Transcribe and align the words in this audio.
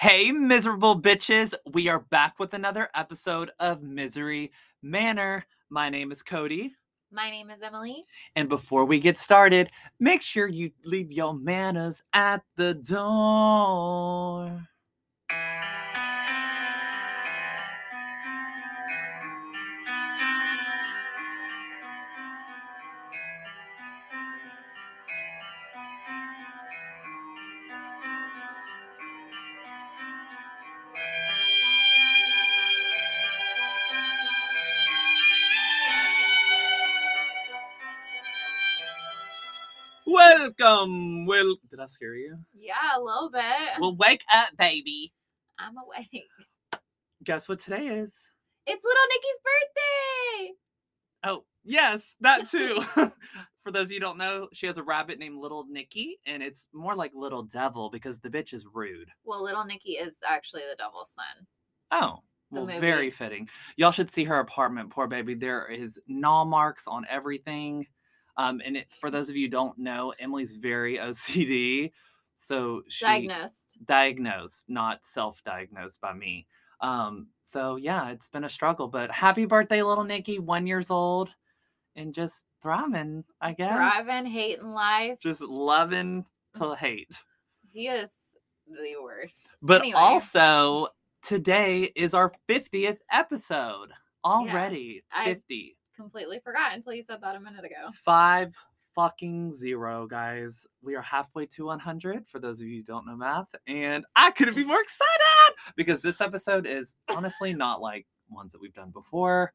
Hey, 0.00 0.30
miserable 0.30 1.02
bitches. 1.02 1.54
We 1.72 1.88
are 1.88 1.98
back 1.98 2.38
with 2.38 2.54
another 2.54 2.88
episode 2.94 3.50
of 3.58 3.82
Misery 3.82 4.52
Manor. 4.80 5.44
My 5.70 5.88
name 5.88 6.12
is 6.12 6.22
Cody. 6.22 6.76
My 7.10 7.30
name 7.30 7.50
is 7.50 7.62
Emily. 7.62 8.04
And 8.36 8.48
before 8.48 8.84
we 8.84 9.00
get 9.00 9.18
started, 9.18 9.70
make 9.98 10.22
sure 10.22 10.46
you 10.46 10.70
leave 10.84 11.10
your 11.10 11.34
manners 11.34 12.00
at 12.12 12.44
the 12.56 12.74
door. 12.74 14.68
Welcome. 40.58 41.26
Well, 41.26 41.56
did 41.70 41.80
I 41.80 41.86
scare 41.86 42.14
you? 42.14 42.36
Yeah, 42.54 42.74
a 42.96 43.00
little 43.00 43.30
bit. 43.30 43.42
Well, 43.80 43.96
wake 43.96 44.24
up, 44.34 44.56
baby. 44.58 45.12
I'm 45.58 45.76
awake. 45.76 46.24
Guess 47.22 47.48
what 47.48 47.60
today 47.60 47.86
is? 47.86 48.14
It's 48.66 48.84
little 48.84 49.02
Nikki's 49.08 49.38
birthday. 49.44 50.54
Oh, 51.24 51.44
yes, 51.64 52.14
that 52.20 52.48
too. 52.50 52.82
For 53.64 53.72
those 53.72 53.86
of 53.86 53.92
you 53.92 53.96
who 53.96 54.00
don't 54.00 54.18
know, 54.18 54.48
she 54.52 54.66
has 54.66 54.78
a 54.78 54.82
rabbit 54.82 55.18
named 55.18 55.38
Little 55.38 55.64
Nikki, 55.68 56.18
and 56.26 56.42
it's 56.42 56.68
more 56.72 56.94
like 56.94 57.12
Little 57.14 57.42
Devil 57.42 57.90
because 57.90 58.18
the 58.18 58.30
bitch 58.30 58.52
is 58.52 58.66
rude. 58.72 59.10
Well, 59.24 59.42
little 59.42 59.64
Nikki 59.64 59.92
is 59.92 60.16
actually 60.28 60.62
the 60.62 60.76
devil's 60.76 61.12
son. 61.14 61.46
Oh, 61.90 62.22
well, 62.50 62.66
very 62.66 63.10
fitting. 63.10 63.48
Y'all 63.76 63.92
should 63.92 64.10
see 64.10 64.24
her 64.24 64.38
apartment. 64.38 64.90
Poor 64.90 65.06
baby. 65.06 65.34
There 65.34 65.66
is 65.66 66.00
gnaw 66.08 66.44
marks 66.44 66.86
on 66.86 67.06
everything. 67.08 67.86
Um, 68.38 68.62
and 68.64 68.76
it, 68.78 68.86
for 69.00 69.10
those 69.10 69.28
of 69.28 69.36
you 69.36 69.46
who 69.46 69.50
don't 69.50 69.76
know, 69.78 70.14
Emily's 70.18 70.54
very 70.54 70.96
OCD. 70.98 71.92
So 72.36 72.82
she 72.88 73.04
Diagnosed. 73.04 73.84
diagnosed, 73.84 74.64
not 74.68 75.04
self-diagnosed 75.04 76.00
by 76.00 76.12
me. 76.14 76.46
Um, 76.80 77.26
so 77.42 77.74
yeah, 77.76 78.10
it's 78.10 78.28
been 78.28 78.44
a 78.44 78.48
struggle, 78.48 78.86
but 78.86 79.10
happy 79.10 79.44
birthday, 79.44 79.82
little 79.82 80.04
Nikki, 80.04 80.38
one 80.38 80.66
years 80.66 80.88
old, 80.90 81.30
and 81.96 82.14
just 82.14 82.44
thriving, 82.62 83.24
I 83.40 83.54
guess. 83.54 83.74
Thriving, 83.74 84.26
hating 84.26 84.68
life. 84.72 85.18
Just 85.20 85.40
loving 85.40 86.24
to 86.54 86.76
hate. 86.76 87.10
He 87.72 87.88
is 87.88 88.10
the 88.68 88.94
worst. 89.02 89.56
But 89.60 89.80
Anyway. 89.82 89.98
also, 89.98 90.88
today 91.22 91.90
is 91.96 92.14
our 92.14 92.32
50th 92.48 92.98
episode. 93.10 93.90
Already 94.24 95.02
I- 95.12 95.24
50. 95.34 95.76
Completely 95.98 96.38
forgot 96.38 96.74
until 96.74 96.92
you 96.92 97.02
said 97.02 97.20
that 97.22 97.34
a 97.34 97.40
minute 97.40 97.64
ago. 97.64 97.90
Five 97.92 98.54
fucking 98.94 99.52
zero, 99.52 100.06
guys. 100.06 100.64
We 100.80 100.94
are 100.94 101.02
halfway 101.02 101.46
to 101.46 101.64
100 101.64 102.24
for 102.28 102.38
those 102.38 102.60
of 102.60 102.68
you 102.68 102.76
who 102.76 102.82
don't 102.84 103.04
know 103.04 103.16
math. 103.16 103.48
And 103.66 104.04
I 104.14 104.30
couldn't 104.30 104.54
be 104.54 104.62
more 104.62 104.80
excited 104.80 105.56
because 105.74 106.00
this 106.00 106.20
episode 106.20 106.66
is 106.66 106.94
honestly 107.08 107.52
not 107.52 107.80
like 107.80 108.06
ones 108.30 108.52
that 108.52 108.60
we've 108.60 108.72
done 108.72 108.90
before. 108.90 109.52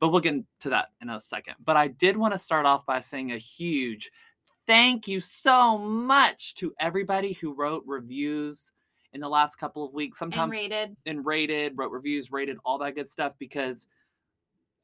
But 0.00 0.08
we'll 0.08 0.20
get 0.22 0.32
into 0.32 0.70
that 0.70 0.88
in 1.02 1.10
a 1.10 1.20
second. 1.20 1.56
But 1.62 1.76
I 1.76 1.88
did 1.88 2.16
want 2.16 2.32
to 2.32 2.38
start 2.38 2.64
off 2.64 2.86
by 2.86 3.00
saying 3.00 3.32
a 3.32 3.38
huge 3.38 4.10
thank 4.66 5.06
you 5.06 5.20
so 5.20 5.76
much 5.76 6.54
to 6.54 6.72
everybody 6.80 7.34
who 7.34 7.52
wrote 7.52 7.82
reviews 7.86 8.72
in 9.12 9.20
the 9.20 9.28
last 9.28 9.56
couple 9.56 9.84
of 9.84 9.92
weeks. 9.92 10.22
And 10.22 10.32
Sometimes 10.32 10.56
rated. 10.56 10.96
and 11.04 11.26
rated, 11.26 11.74
wrote 11.76 11.92
reviews, 11.92 12.32
rated 12.32 12.56
all 12.64 12.78
that 12.78 12.94
good 12.94 13.10
stuff 13.10 13.34
because 13.38 13.86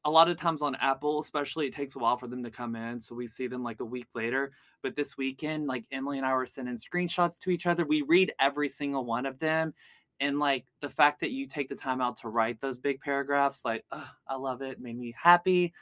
a 0.05 0.09
lot 0.09 0.29
of 0.29 0.37
times 0.37 0.61
on 0.61 0.75
Apple, 0.75 1.19
especially, 1.19 1.67
it 1.67 1.73
takes 1.73 1.95
a 1.95 1.99
while 1.99 2.17
for 2.17 2.27
them 2.27 2.43
to 2.43 2.51
come 2.51 2.75
in. 2.75 2.99
So 2.99 3.15
we 3.15 3.27
see 3.27 3.47
them 3.47 3.63
like 3.63 3.79
a 3.81 3.85
week 3.85 4.07
later. 4.15 4.53
But 4.81 4.95
this 4.95 5.17
weekend, 5.17 5.67
like 5.67 5.85
Emily 5.91 6.17
and 6.17 6.25
I 6.25 6.33
were 6.33 6.45
sending 6.45 6.77
screenshots 6.77 7.37
to 7.39 7.49
each 7.49 7.65
other. 7.65 7.85
We 7.85 8.01
read 8.03 8.33
every 8.39 8.69
single 8.69 9.05
one 9.05 9.25
of 9.25 9.39
them. 9.39 9.73
And 10.21 10.39
like 10.39 10.65
the 10.81 10.89
fact 10.89 11.19
that 11.21 11.31
you 11.31 11.47
take 11.47 11.69
the 11.69 11.75
time 11.75 12.01
out 12.01 12.17
to 12.17 12.29
write 12.29 12.59
those 12.59 12.79
big 12.79 12.99
paragraphs, 12.99 13.63
like, 13.63 13.85
"Ugh, 13.91 14.07
I 14.27 14.35
love 14.35 14.61
it, 14.61 14.79
made 14.79 14.97
me 14.97 15.13
happy. 15.17 15.73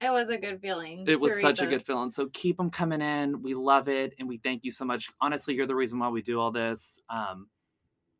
It 0.00 0.10
was 0.10 0.28
a 0.28 0.36
good 0.36 0.60
feeling. 0.60 1.04
It 1.06 1.20
was 1.20 1.40
such 1.40 1.62
a 1.62 1.66
good 1.66 1.82
feeling. 1.82 2.10
So 2.10 2.28
keep 2.32 2.58
them 2.58 2.68
coming 2.68 3.00
in. 3.00 3.40
We 3.42 3.54
love 3.54 3.88
it. 3.88 4.12
And 4.18 4.28
we 4.28 4.36
thank 4.36 4.64
you 4.64 4.70
so 4.70 4.84
much. 4.84 5.08
Honestly, 5.20 5.54
you're 5.54 5.66
the 5.66 5.74
reason 5.74 5.98
why 5.98 6.08
we 6.08 6.20
do 6.20 6.38
all 6.38 6.50
this. 6.50 7.00
Um, 7.08 7.48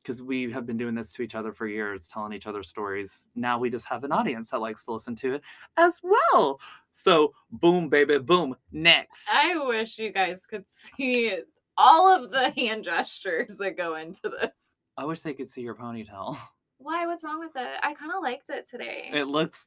because 0.07 0.23
we 0.23 0.53
have 0.53 0.65
been 0.65 0.77
doing 0.77 0.95
this 0.95 1.11
to 1.11 1.23
each 1.23 1.35
other 1.35 1.53
for 1.53 1.67
years, 1.67 2.07
telling 2.07 2.33
each 2.33 2.47
other 2.47 2.63
stories. 2.63 3.27
Now 3.35 3.59
we 3.59 3.71
just 3.71 3.87
have 3.87 4.05
an 4.05 4.13
audience 4.13 4.51
that 4.51 4.61
likes 4.61 4.85
to 4.85 4.93
listen 4.93 5.17
to 5.17 5.35
it 5.35 5.43
as 5.77 6.01
well. 6.05 6.61
So, 6.93 7.33
boom, 7.51 7.89
baby, 7.89 8.19
boom. 8.19 8.55
Next. 8.71 9.29
I 9.29 9.57
wish 9.67 9.99
you 9.99 10.13
guys 10.13 10.43
could 10.49 10.65
see 10.97 11.37
all 11.77 12.09
of 12.09 12.31
the 12.31 12.51
hand 12.51 12.85
gestures 12.85 13.57
that 13.57 13.77
go 13.77 13.97
into 13.97 14.29
this. 14.29 14.53
I 14.97 15.05
wish 15.05 15.23
they 15.23 15.35
could 15.35 15.49
see 15.49 15.63
your 15.63 15.75
ponytail. 15.75 16.39
Why? 16.79 17.07
What's 17.07 17.25
wrong 17.25 17.41
with 17.41 17.57
it? 17.57 17.81
I 17.83 17.93
kind 17.95 18.13
of 18.15 18.23
liked 18.23 18.49
it 18.49 18.69
today. 18.71 19.11
It 19.13 19.27
looks 19.27 19.67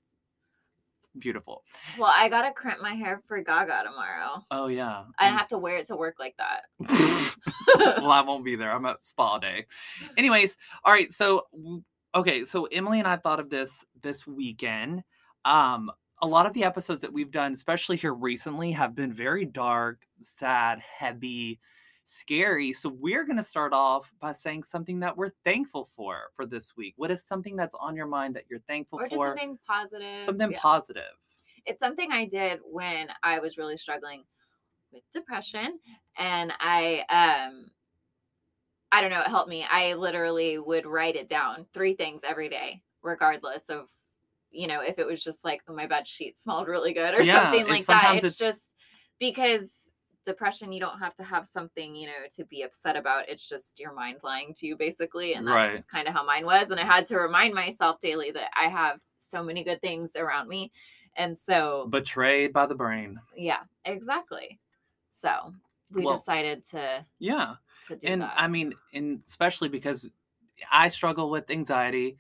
beautiful. 1.18 1.64
Well, 1.98 2.14
I 2.16 2.30
gotta 2.30 2.52
crimp 2.52 2.82
my 2.82 2.94
hair 2.94 3.22
for 3.28 3.42
Gaga 3.42 3.84
tomorrow. 3.86 4.44
Oh, 4.52 4.68
yeah. 4.68 5.06
I 5.18 5.28
And- 5.28 5.38
have 5.38 5.48
to 5.50 5.58
wear 5.58 5.78
it 5.78 5.86
to 5.88 5.96
work 5.96 6.16
like 6.20 6.36
that. 6.38 6.66
well, 7.78 8.12
I 8.12 8.22
won't 8.22 8.46
be 8.46 8.56
there. 8.56 8.72
I'm 8.72 8.86
at 8.86 9.04
spa 9.04 9.40
day. 9.40 9.66
Anyways, 10.18 10.58
all 10.84 10.94
right. 10.94 11.12
So, 11.12 11.48
okay. 12.16 12.44
So 12.46 12.66
Emily 12.66 13.00
and 13.00 13.08
I 13.08 13.16
thought 13.18 13.40
of 13.40 13.50
this 13.50 13.84
this 14.02 14.26
weekend. 14.28 15.04
Um, 15.46 15.92
a 16.22 16.28
lot 16.28 16.46
of 16.46 16.54
the 16.54 16.66
episodes 16.66 17.02
that 17.02 17.14
we've 17.14 17.32
done, 17.32 17.54
especially 17.54 17.96
here 17.96 18.14
recently, 18.14 18.72
have 18.72 18.94
been 18.94 19.14
very 19.14 19.46
dark, 19.46 20.02
sad, 20.22 20.80
heavy, 20.80 21.60
scary. 22.10 22.74
So 22.74 22.90
we're 22.90 23.24
gonna 23.26 23.44
start 23.44 23.74
off 23.74 24.14
by 24.20 24.32
saying 24.32 24.64
something 24.64 25.00
that 25.02 25.16
we're 25.16 25.30
thankful 25.46 25.86
for 25.86 26.32
for 26.36 26.46
this 26.46 26.76
week. 26.76 26.94
What 26.98 27.12
is 27.12 27.24
something 27.24 27.56
that's 27.56 27.76
on 27.76 27.96
your 27.96 28.08
mind 28.08 28.36
that 28.36 28.46
you're 28.50 28.60
thankful 28.68 29.00
or 29.00 29.10
for? 29.10 29.28
something 29.28 29.60
positive. 29.68 30.24
Something 30.26 30.52
Yeah. 30.52 30.60
positive. 30.60 31.14
It's 31.66 31.80
something 31.80 32.12
I 32.12 32.26
did 32.26 32.60
when 32.64 33.10
I 33.22 33.40
was 33.40 33.58
really 33.58 33.78
struggling 33.78 34.24
with 34.92 35.04
depression, 35.12 35.80
and 36.18 36.52
I 36.60 37.06
um. 37.10 37.72
I 38.92 39.02
don't 39.02 39.12
know, 39.12 39.22
it 39.22 39.28
helped 39.28 39.50
me. 39.52 39.64
I 39.70 39.94
literally 39.94 40.58
would 40.58 40.88
write 40.88 41.16
it 41.16 41.30
down, 41.30 41.68
three 41.76 41.94
things 41.94 42.22
every 42.24 42.50
day, 42.50 42.82
regardless 43.04 43.70
of, 43.70 43.88
you 44.50 44.66
know, 44.66 44.82
if 44.82 44.98
it 44.98 45.06
was 45.06 45.24
just 45.24 45.46
like, 45.46 45.62
oh, 45.68 45.76
my 45.76 45.86
bed 45.86 46.08
sheet 46.08 46.36
smelled 46.40 46.68
really 46.68 46.92
good 46.92 47.14
or 47.14 47.22
Yeah, 47.22 47.52
something 47.52 47.68
like 47.68 47.86
that. 47.86 48.16
It's, 48.16 48.24
it's- 48.24 48.38
just 48.40 48.76
because 49.20 49.72
depression, 50.30 50.72
you 50.72 50.80
don't 50.80 51.00
have 51.00 51.16
to 51.16 51.24
have 51.24 51.48
something, 51.48 51.96
you 51.96 52.08
know, 52.08 52.24
to 52.36 52.46
be 52.46 52.62
upset 52.62 52.96
about. 52.96 53.28
It's 53.28 53.48
just 53.50 53.80
your 53.80 53.94
mind 53.94 54.18
lying 54.24 54.54
to 54.56 54.68
you, 54.68 54.76
basically. 54.78 55.34
And 55.34 55.48
that's 55.48 55.56
Right. 55.56 55.88
kind 55.88 56.08
of 56.08 56.14
how 56.14 56.24
mine 56.24 56.46
was. 56.46 56.70
And 56.72 56.80
I 56.80 56.86
had 56.86 57.06
to 57.08 57.18
remind 57.18 57.54
myself 57.54 58.00
daily 58.00 58.32
that 58.32 58.52
I 58.56 58.68
have 58.68 59.00
so 59.20 59.44
many 59.44 59.64
good 59.64 59.82
things 59.82 60.12
around 60.16 60.48
me. 60.48 60.72
And 61.18 61.38
so, 61.38 61.88
Betrayed 61.90 62.54
by 62.54 62.66
the 62.68 62.76
brain. 62.76 63.20
yeah, 63.36 63.64
exactly. 63.86 64.60
So 65.22 65.54
we 65.92 66.06
Well, 66.06 66.18
decided 66.18 66.64
to 66.70 67.06
Yeah. 67.18 67.56
to 67.88 67.98
and 68.04 68.22
that. 68.22 68.34
I 68.38 68.48
mean, 68.48 68.74
and 68.94 69.22
especially 69.26 69.70
because 69.70 70.10
I 70.72 70.90
struggle 70.90 71.30
with 71.30 71.50
anxiety, 71.50 72.18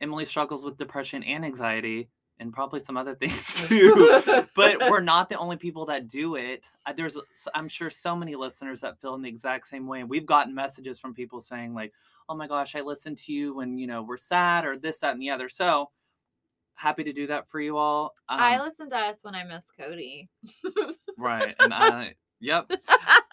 Emily 0.00 0.24
struggles 0.24 0.64
with 0.64 0.76
depression 0.78 1.22
and 1.22 1.44
anxiety, 1.44 2.08
and 2.42 2.52
probably 2.52 2.80
some 2.80 2.96
other 2.96 3.14
things 3.14 3.54
too. 3.68 4.20
but 4.54 4.78
we're 4.90 5.00
not 5.00 5.28
the 5.30 5.38
only 5.38 5.56
people 5.56 5.86
that 5.86 6.08
do 6.08 6.36
it. 6.36 6.64
There's, 6.96 7.16
s- 7.16 7.48
I'm 7.54 7.68
sure, 7.68 7.88
so 7.88 8.14
many 8.14 8.34
listeners 8.34 8.80
that 8.82 9.00
feel 9.00 9.14
in 9.14 9.22
the 9.22 9.28
exact 9.28 9.66
same 9.68 9.86
way. 9.86 10.00
And 10.00 10.10
we've 10.10 10.26
gotten 10.26 10.54
messages 10.54 10.98
from 10.98 11.14
people 11.14 11.40
saying 11.40 11.72
like, 11.74 11.92
"Oh 12.28 12.34
my 12.34 12.46
gosh, 12.46 12.74
I 12.76 12.80
listened 12.82 13.18
to 13.18 13.32
you 13.32 13.54
when 13.54 13.78
you 13.78 13.86
know 13.86 14.02
we're 14.02 14.16
sad 14.18 14.64
or 14.66 14.76
this, 14.76 15.00
that, 15.00 15.14
and 15.14 15.22
the 15.22 15.30
other." 15.30 15.48
So 15.48 15.90
happy 16.74 17.04
to 17.04 17.12
do 17.12 17.26
that 17.28 17.48
for 17.48 17.60
you 17.60 17.76
all. 17.76 18.14
I 18.28 18.56
Um, 18.56 18.64
listen 18.64 18.90
to 18.90 18.96
us 18.96 19.18
when 19.22 19.34
I 19.34 19.44
miss 19.44 19.70
Cody. 19.78 20.28
right, 21.18 21.54
and 21.60 21.72
I, 21.72 22.14
yep, 22.40 22.70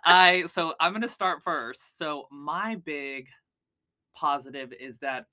I 0.06 0.46
so 0.48 0.74
I'm 0.80 0.94
gonna 0.94 1.10
start 1.10 1.42
first. 1.44 1.98
So 1.98 2.28
my 2.32 2.76
big 2.76 3.28
positive 4.16 4.74
is 4.74 5.00
that 5.00 5.26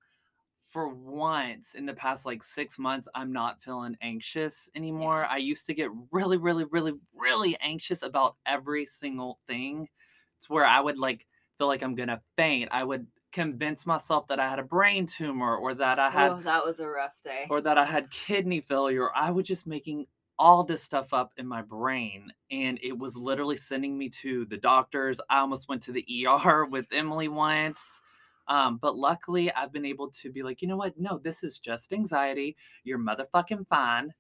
for 0.67 0.89
once 0.89 1.75
in 1.75 1.87
the 1.87 1.95
past 1.95 2.27
like 2.27 2.43
six 2.43 2.79
months, 2.79 3.09
I'm 3.15 3.33
not 3.33 3.63
feeling 3.63 3.97
anxious 4.01 4.69
anymore. 4.75 5.25
I 5.25 5.37
used 5.37 5.67
to 5.67 5.75
get 5.75 5.91
really, 6.11 6.37
really, 6.37 6.65
really, 6.71 6.95
really 7.15 7.57
anxious 7.61 8.03
about 8.03 8.37
every 8.45 8.85
single 8.87 9.39
thing. 9.47 9.89
It's 10.37 10.51
where 10.51 10.67
I 10.67 10.81
would 10.81 10.99
like 10.99 11.27
feel 11.59 11.69
like 11.69 11.83
I'm 11.83 11.95
gonna 11.95 12.21
faint. 12.37 12.69
I 12.73 12.85
would 12.85 13.07
convince 13.33 13.87
myself 13.87 14.27
that 14.29 14.41
I 14.41 14.49
had 14.49 14.59
a 14.59 14.65
brain 14.65 15.07
tumor 15.07 15.57
or 15.57 15.75
that 15.75 15.99
I 15.99 16.11
had 16.11 16.33
oh, 16.33 16.41
that 16.41 16.65
was 16.65 16.81
a 16.81 16.89
rough 16.89 17.21
day. 17.23 17.47
or 17.49 17.61
that 17.61 17.79
I 17.79 17.85
had 17.85 18.11
kidney 18.11 18.61
failure. 18.61 19.09
I 19.15 19.31
was 19.31 19.47
just 19.47 19.67
making 19.67 20.07
all 20.39 20.65
this 20.65 20.83
stuff 20.83 21.15
up 21.15 21.33
in 21.37 21.47
my 21.47 21.63
brain 21.63 22.33
and 22.51 22.79
it 22.83 22.99
was 22.99 23.17
literally 23.17 23.57
sending 23.57 23.97
me 23.97 24.09
to 24.09 24.45
the 24.47 24.57
doctors. 24.57 25.21
I 25.31 25.39
almost 25.39 25.69
went 25.69 25.83
to 25.85 25.93
the 25.93 26.27
ER 26.27 26.67
with 26.67 26.87
Emily 26.93 27.29
once. 27.29 28.01
Um, 28.49 28.79
but 28.81 28.97
luckily, 28.97 29.53
I've 29.53 29.73
been 29.73 29.85
able 29.87 30.11
to 30.11 30.31
be 30.31 30.43
like, 30.43 30.63
you 30.63 30.69
know 30.69 30.77
what? 30.77 30.99
No, 30.99 31.19
this 31.19 31.43
is 31.43 31.59
just 31.59 31.93
anxiety. 31.93 32.57
You're 32.85 32.99
motherfucking 32.99 33.67
fine. 33.69 34.15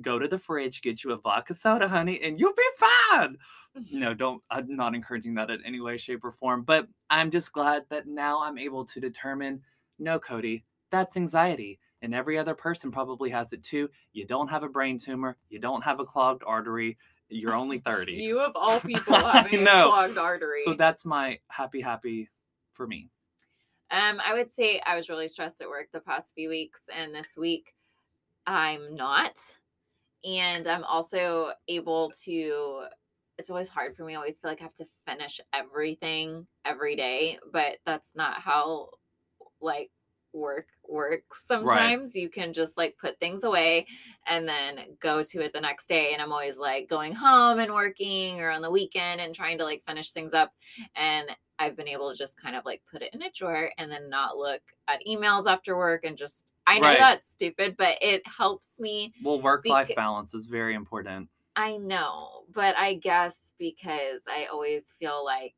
Go 0.00 0.18
to 0.18 0.26
the 0.26 0.38
fridge, 0.38 0.80
get 0.80 1.04
you 1.04 1.12
a 1.12 1.16
vodka 1.18 1.52
soda, 1.54 1.88
honey, 1.88 2.20
and 2.22 2.40
you'll 2.40 2.54
be 2.54 2.62
fine. 2.78 3.38
No, 3.90 4.12
don't. 4.12 4.42
I'm 4.50 4.76
not 4.76 4.94
encouraging 4.94 5.32
that 5.36 5.48
in 5.50 5.64
any 5.64 5.80
way, 5.80 5.96
shape, 5.96 6.24
or 6.24 6.32
form. 6.32 6.62
But 6.62 6.88
I'm 7.08 7.30
just 7.30 7.54
glad 7.54 7.84
that 7.88 8.06
now 8.06 8.42
I'm 8.42 8.58
able 8.58 8.84
to 8.84 9.00
determine 9.00 9.62
no, 9.98 10.18
Cody, 10.18 10.66
that's 10.90 11.16
anxiety. 11.16 11.78
And 12.02 12.14
every 12.14 12.36
other 12.36 12.54
person 12.54 12.90
probably 12.90 13.30
has 13.30 13.54
it 13.54 13.62
too. 13.62 13.88
You 14.12 14.26
don't 14.26 14.48
have 14.48 14.62
a 14.62 14.68
brain 14.68 14.98
tumor. 14.98 15.38
You 15.48 15.58
don't 15.58 15.82
have 15.84 16.00
a 16.00 16.04
clogged 16.04 16.42
artery. 16.46 16.98
You're 17.30 17.54
only 17.54 17.78
30. 17.78 18.12
You 18.12 18.40
of 18.40 18.52
all 18.56 18.78
people 18.80 19.14
having 19.14 19.62
a 19.62 19.64
clogged 19.64 20.18
artery. 20.18 20.60
so 20.66 20.74
that's 20.74 21.06
my 21.06 21.38
happy, 21.48 21.80
happy 21.80 22.28
for 22.74 22.86
me. 22.86 23.08
Um, 23.92 24.20
I 24.24 24.32
would 24.32 24.50
say 24.50 24.80
I 24.86 24.96
was 24.96 25.10
really 25.10 25.28
stressed 25.28 25.60
at 25.60 25.68
work 25.68 25.88
the 25.92 26.00
past 26.00 26.34
few 26.34 26.48
weeks, 26.48 26.80
and 26.94 27.14
this 27.14 27.36
week 27.36 27.74
I'm 28.46 28.96
not. 28.96 29.34
And 30.24 30.66
I'm 30.66 30.84
also 30.84 31.52
able 31.68 32.12
to. 32.24 32.84
It's 33.38 33.50
always 33.50 33.68
hard 33.68 33.96
for 33.96 34.04
me. 34.04 34.14
I 34.14 34.16
always 34.16 34.40
feel 34.40 34.50
like 34.50 34.60
I 34.60 34.64
have 34.64 34.74
to 34.74 34.86
finish 35.06 35.40
everything 35.52 36.46
every 36.64 36.96
day, 36.96 37.38
but 37.52 37.78
that's 37.86 38.14
not 38.14 38.40
how 38.40 38.90
like 39.60 39.90
work 40.32 40.66
works 40.88 41.42
sometimes 41.46 42.14
you 42.16 42.28
can 42.28 42.52
just 42.52 42.76
like 42.76 42.96
put 43.00 43.18
things 43.20 43.44
away 43.44 43.86
and 44.26 44.46
then 44.48 44.78
go 45.00 45.22
to 45.22 45.40
it 45.42 45.52
the 45.52 45.60
next 45.60 45.88
day 45.88 46.12
and 46.12 46.20
i'm 46.22 46.32
always 46.32 46.58
like 46.58 46.88
going 46.88 47.12
home 47.14 47.58
and 47.58 47.72
working 47.72 48.40
or 48.40 48.50
on 48.50 48.62
the 48.62 48.70
weekend 48.70 49.20
and 49.20 49.34
trying 49.34 49.58
to 49.58 49.64
like 49.64 49.82
finish 49.86 50.10
things 50.12 50.32
up 50.32 50.52
and 50.96 51.28
i've 51.58 51.76
been 51.76 51.88
able 51.88 52.10
to 52.10 52.16
just 52.16 52.40
kind 52.40 52.56
of 52.56 52.64
like 52.64 52.82
put 52.90 53.02
it 53.02 53.12
in 53.14 53.22
a 53.22 53.30
drawer 53.34 53.70
and 53.78 53.90
then 53.90 54.08
not 54.08 54.36
look 54.36 54.60
at 54.88 55.00
emails 55.06 55.46
after 55.46 55.76
work 55.76 56.04
and 56.04 56.16
just 56.16 56.52
i 56.66 56.78
know 56.78 56.88
Right. 56.88 56.98
that's 56.98 57.28
stupid 57.30 57.76
but 57.76 57.96
it 58.02 58.22
helps 58.26 58.80
me 58.80 59.12
Well, 59.22 59.40
work 59.40 59.66
life 59.66 59.88
Beca- 59.88 59.96
balance 59.96 60.34
is 60.34 60.46
very 60.46 60.74
important. 60.74 61.28
i 61.56 61.76
know 61.76 62.44
but 62.54 62.74
i 62.76 62.94
guess 62.94 63.36
because 63.58 64.22
i 64.28 64.46
always 64.52 64.92
feel 64.98 65.24
like 65.24 65.54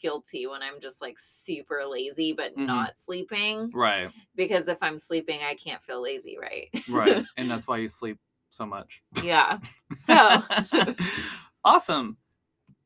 guilty 0.00 0.46
when 0.46 0.62
i'm 0.62 0.80
just 0.80 1.00
like 1.00 1.16
super 1.18 1.84
lazy 1.86 2.32
but 2.32 2.54
Mhm. 2.56 2.66
not 2.66 2.98
sleeping 2.98 3.70
Right, 3.74 4.10
because 4.34 4.68
if 4.68 4.78
I'm 4.82 4.98
sleeping, 4.98 5.40
I 5.42 5.54
can't 5.54 5.82
feel 5.82 6.00
lazy, 6.00 6.38
right? 6.40 6.68
right. 6.88 7.24
and 7.36 7.50
that's 7.50 7.66
why 7.66 7.78
you 7.78 7.88
sleep 7.88 8.18
so 8.50 8.64
much. 8.64 9.02
yeah. 9.22 9.58
So, 10.06 10.42
awesome. 11.64 12.16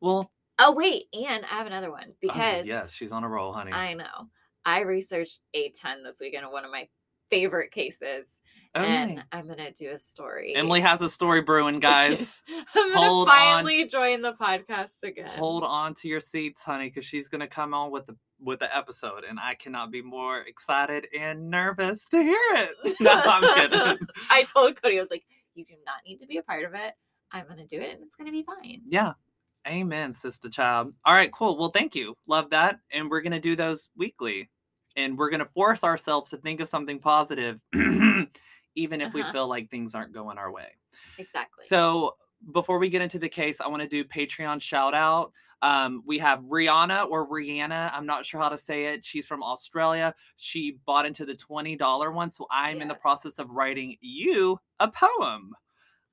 Well, 0.00 0.31
oh 0.58 0.72
wait, 0.72 1.04
and 1.12 1.44
I 1.44 1.54
have 1.58 1.66
another 1.66 1.90
one 1.90 2.14
because 2.20 2.66
yes, 2.66 2.93
she's 2.93 3.12
on 3.12 3.22
a 3.25 3.28
roll, 3.28 3.52
honey. 3.52 3.72
I 3.72 3.94
know 3.94 4.28
I 4.64 4.81
researched 4.81 5.40
A10 5.54 6.02
this 6.04 6.19
weekend, 6.20 6.46
one 6.50 6.64
of 6.64 6.70
my 6.70 6.88
favorite 7.31 7.70
cases, 7.70 8.26
Oh, 8.74 8.80
and. 8.80 9.22
I'm 9.32 9.46
gonna 9.46 9.70
do 9.72 9.90
a 9.90 9.98
story. 9.98 10.54
Emily 10.56 10.80
has 10.80 11.02
a 11.02 11.08
story 11.08 11.42
brewing, 11.42 11.80
guys. 11.80 12.40
I'm 12.74 12.92
gonna 12.92 13.06
hold 13.06 13.28
on. 13.28 13.34
finally 13.34 13.86
join 13.86 14.22
the 14.22 14.32
podcast 14.32 14.90
again. 15.02 15.28
Hold 15.28 15.64
on 15.64 15.94
to 15.94 16.08
your 16.08 16.20
seats, 16.20 16.62
honey, 16.62 16.88
because 16.88 17.04
she's 17.04 17.28
gonna 17.28 17.46
come 17.46 17.74
on 17.74 17.90
with 17.90 18.06
the 18.06 18.16
with 18.40 18.60
the 18.60 18.74
episode, 18.74 19.24
and 19.24 19.38
I 19.38 19.54
cannot 19.54 19.90
be 19.90 20.02
more 20.02 20.38
excited 20.38 21.06
and 21.16 21.50
nervous 21.50 22.08
to 22.08 22.22
hear 22.22 22.36
it. 22.54 22.96
No, 23.00 23.12
I'm 23.12 23.54
kidding. 23.54 24.06
I 24.30 24.44
told 24.44 24.80
Cody, 24.80 24.98
I 24.98 25.02
was 25.02 25.10
like, 25.10 25.25
you 25.54 25.64
do 25.64 25.75
not 25.86 25.96
need 26.06 26.18
to 26.18 26.26
be 26.26 26.38
a 26.38 26.42
part 26.42 26.64
of 26.64 26.75
it. 26.75 26.94
I'm 27.30 27.46
gonna 27.48 27.66
do 27.66 27.80
it, 27.80 27.94
and 27.94 28.02
it's 28.02 28.16
gonna 28.16 28.32
be 28.32 28.42
fine. 28.42 28.82
Yeah. 28.86 29.12
Amen, 29.68 30.12
sister 30.12 30.48
child. 30.50 30.92
All 31.04 31.14
right, 31.14 31.32
cool. 31.32 31.56
Well, 31.56 31.70
thank 31.70 31.94
you. 31.94 32.16
Love 32.26 32.50
that. 32.50 32.80
And 32.90 33.08
we're 33.08 33.20
going 33.20 33.32
to 33.32 33.38
do 33.38 33.54
those 33.54 33.90
weekly. 33.96 34.50
And 34.96 35.16
we're 35.16 35.30
going 35.30 35.38
to 35.38 35.48
force 35.54 35.84
ourselves 35.84 36.30
to 36.30 36.36
think 36.36 36.60
of 36.60 36.68
something 36.68 36.98
positive, 36.98 37.60
even 38.74 39.00
if 39.00 39.12
we 39.14 39.22
Uh-huh. 39.22 39.32
feel 39.32 39.46
like 39.48 39.70
things 39.70 39.94
aren't 39.94 40.12
going 40.12 40.38
our 40.38 40.50
way. 40.52 40.69
Exactly. 41.19 41.64
So, 41.66 42.16
before 42.52 42.78
we 42.78 42.88
get 42.88 43.02
into 43.02 43.19
the 43.20 43.28
case, 43.28 43.60
I 43.60 43.69
want 43.69 43.82
to 43.82 43.88
do 43.88 44.02
Patreon 44.04 44.60
shout 44.60 44.94
out. 44.94 45.32
Um, 45.62 46.02
we 46.04 46.19
have 46.19 46.40
Rihanna 46.40 47.08
or 47.08 47.28
Rihanna. 47.28 47.92
I'm 47.94 48.04
not 48.04 48.26
sure 48.26 48.40
how 48.40 48.48
to 48.48 48.58
say 48.58 48.86
it. 48.86 49.04
She's 49.04 49.26
from 49.26 49.44
Australia. 49.44 50.12
She 50.36 50.78
bought 50.86 51.06
into 51.06 51.24
the 51.24 51.34
$20 51.36 52.12
one. 52.12 52.32
So 52.32 52.48
I'm 52.50 52.82
in 52.82 52.88
the 52.88 52.96
process 52.96 53.38
of 53.38 53.48
writing 53.50 53.96
you 54.00 54.58
a 54.80 54.90
poem. 54.90 55.54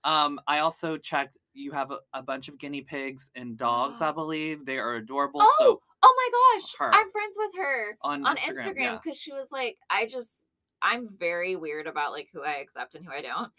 Um, 0.04 0.40
I 0.48 0.60
also 0.60 0.98
checked 0.98 1.36
you 1.54 1.72
have 1.72 1.90
a, 1.90 1.98
a 2.14 2.22
bunch 2.22 2.48
of 2.48 2.60
guinea 2.60 2.82
pigs 2.82 3.32
and 3.34 3.58
dogs, 3.58 4.02
I 4.02 4.12
believe. 4.12 4.66
They 4.68 4.78
are 4.78 4.96
adorable. 4.98 5.42
oh, 5.44 5.56
So 5.60 5.82
oh 6.04 6.16
my 6.54 6.60
gosh, 6.60 6.76
her. 6.78 6.94
I'm 6.94 7.12
friends 7.12 7.36
with 7.36 7.52
her. 7.58 7.98
on, 8.04 8.26
on 8.28 8.38
Instagram, 8.38 8.56
Instagram 8.68 8.82
yeah. 8.82 9.00
because 9.04 9.18
she 9.20 9.34
was 9.34 9.48
like, 9.52 9.78
I 9.90 10.06
just 10.06 10.39
I'm 10.82 11.10
very 11.18 11.56
weird 11.56 11.88
about 11.88 12.12
like 12.12 12.30
who 12.34 12.44
I 12.44 12.56
accept 12.56 12.96
and 12.96 13.06
who 13.06 13.12
I 13.12 13.22
don't. 13.22 13.52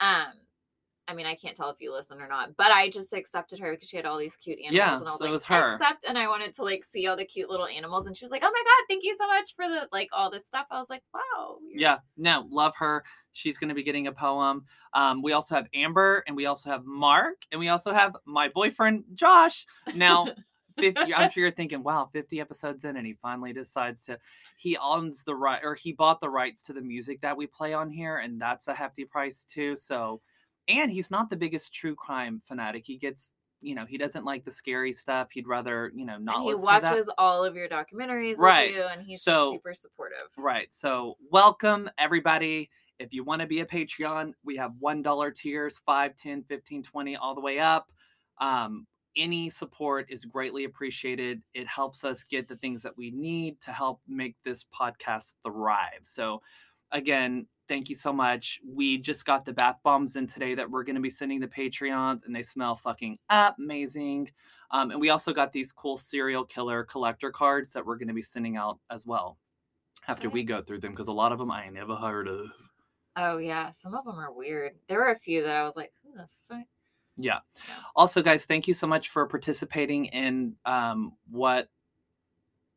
Um, 0.00 0.32
I 1.06 1.12
mean, 1.14 1.26
I 1.26 1.34
can't 1.34 1.54
tell 1.54 1.68
if 1.68 1.76
you 1.80 1.92
listen 1.92 2.18
or 2.20 2.28
not, 2.28 2.56
but 2.56 2.70
I 2.70 2.88
just 2.88 3.12
accepted 3.12 3.58
her 3.58 3.72
because 3.72 3.88
she 3.90 3.96
had 3.98 4.06
all 4.06 4.16
these 4.16 4.38
cute 4.38 4.58
animals, 4.58 4.74
Yeah, 4.74 4.96
and 4.96 5.06
I 5.06 5.10
was 5.10 5.18
so 5.18 5.24
it 5.24 5.28
like, 5.28 5.32
was 5.32 5.44
her. 5.44 5.74
accept, 5.74 6.06
and 6.08 6.16
I 6.18 6.26
wanted 6.28 6.54
to 6.54 6.62
like 6.64 6.82
see 6.82 7.06
all 7.06 7.14
the 7.16 7.26
cute 7.26 7.50
little 7.50 7.66
animals, 7.66 8.06
and 8.06 8.16
she 8.16 8.24
was 8.24 8.32
like, 8.32 8.42
oh 8.42 8.50
my 8.50 8.62
god, 8.64 8.84
thank 8.88 9.04
you 9.04 9.14
so 9.20 9.28
much 9.28 9.54
for 9.54 9.68
the 9.68 9.86
like 9.92 10.08
all 10.14 10.30
this 10.30 10.46
stuff. 10.46 10.66
I 10.70 10.78
was 10.78 10.88
like, 10.88 11.02
wow, 11.12 11.58
Yeah, 11.74 11.98
no, 12.16 12.46
love 12.48 12.72
her. 12.76 13.04
She's 13.32 13.58
going 13.58 13.68
to 13.68 13.74
be 13.74 13.82
getting 13.82 14.06
a 14.06 14.12
poem. 14.12 14.64
Um, 14.94 15.20
we 15.20 15.32
also 15.32 15.54
have 15.56 15.66
Amber, 15.74 16.24
and 16.26 16.34
we 16.34 16.46
also 16.46 16.70
have 16.70 16.86
Mark, 16.86 17.42
and 17.52 17.58
we 17.58 17.68
also 17.68 17.92
have 17.92 18.16
my 18.24 18.48
boyfriend 18.48 19.04
Josh. 19.14 19.66
Now, 19.94 20.28
50, 20.78 21.14
I'm 21.14 21.30
sure 21.30 21.42
you're 21.42 21.50
thinking, 21.50 21.82
wow, 21.82 22.08
50 22.12 22.40
episodes 22.40 22.84
in, 22.84 22.96
and 22.96 23.06
he 23.06 23.14
finally 23.14 23.52
decides 23.52 24.04
to. 24.04 24.18
He 24.56 24.76
owns 24.78 25.24
the 25.24 25.34
right, 25.34 25.60
or 25.62 25.74
he 25.74 25.92
bought 25.92 26.20
the 26.20 26.30
rights 26.30 26.62
to 26.64 26.72
the 26.72 26.80
music 26.80 27.20
that 27.22 27.36
we 27.36 27.46
play 27.46 27.74
on 27.74 27.90
here, 27.90 28.18
and 28.18 28.40
that's 28.40 28.68
a 28.68 28.74
hefty 28.74 29.04
price 29.04 29.44
too. 29.44 29.76
So, 29.76 30.20
and 30.68 30.90
he's 30.90 31.10
not 31.10 31.30
the 31.30 31.36
biggest 31.36 31.72
true 31.74 31.94
crime 31.94 32.40
fanatic. 32.44 32.84
He 32.86 32.96
gets, 32.96 33.34
you 33.60 33.74
know, 33.74 33.84
he 33.86 33.98
doesn't 33.98 34.24
like 34.24 34.44
the 34.44 34.50
scary 34.50 34.92
stuff. 34.92 35.28
He'd 35.32 35.46
rather, 35.48 35.90
you 35.94 36.04
know, 36.04 36.18
not 36.18 36.36
and 36.36 36.44
he 36.44 36.50
listen 36.50 36.66
to 36.66 36.80
that. 36.80 36.92
watches 36.92 37.10
all 37.18 37.44
of 37.44 37.54
your 37.56 37.68
documentaries 37.68 38.36
Right. 38.38 38.68
with 38.68 38.76
you, 38.76 38.84
and 38.84 39.02
he's 39.02 39.22
So- 39.22 39.52
just 39.52 39.58
super 39.62 39.74
supportive. 39.74 40.28
Right. 40.36 40.72
So 40.74 41.16
welcome 41.30 41.90
everybody. 41.98 42.70
If 43.00 43.12
you 43.12 43.24
want 43.24 43.40
to 43.42 43.48
be 43.48 43.58
a 43.60 43.66
Patreon, 43.66 44.34
we 44.44 44.54
have 44.56 44.72
$1 44.78 45.32
tiers, 45.32 45.78
5, 45.78 46.14
10, 46.16 46.44
15, 46.44 46.82
20, 46.82 47.16
all 47.16 47.34
the 47.34 47.40
way 47.40 47.58
up. 47.58 47.90
Um, 48.38 48.86
any 49.16 49.50
support 49.50 50.06
is 50.10 50.24
greatly 50.24 50.64
appreciated. 50.64 51.42
It 51.54 51.66
helps 51.66 52.04
us 52.04 52.24
get 52.24 52.48
the 52.48 52.56
things 52.56 52.82
that 52.82 52.96
we 52.96 53.10
need 53.10 53.60
to 53.62 53.72
help 53.72 54.00
make 54.08 54.36
this 54.44 54.64
podcast 54.64 55.34
thrive. 55.44 56.00
So 56.02 56.42
again, 56.92 57.46
thank 57.68 57.88
you 57.88 57.96
so 57.96 58.12
much. 58.12 58.60
We 58.66 58.98
just 58.98 59.24
got 59.24 59.44
the 59.44 59.52
bath 59.52 59.76
bombs 59.82 60.16
in 60.16 60.26
today 60.26 60.54
that 60.54 60.70
we're 60.70 60.84
going 60.84 60.96
to 60.96 61.02
be 61.02 61.10
sending 61.10 61.40
the 61.40 61.48
Patreons, 61.48 62.24
and 62.24 62.34
they 62.34 62.42
smell 62.42 62.76
fucking 62.76 63.18
amazing. 63.30 64.30
Um, 64.70 64.90
and 64.90 65.00
we 65.00 65.10
also 65.10 65.32
got 65.32 65.52
these 65.52 65.72
cool 65.72 65.96
serial 65.96 66.44
killer 66.44 66.84
collector 66.84 67.30
cards 67.30 67.72
that 67.72 67.84
we're 67.84 67.96
going 67.96 68.08
to 68.08 68.14
be 68.14 68.22
sending 68.22 68.56
out 68.56 68.78
as 68.90 69.06
well 69.06 69.38
after 70.08 70.28
we 70.28 70.44
go 70.44 70.60
through 70.60 70.80
them 70.80 70.92
because 70.92 71.08
a 71.08 71.12
lot 71.12 71.32
of 71.32 71.38
them 71.38 71.50
I 71.50 71.68
never 71.68 71.94
heard 71.94 72.28
of. 72.28 72.50
Oh 73.16 73.38
yeah, 73.38 73.70
some 73.70 73.94
of 73.94 74.04
them 74.04 74.18
are 74.18 74.32
weird. 74.32 74.72
There 74.88 74.98
were 74.98 75.12
a 75.12 75.18
few 75.18 75.42
that 75.42 75.56
I 75.56 75.62
was 75.62 75.76
like, 75.76 75.92
who 76.02 76.16
the 76.16 76.28
fuck? 76.48 76.66
Yeah. 77.16 77.40
Also, 77.94 78.22
guys, 78.22 78.44
thank 78.44 78.66
you 78.66 78.74
so 78.74 78.86
much 78.86 79.08
for 79.08 79.26
participating 79.26 80.06
in 80.06 80.56
um, 80.64 81.12
what. 81.30 81.68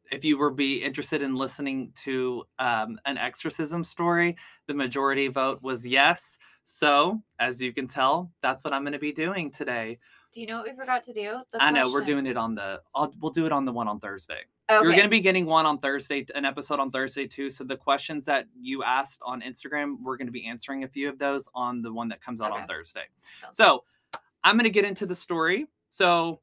If 0.10 0.24
you 0.24 0.38
were 0.38 0.52
be 0.52 0.82
interested 0.84 1.22
in 1.22 1.36
listening 1.36 1.92
to 2.04 2.46
um, 2.60 2.98
an 3.06 3.18
exorcism 3.18 3.84
story, 3.84 4.38
the 4.68 4.74
majority 4.74 5.28
vote 5.28 5.62
was 5.62 5.86
yes. 5.86 6.38
So, 6.64 7.22
as 7.40 7.62
you 7.62 7.74
can 7.74 7.88
tell, 7.88 8.32
that's 8.42 8.64
what 8.64 8.74
I'm 8.74 8.84
going 8.84 8.94
to 8.94 9.00
be 9.00 9.12
doing 9.12 9.52
today. 9.52 10.00
Do 10.32 10.40
you 10.42 10.48
know 10.48 10.58
what 10.58 10.68
we 10.70 10.76
forgot 10.78 11.04
to 11.04 11.14
do? 11.14 11.40
The 11.52 11.62
I 11.62 11.72
know 11.72 11.92
we're 11.92 12.04
doing 12.06 12.26
it 12.26 12.38
on 12.38 12.56
the. 12.56 12.82
I'll, 12.96 13.14
we'll 13.20 13.32
do 13.32 13.46
it 13.46 13.52
on 13.52 13.66
the 13.66 13.72
one 13.74 13.88
on 13.88 14.00
Thursday. 14.00 14.42
Okay. 14.70 14.84
You're 14.84 14.92
going 14.92 15.04
to 15.04 15.10
be 15.10 15.22
getting 15.22 15.46
one 15.46 15.66
on 15.66 15.78
Thursday, 15.80 16.26
an 16.36 16.44
episode 16.44 16.80
on 16.80 16.92
Thursday 16.92 17.26
too. 17.26 17.50
So 17.50 17.64
the 17.64 17.78
questions 17.78 18.26
that 18.26 18.48
you 18.60 18.84
asked 18.84 19.22
on 19.26 19.42
Instagram, 19.42 19.96
we're 20.02 20.18
going 20.18 20.28
to 20.28 20.32
be 20.34 20.46
answering 20.46 20.84
a 20.84 20.88
few 20.90 21.08
of 21.08 21.18
those 21.20 21.48
on 21.56 21.82
the 21.82 21.92
one 21.92 22.10
that 22.10 22.20
comes 22.20 22.42
out 22.42 22.52
Okay. 22.52 22.62
on 22.62 22.68
Thursday. 22.68 23.04
Sounds 23.42 23.56
So 23.56 23.84
I'm 24.48 24.56
going 24.56 24.64
to 24.64 24.70
get 24.70 24.86
into 24.86 25.06
the 25.06 25.14
story. 25.14 25.68
So 25.90 26.40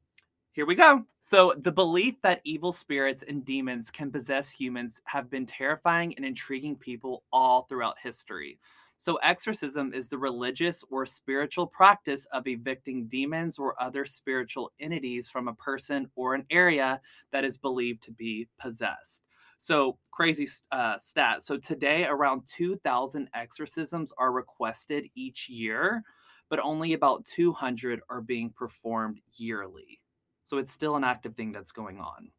here 0.51 0.67
we 0.67 0.75
go. 0.75 1.03
So 1.21 1.55
the 1.57 1.71
belief 1.71 2.21
that 2.21 2.39
evil 2.43 2.71
spirits 2.71 3.23
and 3.23 3.43
demons 3.43 3.89
can 3.89 4.11
possess 4.11 4.51
humans 4.51 5.01
have 5.05 5.27
been 5.27 5.47
terrifying 5.47 6.13
and 6.15 6.23
intriguing 6.23 6.75
people 6.75 7.23
all 7.33 7.63
throughout 7.63 7.95
history. 7.99 8.59
So 8.95 9.15
exorcism 9.23 9.91
is 9.91 10.07
the 10.07 10.19
religious 10.19 10.83
or 10.91 11.07
spiritual 11.07 11.65
practice 11.65 12.25
of 12.25 12.45
evicting 12.45 13.07
demons 13.07 13.57
or 13.57 13.81
other 13.81 14.05
spiritual 14.05 14.71
entities 14.79 15.27
from 15.27 15.47
a 15.47 15.55
person 15.55 16.07
or 16.15 16.35
an 16.35 16.45
area 16.51 17.01
that 17.31 17.43
is 17.43 17.57
believed 17.57 18.03
to 18.03 18.11
be 18.11 18.47
possessed. 18.59 19.23
So 19.57 19.97
crazy 20.11 20.47
uh, 20.71 20.99
stat. 20.99 21.41
So 21.41 21.57
today, 21.57 22.05
around 22.05 22.43
2,000 22.45 23.29
exorcisms 23.33 24.13
are 24.19 24.31
requested 24.31 25.09
each 25.15 25.49
year, 25.49 26.03
but 26.49 26.59
only 26.59 26.93
about 26.93 27.25
200 27.25 28.01
are 28.09 28.21
being 28.21 28.49
performed 28.49 29.19
yearly. 29.35 30.01
So 30.43 30.57
it's 30.57 30.71
still 30.71 30.95
an 30.95 31.03
active 31.03 31.35
thing 31.35 31.51
that's 31.51 31.71
going 31.71 31.99
on. 31.99 32.31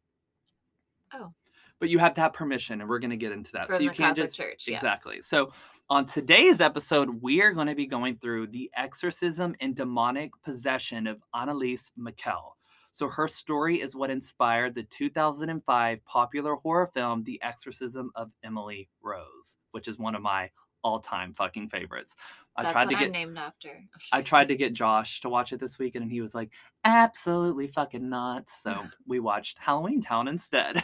Oh. 1.13 1.33
but 1.79 1.87
you 1.89 1.99
have 1.99 2.13
to 2.15 2.21
have 2.21 2.33
permission, 2.33 2.81
and 2.81 2.89
we're 2.89 2.99
going 2.99 3.11
to 3.11 3.17
get 3.17 3.31
into 3.31 3.51
that. 3.53 3.67
From 3.67 3.77
so 3.77 3.81
you 3.81 3.89
can't 3.89 4.15
Catholic 4.15 4.25
just 4.25 4.35
Church. 4.35 4.65
yes. 4.67 4.81
exactly. 4.81 5.21
So 5.21 5.53
on 5.89 6.05
today's 6.05 6.59
episode, 6.59 7.21
we 7.21 7.41
are 7.41 7.53
going 7.53 7.67
to 7.67 7.75
be 7.75 7.85
going 7.85 8.17
through 8.17 8.47
the 8.47 8.69
exorcism 8.75 9.55
and 9.61 9.75
demonic 9.75 10.31
possession 10.43 11.07
of 11.07 11.21
Anneliese 11.33 11.91
Mikel. 11.95 12.57
So 12.91 13.07
her 13.09 13.27
story 13.27 13.79
is 13.79 13.95
what 13.95 14.09
inspired 14.09 14.73
the 14.73 14.83
2005 14.83 16.05
popular 16.05 16.55
horror 16.55 16.89
film 16.93 17.23
The 17.23 17.39
Exorcism 17.43 18.11
of 18.15 18.31
Emily 18.43 18.89
Rose, 19.03 19.57
which 19.71 19.87
is 19.87 19.99
one 19.99 20.15
of 20.15 20.23
my 20.23 20.49
all-time 20.87 21.33
fucking 21.33 21.69
favorites. 21.69 22.15
I 22.55 22.63
That's 22.63 22.73
tried 22.73 22.89
to 22.89 22.95
I'm 22.95 23.01
get 23.01 23.11
named 23.11 23.37
after. 23.37 23.69
I'm 24.11 24.19
I 24.19 24.21
tried 24.23 24.47
to 24.47 24.55
get 24.55 24.73
Josh 24.73 25.21
to 25.21 25.29
watch 25.29 25.53
it 25.53 25.59
this 25.59 25.77
weekend, 25.77 26.03
and 26.03 26.11
he 26.11 26.21
was 26.21 26.33
like, 26.33 26.51
absolutely 26.85 27.67
fucking 27.67 28.09
not. 28.09 28.49
So 28.49 28.73
we 29.07 29.19
watched 29.19 29.59
Halloween 29.59 30.01
Town 30.01 30.27
instead. 30.27 30.81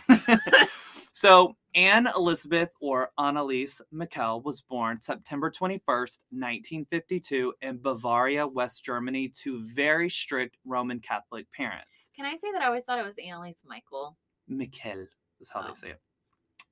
so 1.11 1.55
Anne 1.73 2.07
Elizabeth 2.15 2.69
or 2.79 3.09
Anneliese 3.19 3.81
Mikel 3.91 4.41
was 4.41 4.61
born 4.61 4.99
September 4.99 5.49
21st, 5.49 6.19
1952, 6.29 7.53
in 7.61 7.79
Bavaria, 7.81 8.45
West 8.45 8.83
Germany, 8.83 9.29
to 9.41 9.59
very 9.61 10.09
strict 10.09 10.57
Roman 10.65 10.99
Catholic 10.99 11.51
parents. 11.51 12.11
Can 12.15 12.25
I 12.25 12.35
say 12.35 12.51
that 12.51 12.61
I 12.61 12.67
always 12.67 12.83
thought 12.83 12.99
it 12.99 13.05
was 13.05 13.15
Anneliese 13.15 13.65
Michael? 13.65 14.15
Mikel 14.47 15.07
is 15.39 15.49
how 15.49 15.61
Oh. 15.61 15.67
they 15.69 15.73
say 15.73 15.89
it. 15.91 15.99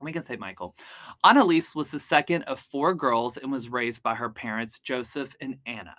We 0.02 0.12
can 0.12 0.22
say 0.24 0.36
Michael. 0.36 0.74
Anneliese 1.24 1.74
was 1.74 1.90
the 1.92 2.00
second 2.00 2.42
of 2.44 2.58
four 2.58 2.94
girls 2.94 3.36
and 3.36 3.52
was 3.52 3.68
raised 3.68 4.02
by 4.02 4.16
her 4.16 4.30
parents, 4.30 4.80
Joseph 4.80 5.36
and 5.40 5.58
Anna. 5.64 5.96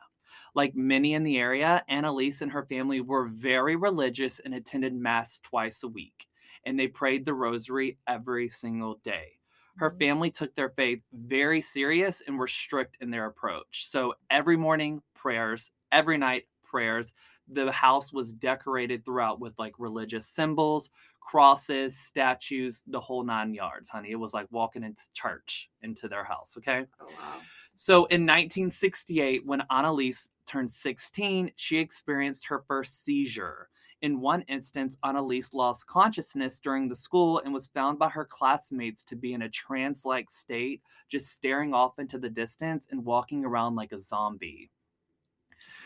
Like 0.55 0.75
many 0.75 1.13
in 1.13 1.23
the 1.23 1.37
area, 1.39 1.83
Anneliese 1.89 2.41
and 2.41 2.51
her 2.51 2.65
family 2.65 3.01
were 3.01 3.25
very 3.27 3.75
religious 3.75 4.39
and 4.39 4.53
attended 4.53 4.93
Mass 4.93 5.39
twice 5.39 5.83
a 5.83 5.87
week, 5.87 6.27
and 6.65 6.77
they 6.79 6.87
prayed 6.87 7.25
the 7.25 7.33
rosary 7.33 7.97
every 8.05 8.49
single 8.49 8.95
day. 8.95 9.39
Her 9.77 9.91
Mhm. 9.91 9.99
family 9.99 10.29
took 10.31 10.53
their 10.53 10.69
faith 10.69 11.01
very 11.13 11.61
serious 11.61 12.21
and 12.21 12.37
were 12.37 12.47
strict 12.47 12.97
in 13.01 13.09
their 13.09 13.25
approach. 13.25 13.87
So 13.89 14.15
every 14.29 14.57
morning, 14.57 15.01
prayers, 15.15 15.71
every 15.91 16.17
night, 16.17 16.47
prayers. 16.63 17.13
The 17.47 17.71
house 17.71 18.13
was 18.13 18.33
decorated 18.33 19.03
throughout 19.05 19.39
with 19.39 19.53
like 19.59 19.77
religious 19.77 20.27
symbols, 20.27 20.89
crosses, 21.25 21.97
statues, 21.97 22.83
the 22.87 22.99
whole 22.99 23.23
nine 23.23 23.53
yards, 23.53 23.89
honey. 23.89 24.11
It 24.11 24.19
was 24.19 24.33
like 24.33 24.47
walking 24.51 24.83
into 24.83 25.03
church 25.13 25.69
into 25.81 26.07
their 26.07 26.23
house, 26.23 26.55
okay? 26.57 26.85
Oh 26.99 27.05
wow. 27.19 27.41
So 27.75 28.05
in 28.05 28.21
1968, 28.21 29.45
when 29.45 29.63
Anneliese 29.71 30.29
turned 30.45 30.69
16, 30.69 31.51
she 31.55 31.77
experienced 31.77 32.45
her 32.47 32.63
first 32.67 33.03
seizure. 33.03 33.69
In 34.03 34.19
one 34.19 34.41
instance, 34.43 34.97
Anneliese 35.03 35.53
lost 35.53 35.87
consciousness 35.87 36.59
during 36.59 36.89
the 36.89 36.95
school 36.95 37.39
and 37.39 37.53
was 37.53 37.67
found 37.67 37.97
by 37.97 38.09
her 38.09 38.25
classmates 38.25 39.01
to 39.05 39.15
be 39.15 39.33
in 39.33 39.43
a 39.43 39.49
trance 39.49 40.03
like 40.03 40.29
state, 40.29 40.81
just 41.09 41.29
staring 41.29 41.73
off 41.73 41.97
into 41.99 42.19
the 42.19 42.29
distance 42.29 42.87
and 42.91 43.05
walking 43.05 43.45
around 43.45 43.75
like 43.75 43.93
a 43.93 43.99
zombie. 43.99 44.69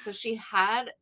So 0.04 0.12
she 0.12 0.36
had 0.36 0.94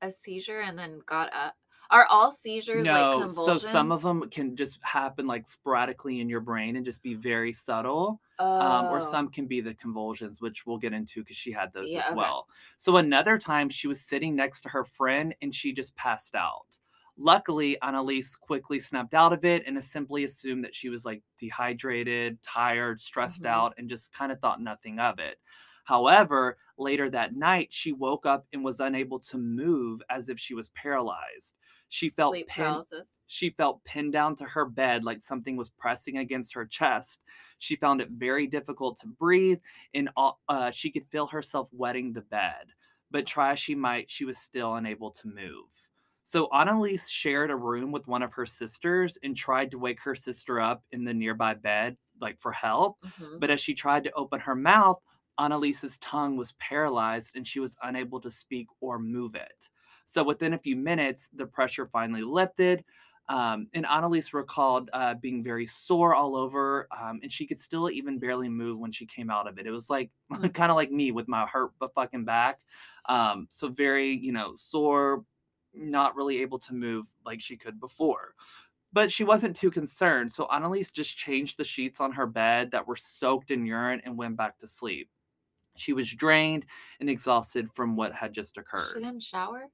a 0.00 0.12
seizure 0.12 0.60
and 0.60 0.78
then 0.78 1.00
got 1.06 1.32
up. 1.34 1.56
Are 1.90 2.06
all 2.06 2.32
seizures 2.32 2.90
like 2.90 3.10
No, 3.12 3.26
so 3.26 3.58
some 3.58 3.90
of 3.90 4.02
them 4.02 4.30
can 4.30 4.54
just 4.56 4.78
happen 4.84 5.26
like 5.26 5.48
sporadically 5.48 6.20
in 6.20 6.28
your 6.28 6.40
brain 6.40 6.76
and 6.76 6.84
just 6.84 7.02
be 7.02 7.14
very 7.14 7.52
subtle. 7.52 8.20
Oh. 8.38 8.50
um, 8.60 8.90
or 8.90 9.00
some 9.00 9.30
can 9.30 9.46
be 9.46 9.60
the 9.62 9.74
convulsions, 9.74 10.40
which 10.40 10.66
we'll 10.66 10.76
get 10.78 10.92
into 10.92 11.20
because 11.22 11.36
she 11.36 11.50
had 11.50 11.72
those 11.72 11.94
Yeah, 11.94 11.96
as 11.96 12.10
okay. 12.12 12.12
well. 12.12 12.46
So 12.76 12.96
another 12.98 13.38
time 13.38 13.70
she 13.70 13.88
was 13.88 14.02
sitting 14.02 14.36
next 14.36 14.60
to 14.62 14.68
her 14.68 14.84
friend 14.84 15.34
and 15.40 15.54
she 15.54 15.72
just 15.72 15.96
passed 15.96 16.34
out. 16.34 16.78
Luckily, 17.16 17.78
Anneliese 17.82 18.38
quickly 18.38 18.78
snapped 18.78 19.14
out 19.14 19.32
of 19.32 19.44
it 19.46 19.66
and 19.66 19.82
simply 19.82 20.24
assumed 20.24 20.64
that 20.64 20.74
she 20.74 20.90
was 20.90 21.04
like 21.06 21.22
dehydrated, 21.38 22.42
tired, 22.42 23.00
stressed 23.00 23.44
Mhm. 23.44 23.46
out, 23.46 23.74
and 23.78 23.88
just 23.88 24.12
kind 24.12 24.30
of 24.30 24.40
thought 24.40 24.60
nothing 24.60 24.98
of 25.00 25.18
it. 25.18 25.38
However, 25.84 26.58
later 26.78 27.10
that 27.10 27.34
night, 27.34 27.72
she 27.72 27.92
woke 27.92 28.26
up 28.26 28.46
and 28.52 28.62
was 28.64 28.80
unable 28.80 29.18
to 29.20 29.38
move 29.38 30.02
as 30.10 30.28
if 30.28 30.38
she 30.38 30.54
was 30.54 30.70
paralyzed. 30.70 31.56
She 31.90 32.08
felt 32.08 32.32
sleep 32.32 32.48
pin- 32.48 32.64
paralysis. 32.64 33.20
she 33.26 33.50
felt 33.50 33.84
pinned 33.84 34.12
down 34.12 34.36
to 34.36 34.44
her 34.44 34.64
bed 34.64 35.04
like 35.04 35.20
something 35.20 35.56
was 35.56 35.68
pressing 35.68 36.16
against 36.18 36.54
her 36.54 36.64
chest. 36.64 37.22
She 37.58 37.76
found 37.76 38.00
it 38.00 38.08
very 38.10 38.46
difficult 38.46 38.96
to 39.00 39.08
breathe, 39.08 39.60
and 39.92 40.08
uh, 40.16 40.32
uh, 40.48 40.70
she 40.70 40.90
could 40.90 41.04
feel 41.10 41.26
herself 41.26 41.68
wetting 41.72 42.12
the 42.14 42.22
bed. 42.22 42.72
But 43.10 43.26
try 43.26 43.52
as 43.52 43.58
she 43.58 43.74
might, 43.74 44.08
she 44.10 44.24
was 44.24 44.38
still 44.38 44.74
unable 44.76 45.10
to 45.10 45.28
move. 45.28 45.88
So 46.22 46.48
Anneliese 46.52 47.08
shared 47.10 47.50
a 47.50 47.56
room 47.56 47.90
with 47.90 48.06
one 48.06 48.22
of 48.22 48.32
her 48.34 48.46
sisters 48.46 49.18
and 49.24 49.36
tried 49.36 49.72
to 49.72 49.78
wake 49.78 50.00
her 50.02 50.14
sister 50.14 50.60
up 50.60 50.84
in 50.92 51.04
the 51.04 51.12
nearby 51.14 51.54
bed, 51.54 51.96
like 52.20 52.40
for 52.40 52.52
help. 52.52 52.98
Mhm. 53.04 53.40
But 53.40 53.50
as 53.50 53.60
she 53.60 53.74
tried 53.74 54.04
to 54.04 54.12
open 54.12 54.38
her 54.40 54.54
mouth, 54.54 55.02
Anneliese's 55.38 55.98
tongue 55.98 56.36
was 56.36 56.52
paralyzed 56.52 57.32
and 57.34 57.46
she 57.46 57.58
was 57.58 57.76
unable 57.82 58.20
to 58.20 58.30
speak 58.30 58.68
or 58.80 58.98
move 59.00 59.34
it. 59.34 59.68
So 60.10 60.24
within 60.24 60.54
a 60.54 60.58
few 60.58 60.74
minutes, 60.74 61.28
the 61.32 61.46
pressure 61.46 61.86
finally 61.86 62.22
lifted. 62.22 62.84
Um, 63.28 63.68
and 63.74 63.86
Anneliese 63.86 64.32
recalled 64.32 64.90
uh, 64.92 65.14
being 65.14 65.44
very 65.44 65.64
sore 65.64 66.16
all 66.16 66.34
over, 66.34 66.88
um, 66.90 67.20
and 67.22 67.32
she 67.32 67.46
could 67.46 67.60
still 67.60 67.88
even 67.88 68.18
barely 68.18 68.48
move 68.48 68.80
when 68.80 68.90
she 68.90 69.06
came 69.06 69.30
out 69.30 69.46
of 69.46 69.56
it. 69.56 69.68
It 69.68 69.70
was 69.70 69.88
like 69.88 70.10
Mm. 70.32 70.52
kind 70.52 70.72
of 70.72 70.76
like 70.76 70.90
me 70.90 71.12
with 71.12 71.28
my 71.28 71.46
hurt 71.46 71.70
but 71.78 71.94
fucking 71.94 72.24
back. 72.24 72.58
Um, 73.04 73.46
so 73.50 73.68
very, 73.68 74.10
you 74.10 74.32
know, 74.32 74.56
sore, 74.56 75.24
not 75.72 76.16
really 76.16 76.42
able 76.42 76.58
to 76.58 76.74
move 76.74 77.06
like 77.24 77.40
she 77.40 77.56
could 77.56 77.78
before. 77.78 78.34
But 78.92 79.12
she 79.12 79.22
wasn't 79.24 79.54
too 79.56 79.70
concerned, 79.70 80.32
so 80.32 80.46
Anneliese 80.48 80.92
just 80.92 81.16
changed 81.16 81.56
the 81.56 81.64
sheets 81.64 82.00
on 82.00 82.12
her 82.12 82.26
bed 82.26 82.72
that 82.72 82.88
were 82.88 82.96
soaked 82.96 83.52
in 83.52 83.64
urine 83.64 84.02
and 84.04 84.18
went 84.18 84.36
back 84.36 84.58
to 84.58 84.66
sleep. 84.66 85.08
She 85.76 85.92
was 85.92 86.12
drained 86.12 86.66
and 87.00 87.10
exhausted 87.10 87.72
from 87.72 87.96
what 87.96 88.12
had 88.14 88.32
just 88.32 88.58
occurred 88.58 88.94
She 88.94 89.00
didn't 89.00 89.22
shower. 89.22 89.66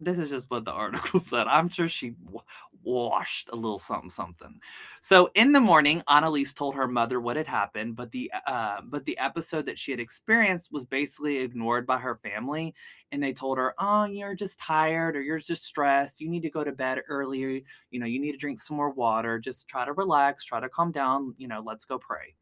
This 0.00 0.18
is 0.18 0.30
just 0.30 0.50
what 0.50 0.64
the 0.64 0.72
article 0.84 1.20
said. 1.20 1.46
I'm 1.48 1.68
sure 1.68 1.88
she 1.88 2.10
w- 2.10 2.40
washed 2.84 3.48
a 3.52 3.56
little 3.56 3.78
something 3.78 4.10
something. 4.10 4.60
So 5.00 5.30
in 5.34 5.52
the 5.52 5.60
morning, 5.60 6.02
Anneliese 6.08 6.54
told 6.54 6.74
her 6.76 6.86
mother 6.86 7.20
what 7.20 7.36
had 7.36 7.48
happened, 7.48 7.96
but 7.96 8.12
the 8.12 8.30
uh, 8.46 8.80
but 8.84 9.04
the 9.04 9.18
episode 9.18 9.66
that 9.66 9.78
she 9.78 9.90
had 9.90 10.00
experienced 10.00 10.70
was 10.72 10.84
basically 10.84 11.38
ignored 11.40 11.86
by 11.86 11.98
her 11.98 12.16
family, 12.22 12.74
and 13.10 13.22
they 13.22 13.32
told 13.32 13.58
her, 13.58 13.74
"Oh, 13.78 14.04
you're 14.04 14.36
just 14.36 14.58
tired, 14.60 15.16
or 15.16 15.22
you're 15.22 15.38
just 15.40 15.64
stressed. 15.64 16.20
You 16.20 16.28
need 16.28 16.42
to 16.42 16.50
go 16.50 16.62
to 16.64 16.72
bed 16.72 17.02
earlier. 17.08 17.60
You 17.90 18.00
know, 18.00 18.06
you 18.06 18.20
need 18.20 18.32
to 18.32 18.38
drink 18.38 18.60
some 18.60 18.76
more 18.76 18.90
water. 18.92 19.38
Just 19.40 19.66
try 19.68 19.84
to 19.84 19.92
relax, 19.94 20.44
try 20.44 20.60
to 20.60 20.68
calm 20.68 20.92
down. 20.92 21.34
You 21.38 21.48
know, 21.48 21.62
let's 21.66 21.84
go 21.84 21.98
pray." 21.98 22.37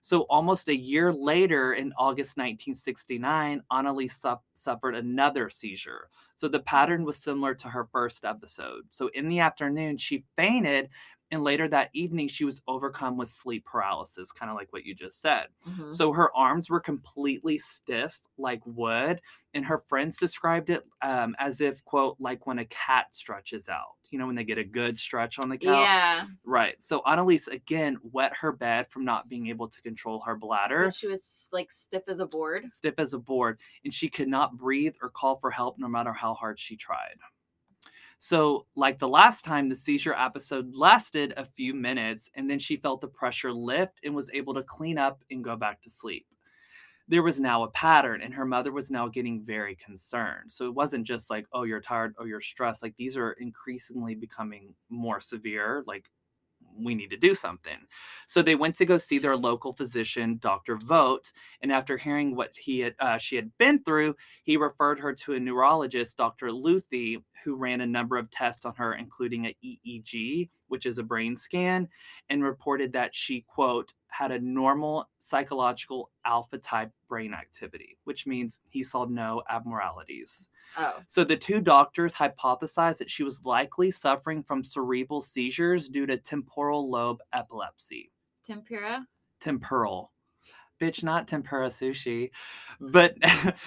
So 0.00 0.22
almost 0.22 0.68
a 0.68 0.76
year 0.76 1.12
later, 1.12 1.74
in 1.74 1.92
August 1.98 2.36
1969, 2.36 3.62
Anneliese 3.70 4.20
su- 4.20 4.40
suffered 4.54 4.94
another 4.94 5.50
seizure. 5.50 6.08
So 6.36 6.48
the 6.48 6.60
pattern 6.60 7.04
was 7.04 7.16
similar 7.16 7.54
to 7.56 7.68
her 7.68 7.88
first 7.92 8.24
episode. 8.24 8.84
So 8.88 9.08
in 9.08 9.28
the 9.28 9.40
afternoon, 9.40 9.98
she 9.98 10.24
fainted, 10.36 10.88
and 11.30 11.44
later 11.44 11.68
that 11.68 11.90
evening, 11.92 12.28
she 12.28 12.44
was 12.44 12.62
overcome 12.66 13.16
with 13.16 13.28
sleep 13.28 13.64
paralysis, 13.64 14.32
kind 14.32 14.50
of 14.50 14.56
like 14.56 14.72
what 14.72 14.84
you 14.84 14.94
just 14.94 15.20
said. 15.20 15.48
Mhm. 15.66 15.92
So 15.94 16.12
her 16.12 16.34
arms 16.36 16.68
were 16.70 16.80
completely 16.80 17.58
stiff 17.58 18.22
like 18.36 18.60
wood, 18.66 19.20
and 19.54 19.64
her 19.66 19.78
friends 19.78 20.16
described 20.16 20.70
it 20.70 20.84
um, 21.02 21.34
as 21.38 21.60
if, 21.60 21.84
quote, 21.84 22.16
like 22.18 22.46
when 22.46 22.58
a 22.58 22.64
cat 22.66 23.14
stretches 23.14 23.68
out. 23.68 23.96
You 24.10 24.18
know, 24.18 24.26
when 24.26 24.34
they 24.34 24.44
get 24.44 24.58
a 24.58 24.64
good 24.64 24.98
stretch 24.98 25.38
on 25.38 25.48
the 25.48 25.58
couch. 25.58 25.66
Yeah, 25.66 26.26
Right. 26.44 26.80
So 26.82 27.00
Anneliese 27.02 27.46
again 27.48 27.98
wet 28.02 28.36
her 28.38 28.50
bed 28.52 28.90
from 28.90 29.04
not 29.04 29.28
being 29.28 29.46
able 29.48 29.68
to 29.68 29.82
control 29.82 30.20
her 30.22 30.36
bladder 30.36 30.84
but 30.86 30.94
she 30.94 31.06
was 31.06 31.48
like 31.52 31.70
stiff 31.70 32.02
as 32.08 32.18
a 32.18 32.26
board. 32.26 32.70
stiff 32.70 32.94
as 32.98 33.14
a 33.14 33.18
board, 33.18 33.60
and 33.84 33.94
she 33.94 34.08
could 34.08 34.28
not 34.28 34.56
breathe 34.56 34.96
or 35.02 35.10
call 35.10 35.36
for 35.38 35.50
help 35.50 35.78
no 35.78 35.88
matter 35.88 36.12
how 36.12 36.34
hard 36.34 36.58
she 36.58 36.76
tried. 36.76 37.16
So, 38.22 38.66
like 38.76 38.98
the 38.98 39.08
last 39.08 39.46
time, 39.46 39.66
the 39.66 39.74
seizure 39.74 40.12
episode 40.12 40.74
lasted 40.74 41.32
a 41.38 41.46
few 41.46 41.72
minutes, 41.72 42.28
and 42.34 42.50
then 42.50 42.58
she 42.58 42.76
felt 42.76 43.00
the 43.00 43.08
pressure 43.08 43.50
lift 43.50 43.98
and 44.04 44.14
was 44.14 44.30
able 44.34 44.52
to 44.54 44.62
clean 44.62 44.98
up 44.98 45.24
and 45.30 45.42
go 45.42 45.56
back 45.56 45.80
to 45.82 45.90
sleep. 45.90 46.26
There 47.08 47.22
was 47.22 47.40
now 47.40 47.62
a 47.62 47.70
pattern, 47.70 48.20
and 48.20 48.34
her 48.34 48.44
mother 48.44 48.72
was 48.72 48.90
now 48.90 49.08
getting 49.08 49.42
very 49.42 49.74
concerned. 49.74 50.52
So, 50.52 50.66
it 50.66 50.74
wasn't 50.74 51.06
just 51.06 51.30
like, 51.30 51.46
oh, 51.54 51.62
you're 51.62 51.80
tired, 51.80 52.14
oh, 52.18 52.26
you're 52.26 52.42
stressed. 52.42 52.82
Like, 52.82 52.94
these 52.98 53.16
are 53.16 53.32
increasingly 53.32 54.14
becoming 54.14 54.74
more 54.90 55.22
severe. 55.22 55.82
Like, 55.86 56.10
we 56.76 56.94
need 56.94 57.10
to 57.10 57.16
do 57.16 57.34
something. 57.34 57.78
So 58.26 58.42
they 58.42 58.54
went 58.54 58.74
to 58.76 58.84
go 58.84 58.98
see 58.98 59.18
their 59.18 59.36
local 59.36 59.72
physician, 59.72 60.38
Dr. 60.40 60.76
Vogt, 60.76 61.32
and 61.62 61.72
after 61.72 61.96
hearing 61.96 62.34
what 62.34 62.56
he 62.56 62.80
had, 62.80 62.94
uh, 62.98 63.18
she 63.18 63.36
had 63.36 63.50
been 63.58 63.82
through, 63.82 64.16
he 64.44 64.56
referred 64.56 65.00
her 65.00 65.12
to 65.14 65.34
a 65.34 65.40
neurologist, 65.40 66.16
Dr. 66.16 66.48
Luthi, 66.48 67.22
who 67.44 67.56
ran 67.56 67.80
a 67.80 67.86
number 67.86 68.16
of 68.16 68.30
tests 68.30 68.64
on 68.66 68.74
her, 68.76 68.94
including 68.94 69.46
a 69.46 69.56
EEG, 69.64 70.50
which 70.68 70.86
is 70.86 70.98
a 70.98 71.02
brain 71.02 71.36
scan, 71.36 71.88
and 72.28 72.42
reported 72.42 72.92
that 72.92 73.14
she 73.14 73.44
quote 73.48 73.92
had 74.10 74.32
a 74.32 74.38
normal 74.40 75.08
psychological 75.18 76.10
alpha 76.24 76.58
type 76.58 76.90
brain 77.08 77.32
activity, 77.34 77.98
which 78.04 78.26
means 78.26 78.60
he 78.70 78.84
saw 78.84 79.04
no 79.04 79.42
abnormalities. 79.48 80.48
Oh, 80.76 81.00
So 81.06 81.24
the 81.24 81.36
two 81.36 81.60
doctors 81.60 82.14
hypothesized 82.14 82.98
that 82.98 83.10
she 83.10 83.22
was 83.24 83.44
likely 83.44 83.90
suffering 83.90 84.42
from 84.42 84.62
cerebral 84.62 85.20
seizures 85.20 85.88
due 85.88 86.06
to 86.06 86.16
temporal 86.16 86.88
lobe 86.90 87.20
epilepsy. 87.32 88.12
tempura. 88.44 89.06
Temporal. 89.40 90.12
Bitch, 90.80 91.02
not 91.02 91.28
tempura 91.28 91.68
sushi. 91.68 92.30
Mm. 92.80 92.92
But 92.92 93.16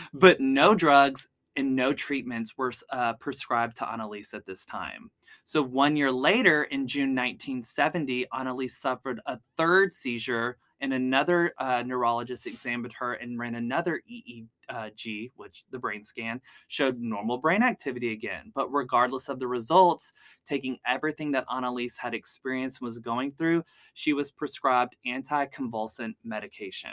but 0.14 0.40
no 0.40 0.76
drugs 0.76 1.28
and 1.56 1.76
no 1.76 1.94
treatments 1.94 2.58
were 2.58 2.74
uh, 2.90 3.14
prescribed 3.14 3.78
to 3.78 3.86
Anneliese 3.86 4.34
at 4.34 4.46
this 4.46 4.66
time. 4.66 5.12
So 5.44 5.62
one 5.62 5.96
year 5.96 6.12
later, 6.12 6.64
in 6.64 6.88
June 6.88 7.10
1970, 7.10 8.28
Anneliese 8.34 8.72
suffered 8.72 9.20
a 9.26 9.38
third 9.58 9.94
seizure, 9.94 10.58
and 10.82 10.94
another 10.94 11.54
uh, 11.60 11.84
neurologist 11.86 12.46
examined 12.46 12.94
her 12.94 13.14
and 13.14 13.40
ran 13.40 13.56
another 13.56 14.02
EEG, 14.12 15.32
which 15.36 15.64
the 15.72 15.80
brain 15.80 16.04
scan 16.04 16.42
showed 16.68 17.00
normal 17.00 17.38
brain 17.38 17.64
activity 17.64 18.12
again. 18.12 18.52
But 18.54 18.72
regardless 18.72 19.30
of 19.30 19.40
the 19.40 19.48
results, 19.48 20.14
taking 20.46 20.78
everything 20.86 21.32
that 21.32 21.48
Anneliese 21.48 21.98
had 21.98 22.14
experienced 22.14 22.82
and 22.82 22.86
was 22.86 23.00
going 23.00 23.32
through, 23.32 23.64
she 23.94 24.14
was 24.14 24.32
prescribed 24.32 24.96
anticonvulsant 25.08 26.16
medication. 26.24 26.92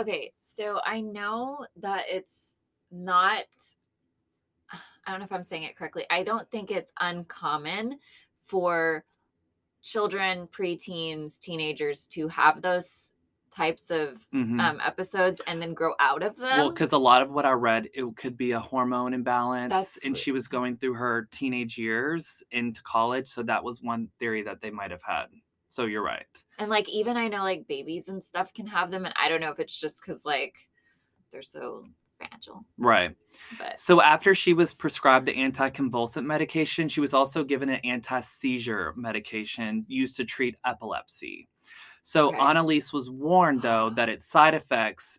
Okay, 0.00 0.32
so 0.40 0.80
I 0.84 1.00
know 1.00 1.66
that 1.76 2.04
it's 2.08 2.52
not. 2.90 3.44
I 4.72 5.10
don't 5.10 5.20
know 5.20 5.24
if 5.26 5.32
I'm 5.32 5.44
saying 5.44 5.64
it 5.64 5.76
correctly. 5.76 6.06
I 6.10 6.22
don't 6.22 6.50
think 6.50 6.70
it's 6.70 6.92
uncommon 7.00 7.98
for 8.44 9.04
children, 9.82 10.48
preteens, 10.48 11.38
teenagers 11.38 12.06
to 12.08 12.28
have 12.28 12.62
those 12.62 13.12
types 13.50 13.90
of 13.90 14.28
Mhm. 14.32 14.58
um, 14.60 14.80
episodes 14.80 15.40
and 15.46 15.60
then 15.60 15.74
grow 15.74 15.94
out 15.98 16.22
of 16.22 16.36
them. 16.36 16.58
Well, 16.58 16.70
because 16.70 16.92
a 16.92 16.98
lot 16.98 17.22
of 17.22 17.30
what 17.30 17.46
I 17.46 17.52
read, 17.52 17.88
it 17.94 18.16
could 18.16 18.36
be 18.36 18.52
a 18.52 18.60
hormone 18.60 19.14
imbalance, 19.14 19.70
That's 19.70 19.96
and 20.04 20.16
she 20.16 20.32
was 20.32 20.48
going 20.48 20.76
through 20.76 20.94
her 20.94 21.26
teenage 21.30 21.78
years 21.78 22.42
into 22.50 22.82
college, 22.82 23.28
so 23.28 23.42
that 23.44 23.64
was 23.64 23.80
one 23.82 24.10
theory 24.18 24.42
that 24.42 24.60
they 24.60 24.70
might 24.70 24.90
have 24.90 25.02
had. 25.02 25.26
So 25.68 25.86
you're 25.86 26.02
right. 26.02 26.26
and 26.58 26.70
like 26.70 26.88
even 26.88 27.16
I 27.16 27.28
know 27.28 27.42
like 27.42 27.66
babies 27.66 28.08
and 28.08 28.22
stuff 28.22 28.52
can 28.52 28.66
have 28.66 28.90
them, 28.90 29.04
and 29.04 29.14
I 29.16 29.28
don't 29.28 29.40
know 29.40 29.50
if 29.50 29.58
it's 29.60 29.76
just 29.78 30.00
because 30.02 30.24
like 30.24 30.68
they're 31.32 31.42
so 31.42 31.86
fragile, 32.28 32.64
Right. 32.78 33.16
but 33.58 33.78
So 33.78 34.00
after 34.02 34.34
she 34.34 34.54
was 34.54 34.74
prescribed 34.74 35.26
the 35.26 35.34
anticonvulsant 35.34 36.24
medication, 36.24 36.88
she 36.88 37.00
was 37.00 37.14
also 37.14 37.44
given 37.44 37.68
an 37.68 37.80
anti-seizure 37.84 38.94
medication 38.96 39.84
used 39.88 40.16
to 40.16 40.24
treat 40.24 40.56
epilepsy. 40.64 41.48
So 42.02 42.28
Okay. 42.28 42.38
Anneliese 42.38 42.92
was 42.92 43.10
warned, 43.10 43.62
though, 43.62 43.90
that 43.90 44.08
its 44.08 44.24
side 44.34 44.54
effects 44.54 45.18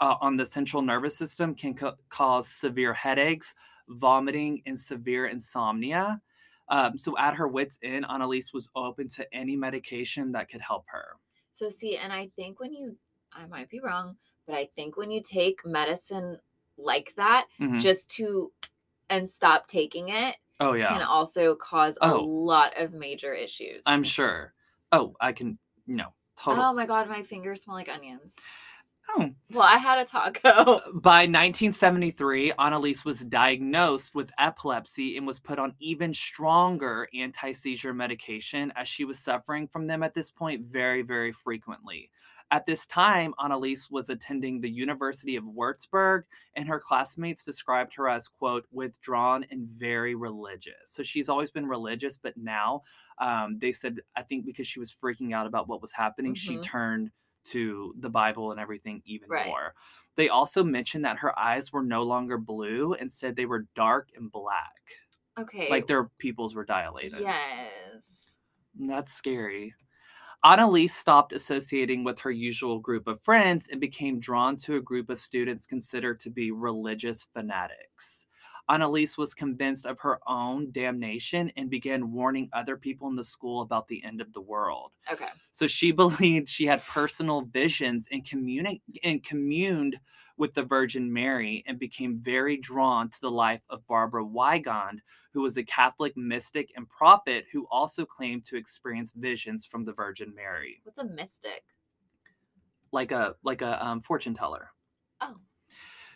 uh, 0.00 0.16
on 0.20 0.36
the 0.36 0.46
central 0.46 0.82
nervous 0.82 1.16
system 1.16 1.54
can 1.54 1.74
ca- 1.74 1.96
cause 2.08 2.48
severe 2.48 2.92
headaches, 2.92 3.54
vomiting, 3.88 4.62
and 4.66 4.78
severe 4.78 5.26
insomnia. 5.26 6.20
Um, 6.68 6.96
so 6.96 7.16
at 7.18 7.34
her 7.34 7.46
wits' 7.46 7.78
end, 7.82 8.06
Anneliese 8.06 8.52
was 8.52 8.68
open 8.74 9.08
to 9.10 9.34
any 9.34 9.56
medication 9.56 10.32
that 10.32 10.48
could 10.48 10.62
help 10.62 10.84
her. 10.88 11.16
So 11.52 11.68
see, 11.68 11.96
and 11.98 12.12
I 12.12 12.30
think 12.36 12.58
when 12.58 12.72
you, 12.72 12.96
I 13.32 13.46
might 13.46 13.68
be 13.68 13.80
wrong, 13.80 14.16
but 14.46 14.54
I 14.56 14.66
think 14.74 14.96
when 14.96 15.10
you 15.10 15.20
take 15.22 15.64
medicine 15.64 16.38
like 16.76 17.14
that, 17.16 17.46
Mhm. 17.60 17.80
just 17.80 18.10
to 18.12 18.52
and 19.10 19.28
stop 19.28 19.66
taking 19.66 20.08
it 20.08 20.36
Oh 20.60 20.72
yeah, 20.72 20.88
can 20.88 21.02
also 21.02 21.54
cause 21.56 21.98
a 22.00 22.08
Oh. 22.08 22.24
lot 22.24 22.72
of 22.80 22.92
major 22.92 23.34
issues. 23.34 23.82
I'm 23.86 24.02
sure. 24.02 24.54
Oh, 24.92 25.14
I 25.20 25.32
can. 25.32 25.58
No, 25.86 26.14
totally. 26.36 26.64
Oh 26.66 26.72
my 26.72 26.86
god, 26.86 27.08
my 27.08 27.22
fingers 27.22 27.62
smell 27.62 27.76
like 27.76 27.88
onions. 27.88 28.36
oh. 29.16 29.30
Well, 29.52 29.62
I 29.62 29.76
had 29.76 29.98
a 29.98 30.04
taco. 30.04 30.80
By 31.00 31.26
1973, 31.26 32.52
Anneliese 32.58 33.04
was 33.04 33.20
diagnosed 33.24 34.14
with 34.14 34.32
epilepsy 34.38 35.16
and 35.16 35.26
was 35.26 35.38
put 35.38 35.58
on 35.58 35.74
even 35.78 36.14
stronger 36.14 37.08
anti 37.14 37.52
seizure 37.52 37.92
medication 37.94 38.72
as 38.76 38.88
she 38.88 39.04
was 39.04 39.18
suffering 39.18 39.68
from 39.68 39.86
them 39.86 40.02
at 40.02 40.14
this 40.14 40.30
point 40.30 40.64
very, 40.66 41.02
very 41.02 41.32
frequently. 41.32 42.10
At 42.54 42.66
this 42.66 42.86
time, 42.86 43.34
Anneliese 43.40 43.90
was 43.90 44.08
attending 44.08 44.60
the 44.60 44.70
University 44.70 45.34
of 45.34 45.42
Würzburg, 45.42 46.22
and 46.54 46.68
her 46.68 46.78
classmates 46.78 47.42
described 47.42 47.92
her 47.96 48.08
as, 48.08 48.28
quote, 48.28 48.64
withdrawn 48.70 49.44
and 49.50 49.66
very 49.66 50.14
religious. 50.14 50.74
So 50.86 51.02
she's 51.02 51.28
always 51.28 51.50
been 51.50 51.66
religious, 51.66 52.16
but 52.16 52.36
now 52.36 52.82
um, 53.18 53.58
they 53.58 53.72
said, 53.72 53.98
I 54.14 54.22
think 54.22 54.46
because 54.46 54.68
she 54.68 54.78
was 54.78 54.92
freaking 54.92 55.34
out 55.34 55.48
about 55.48 55.66
what 55.66 55.82
was 55.82 55.90
happening, 55.92 56.32
she 56.34 56.54
Mhm. 56.58 56.62
turned 56.62 57.10
to 57.46 57.92
the 57.98 58.08
Bible 58.10 58.52
and 58.52 58.60
everything 58.60 59.02
even 59.04 59.28
Right. 59.28 59.46
more. 59.46 59.74
They 60.14 60.28
also 60.28 60.62
mentioned 60.62 61.04
that 61.04 61.18
her 61.18 61.36
eyes 61.36 61.72
were 61.72 61.82
no 61.82 62.04
longer 62.04 62.38
blue 62.38 62.94
and 62.94 63.12
said 63.12 63.34
they 63.34 63.46
were 63.46 63.66
dark 63.74 64.10
and 64.14 64.30
black. 64.30 64.80
Okay. 65.36 65.68
Like 65.70 65.88
their 65.88 66.04
pupils 66.04 66.54
were 66.54 66.64
dilated. 66.64 67.18
Yes. 67.18 68.32
And 68.78 68.88
That's 68.88 69.12
scary. 69.12 69.74
Anneliese 70.44 70.90
stopped 70.90 71.32
associating 71.32 72.04
with 72.04 72.18
her 72.18 72.30
usual 72.30 72.78
group 72.78 73.06
of 73.06 73.22
friends 73.22 73.68
and 73.72 73.80
became 73.80 74.20
drawn 74.20 74.58
to 74.58 74.76
a 74.76 74.80
group 74.80 75.08
of 75.08 75.18
students 75.18 75.64
considered 75.64 76.20
to 76.20 76.30
be 76.30 76.50
religious 76.50 77.26
fanatics. 77.32 78.26
Anneliese 78.68 79.16
was 79.16 79.32
convinced 79.32 79.86
of 79.86 79.98
her 80.00 80.20
own 80.26 80.70
damnation 80.70 81.50
and 81.56 81.70
began 81.70 82.12
warning 82.12 82.50
other 82.52 82.76
people 82.76 83.08
in 83.08 83.16
the 83.16 83.24
school 83.24 83.62
about 83.62 83.88
the 83.88 84.04
end 84.04 84.20
of 84.20 84.32
the 84.34 84.40
world. 84.40 84.92
Okay. 85.10 85.28
So 85.50 85.66
she 85.66 85.92
believed 85.92 86.48
she 86.48 86.66
had 86.66 86.84
personal 86.84 87.42
visions 87.42 88.06
and 88.12 88.22
communi- 88.22 88.82
and 89.02 89.22
communed 89.22 89.98
with 90.36 90.54
the 90.54 90.62
Virgin 90.64 91.12
Mary 91.12 91.62
and 91.66 91.78
became 91.78 92.18
very 92.18 92.56
drawn 92.56 93.08
to 93.08 93.20
the 93.20 93.30
life 93.30 93.62
of 93.70 93.86
Barbara 93.86 94.24
Weigand, 94.24 94.98
who 95.32 95.42
was 95.42 95.56
a 95.56 95.62
Catholic 95.62 96.16
mystic 96.16 96.72
and 96.76 96.88
prophet 96.88 97.46
who 97.52 97.66
also 97.70 98.04
claimed 98.04 98.44
to 98.46 98.56
experience 98.56 99.12
visions 99.14 99.64
from 99.64 99.84
the 99.84 99.92
Virgin 99.92 100.34
Mary, 100.34 100.80
What's 100.84 100.98
a 100.98 101.04
mystic? 101.04 101.64
like 102.92 103.10
a 103.12 103.34
like 103.42 103.60
a 103.60 103.84
um, 103.84 104.00
fortune 104.00 104.34
teller. 104.34 104.70
Oh. 105.20 105.34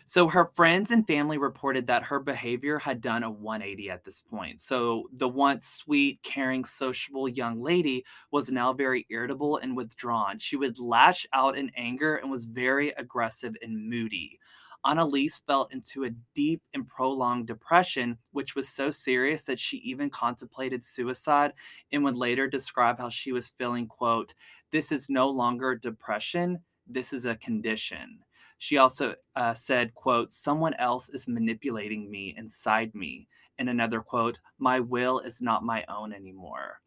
So 0.09 0.27
her 0.27 0.49
friends 0.55 0.89
and 0.89 1.05
family 1.05 1.37
reported 1.37 1.85
that 1.85 2.01
her 2.01 2.19
behavior 2.19 2.79
had 2.79 2.99
done 2.99 3.21
a 3.21 3.29
180 3.29 3.91
at 3.91 4.03
this 4.03 4.23
point. 4.23 4.59
So 4.59 5.07
the 5.13 5.29
once 5.29 5.67
sweet, 5.67 6.23
caring, 6.23 6.65
sociable 6.65 7.29
young 7.29 7.61
lady 7.61 8.03
was 8.31 8.49
now 8.49 8.73
very 8.73 9.05
irritable 9.11 9.57
and 9.57 9.77
withdrawn. 9.77 10.39
She 10.39 10.55
would 10.55 10.79
lash 10.79 11.27
out 11.31 11.55
in 11.55 11.69
anger 11.77 12.15
and 12.15 12.31
was 12.31 12.45
very 12.45 12.89
aggressive 12.97 13.53
and 13.61 13.87
moody. 13.87 14.39
Anneliese 14.83 15.45
fell 15.45 15.69
into 15.71 16.05
a 16.05 16.15
deep 16.33 16.63
and 16.73 16.87
prolonged 16.87 17.45
depression, 17.45 18.17
which 18.31 18.55
was 18.55 18.67
so 18.67 18.89
serious 18.89 19.43
that 19.43 19.59
she 19.59 19.77
even 19.77 20.09
contemplated 20.09 20.83
suicide 20.83 21.53
and 21.91 22.03
would 22.03 22.15
later 22.15 22.47
describe 22.47 22.97
how 22.97 23.11
she 23.11 23.31
was 23.31 23.53
feeling, 23.59 23.85
quote, 23.85 24.33
this 24.71 24.91
is 24.91 25.07
no 25.07 25.29
longer 25.29 25.75
depression, 25.75 26.57
this 26.87 27.13
is 27.13 27.27
a 27.27 27.35
condition. 27.35 28.21
She 28.59 28.77
also 28.77 29.15
uh, 29.35 29.53
said, 29.53 29.95
quote, 29.95 30.31
someone 30.31 30.73
else 30.75 31.09
is 31.09 31.27
manipulating 31.27 32.11
me 32.11 32.35
inside 32.37 32.93
me. 32.93 33.27
And 33.57 33.69
another 33.69 34.01
quote, 34.01 34.39
my 34.57 34.79
will 34.79 35.19
is 35.19 35.41
not 35.41 35.63
my 35.63 35.83
own 35.89 36.13
anymore. 36.13 36.81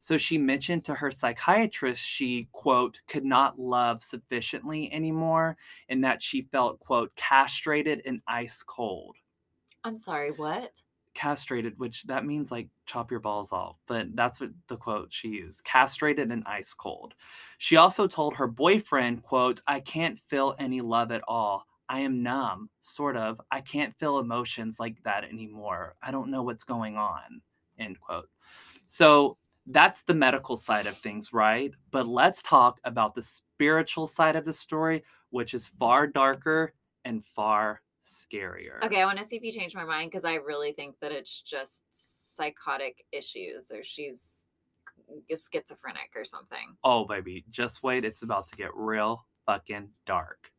So 0.00 0.18
she 0.18 0.36
mentioned 0.36 0.84
to 0.86 0.94
her 0.96 1.12
psychiatrist 1.12 2.04
she, 2.04 2.48
quote, 2.50 3.00
could 3.06 3.24
not 3.24 3.58
love 3.58 4.02
sufficiently 4.02 4.92
anymore 4.92 5.56
and 5.88 6.04
that 6.04 6.20
she 6.20 6.42
felt, 6.50 6.80
quote, 6.80 7.14
castrated 7.14 8.02
and 8.04 8.20
ice 8.26 8.64
cold. 8.64 9.14
I'm 9.84 9.96
sorry, 9.96 10.32
what? 10.32 10.72
Castrated, 11.14 11.78
which 11.78 12.04
that 12.04 12.24
means 12.24 12.50
like 12.50 12.68
chop 12.86 13.10
your 13.10 13.20
balls 13.20 13.52
off, 13.52 13.76
but 13.86 14.14
that's 14.14 14.40
what 14.40 14.50
the 14.68 14.76
quote 14.76 15.12
she 15.12 15.28
used 15.28 15.62
castrated 15.64 16.32
and 16.32 16.42
ice 16.46 16.72
cold. 16.72 17.14
She 17.58 17.76
also 17.76 18.06
told 18.06 18.36
her 18.36 18.46
boyfriend, 18.46 19.22
quote, 19.22 19.60
I 19.66 19.80
can't 19.80 20.18
feel 20.28 20.54
any 20.58 20.80
love 20.80 21.12
at 21.12 21.22
all. 21.28 21.66
I 21.88 22.00
am 22.00 22.22
numb, 22.22 22.70
sort 22.80 23.16
of. 23.16 23.40
I 23.50 23.60
can't 23.60 23.94
feel 23.98 24.18
emotions 24.18 24.80
like 24.80 25.02
that 25.02 25.24
anymore. 25.24 25.96
I 26.02 26.10
don't 26.10 26.30
know 26.30 26.42
what's 26.42 26.64
going 26.64 26.96
on, 26.96 27.42
end 27.78 28.00
quote. 28.00 28.30
So 28.88 29.36
that's 29.66 30.02
the 30.02 30.14
medical 30.14 30.56
side 30.56 30.86
of 30.86 30.96
things, 30.96 31.32
right? 31.32 31.72
But 31.90 32.06
let's 32.06 32.40
talk 32.40 32.80
about 32.84 33.14
the 33.14 33.22
spiritual 33.22 34.06
side 34.06 34.36
of 34.36 34.44
the 34.44 34.52
story, 34.52 35.04
which 35.30 35.52
is 35.52 35.70
far 35.78 36.06
darker 36.06 36.72
and 37.04 37.24
far 37.24 37.82
scarier. 38.04 38.82
Okay, 38.84 39.00
I 39.00 39.04
want 39.04 39.18
to 39.18 39.24
see 39.24 39.36
if 39.36 39.42
you 39.42 39.52
change 39.52 39.74
my 39.74 39.84
mind 39.84 40.10
because 40.10 40.24
I 40.24 40.34
really 40.34 40.72
think 40.72 40.96
that 41.00 41.12
it's 41.12 41.40
just 41.42 41.82
psychotic 41.90 43.04
issues 43.12 43.70
or 43.70 43.82
she's 43.82 44.34
schizophrenic 45.28 46.10
or 46.16 46.24
something. 46.24 46.76
Oh, 46.84 47.04
baby, 47.04 47.44
just 47.50 47.82
wait. 47.82 48.04
It's 48.04 48.22
about 48.22 48.46
to 48.46 48.56
get 48.56 48.74
real 48.74 49.26
fucking 49.46 49.88
dark. 50.06 50.50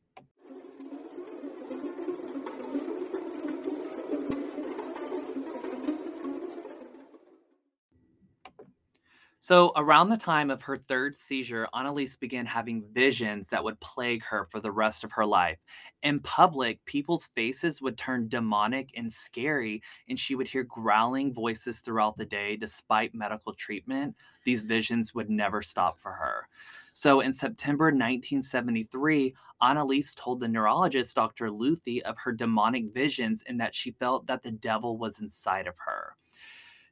So, 9.44 9.74
around 9.76 10.08
the 10.08 10.16
time 10.16 10.50
of 10.50 10.62
her 10.62 10.78
third 10.78 11.14
seizure, 11.16 11.68
Anneliese 11.74 12.18
began 12.18 12.46
having 12.46 12.86
visions 12.94 13.50
that 13.50 13.62
would 13.62 13.78
plague 13.82 14.24
her 14.24 14.48
for 14.50 14.62
the 14.62 14.72
rest 14.72 15.04
of 15.04 15.12
her 15.12 15.26
life. 15.26 15.58
In 16.02 16.22
public, 16.22 16.86
people's 16.86 17.26
faces 17.36 17.82
would 17.82 17.98
turn 17.98 18.30
demonic 18.30 18.92
and 18.96 19.12
scary, 19.12 19.82
and 20.08 20.18
she 20.18 20.36
would 20.36 20.48
hear 20.48 20.64
growling 20.64 21.34
voices 21.34 21.82
throughout 21.82 22.16
the 22.16 22.26
day. 22.26 22.56
Despite 22.56 23.14
medical 23.14 23.54
treatment, 23.54 24.16
these 24.46 24.62
visions 24.62 25.14
would 25.14 25.30
never 25.30 25.62
stop 25.62 26.00
for 26.00 26.14
her. 26.14 26.48
So, 26.94 27.20
in 27.20 27.34
September 27.34 27.88
1973, 27.88 29.36
Anneliese 29.62 30.16
told 30.16 30.40
the 30.40 30.48
neurologist, 30.48 31.18
Dr. 31.18 31.50
Luthi, 31.50 32.00
of 32.04 32.18
her 32.20 32.32
demonic 32.32 32.94
visions 32.94 33.44
and 33.46 33.60
that 33.60 33.76
she 33.76 33.92
felt 33.92 34.26
that 34.28 34.44
the 34.44 34.52
devil 34.52 34.98
was 34.98 35.20
inside 35.20 35.68
of 35.68 35.76
her. 35.80 36.16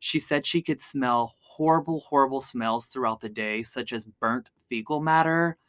She 0.03 0.17
said 0.17 0.47
she 0.47 0.63
could 0.63 0.81
smell 0.81 1.35
horrible, 1.41 1.99
horrible 1.99 2.41
smells 2.41 2.87
throughout 2.87 3.21
the 3.21 3.29
day, 3.29 3.61
such 3.61 3.93
as 3.93 4.03
burnt 4.05 4.49
fecal 4.67 4.99
matter. 4.99 5.59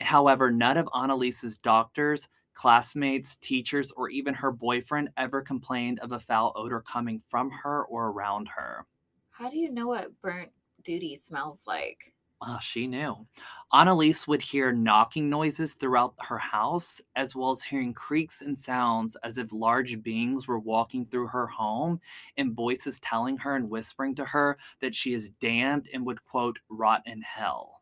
However, 0.00 0.50
none 0.50 0.78
of 0.78 0.88
Anneliese's 0.94 1.58
doctors, 1.58 2.30
classmates, 2.54 3.36
teachers, 3.36 3.92
or 3.92 4.08
even 4.08 4.32
her 4.32 4.50
boyfriend 4.50 5.10
ever 5.18 5.42
complained 5.42 6.00
of 6.00 6.12
a 6.12 6.20
foul 6.20 6.52
odor 6.56 6.80
coming 6.80 7.20
from 7.28 7.50
her 7.50 7.84
or 7.84 8.06
around 8.06 8.48
her. 8.48 8.86
How 9.30 9.50
do 9.50 9.58
you 9.58 9.70
know 9.70 9.88
what 9.88 10.18
burnt 10.22 10.52
duty 10.82 11.14
smells 11.14 11.64
like? 11.66 12.14
She 12.60 12.86
knew. 12.86 13.26
Anneliese 13.72 14.26
would 14.26 14.42
hear 14.42 14.72
knocking 14.72 15.28
noises 15.28 15.74
throughout 15.74 16.14
her 16.20 16.38
house, 16.38 17.00
as 17.16 17.36
well 17.36 17.50
as 17.50 17.62
hearing 17.62 17.94
creaks 17.94 18.42
and 18.42 18.58
sounds 18.58 19.16
as 19.16 19.38
if 19.38 19.52
large 19.52 20.02
beings 20.02 20.48
were 20.48 20.58
walking 20.58 21.06
through 21.06 21.28
her 21.28 21.46
home, 21.46 22.00
and 22.36 22.54
voices 22.54 23.00
telling 23.00 23.36
her 23.38 23.56
and 23.56 23.70
whispering 23.70 24.14
to 24.16 24.24
her 24.24 24.58
that 24.80 24.94
she 24.94 25.12
is 25.12 25.30
damned 25.30 25.88
and 25.92 26.06
would, 26.06 26.24
quote, 26.24 26.58
rot 26.68 27.02
in 27.06 27.22
hell. 27.22 27.81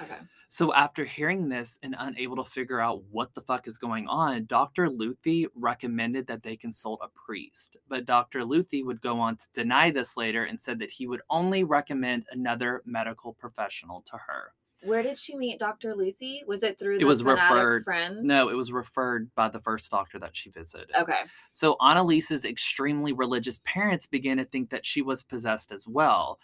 Okay. 0.00 0.18
So, 0.50 0.72
after 0.72 1.04
hearing 1.04 1.48
this 1.48 1.78
and 1.82 1.94
unable 1.98 2.36
to 2.36 2.50
figure 2.50 2.80
out 2.80 3.02
what 3.10 3.34
the 3.34 3.42
fuck 3.42 3.66
is 3.66 3.76
going 3.78 4.06
on, 4.08 4.46
Dr. 4.46 4.88
Luthi 4.88 5.46
recommended 5.54 6.26
that 6.28 6.42
they 6.42 6.56
consult 6.56 7.00
a 7.02 7.08
priest. 7.08 7.76
But 7.88 8.06
Dr. 8.06 8.40
Luthi 8.40 8.84
would 8.84 9.00
go 9.02 9.20
on 9.20 9.36
to 9.36 9.46
deny 9.52 9.90
this 9.90 10.16
later 10.16 10.44
and 10.44 10.58
said 10.58 10.78
that 10.78 10.90
he 10.90 11.06
would 11.06 11.20
only 11.28 11.64
recommend 11.64 12.24
another 12.30 12.82
medical 12.86 13.34
professional 13.34 14.02
to 14.10 14.16
her. 14.16 14.52
Where 14.84 15.02
did 15.02 15.18
she 15.18 15.34
meet 15.36 15.58
Dr. 15.58 15.94
Luthi? 15.94 16.46
Was 16.46 16.62
it 16.62 16.78
through 16.78 16.98
the 16.98 17.02
It 17.04 17.08
was 17.08 17.24
referred- 17.24 17.82
friends? 17.82 18.24
No, 18.24 18.48
it 18.48 18.54
was 18.56 18.70
referred 18.70 19.34
by 19.34 19.48
the 19.48 19.58
first 19.60 19.90
doctor 19.90 20.20
that 20.20 20.36
she 20.36 20.50
visited. 20.50 20.88
Okay. 20.96 21.24
So 21.52 21.76
Anneliese's 21.80 22.44
extremely 22.44 23.12
religious 23.12 23.58
parents 23.64 24.06
began 24.06 24.36
to 24.36 24.44
think 24.44 24.70
that 24.70 24.86
she 24.86 25.02
was 25.02 25.24
possessed 25.24 25.72
as 25.72 25.86
well. 25.88 26.38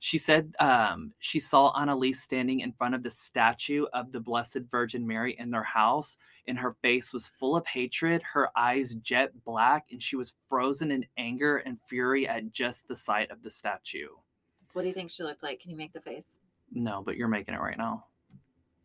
She 0.00 0.16
said 0.16 0.54
um, 0.60 1.12
she 1.18 1.40
saw 1.40 1.72
Anneliese 1.72 2.16
standing 2.16 2.60
in 2.60 2.72
front 2.72 2.94
of 2.94 3.02
the 3.02 3.10
statue 3.10 3.86
of 3.92 4.12
the 4.12 4.20
Blessed 4.20 4.60
Virgin 4.70 5.06
Mary 5.06 5.34
in 5.38 5.50
their 5.50 5.64
house, 5.64 6.18
and 6.46 6.56
her 6.56 6.76
face 6.82 7.12
was 7.12 7.32
full 7.38 7.56
of 7.56 7.66
hatred, 7.66 8.22
her 8.22 8.48
eyes 8.56 8.94
jet 8.96 9.32
black, 9.44 9.86
and 9.90 10.00
she 10.00 10.14
was 10.14 10.36
frozen 10.48 10.92
in 10.92 11.04
anger 11.16 11.58
and 11.58 11.78
fury 11.88 12.28
at 12.28 12.52
just 12.52 12.86
the 12.86 12.94
sight 12.94 13.30
of 13.30 13.42
the 13.42 13.50
statue. 13.50 14.08
What 14.72 14.82
do 14.82 14.88
you 14.88 14.94
think 14.94 15.10
she 15.10 15.24
looked 15.24 15.42
like? 15.42 15.60
Can 15.60 15.70
you 15.72 15.76
make 15.76 15.92
the 15.92 16.00
face? 16.00 16.38
No, 16.72 17.02
but 17.04 17.16
you're 17.16 17.28
making 17.28 17.54
it 17.54 17.60
right 17.60 17.78
now. 17.78 18.04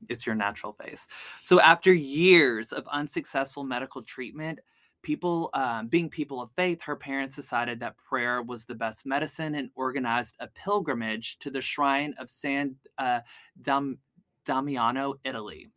It's 0.10 0.26
your 0.26 0.36
natural 0.36 0.74
face. 0.74 1.08
So, 1.44 1.62
after 1.62 1.94
years 1.94 2.74
of 2.74 2.88
unsuccessful 2.88 3.64
medical 3.64 4.02
treatment, 4.02 4.60
people 5.04 5.50
um, 5.54 5.88
being 5.88 6.10
people 6.10 6.42
of 6.42 6.50
faith, 6.56 6.82
her 6.82 6.96
parents 6.96 7.36
decided 7.36 7.80
that 7.82 7.98
prayer 7.98 8.42
was 8.42 8.66
the 8.66 8.76
best 8.76 9.06
medicine 9.06 9.54
and 9.54 9.70
organized 9.76 10.36
a 10.40 10.48
pilgrimage 10.48 11.38
to 11.40 11.52
the 11.52 11.62
shrine 11.62 12.16
of 12.18 12.30
San 12.30 12.76
uh, 12.98 13.20
Dam- 13.62 14.00
Damiano, 14.46 15.16
Italy. 15.24 15.70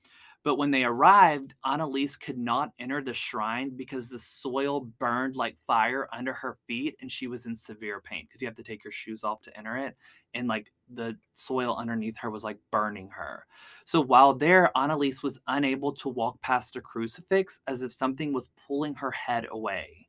But 0.46 0.58
when 0.58 0.70
they 0.70 0.84
arrived, 0.84 1.54
Anneliese 1.64 2.20
could 2.20 2.38
not 2.38 2.70
enter 2.78 3.02
the 3.02 3.12
shrine 3.12 3.70
because 3.70 4.08
the 4.08 4.20
soil 4.20 4.82
burned 5.00 5.34
like 5.34 5.56
fire 5.66 6.08
under 6.12 6.32
her 6.34 6.56
feet 6.68 6.94
and 7.00 7.10
she 7.10 7.26
was 7.26 7.46
in 7.46 7.56
severe 7.56 8.00
pain 8.00 8.28
because 8.28 8.40
you 8.40 8.46
have 8.46 8.54
to 8.54 8.62
take 8.62 8.84
your 8.84 8.92
shoes 8.92 9.24
off 9.24 9.42
to 9.42 9.58
enter 9.58 9.76
it. 9.76 9.96
And 10.34 10.46
like 10.46 10.70
the 10.88 11.16
soil 11.32 11.74
underneath 11.76 12.16
her 12.18 12.30
was 12.30 12.44
like 12.44 12.60
burning 12.70 13.08
her. 13.08 13.44
So 13.86 14.00
while 14.00 14.34
there, 14.34 14.70
Anneliese 14.76 15.20
was 15.20 15.40
unable 15.48 15.90
to 15.94 16.08
walk 16.08 16.40
past 16.42 16.76
a 16.76 16.80
crucifix 16.80 17.58
as 17.66 17.82
if 17.82 17.90
something 17.90 18.32
was 18.32 18.50
pulling 18.68 18.94
her 18.94 19.10
head 19.10 19.48
away. 19.50 20.06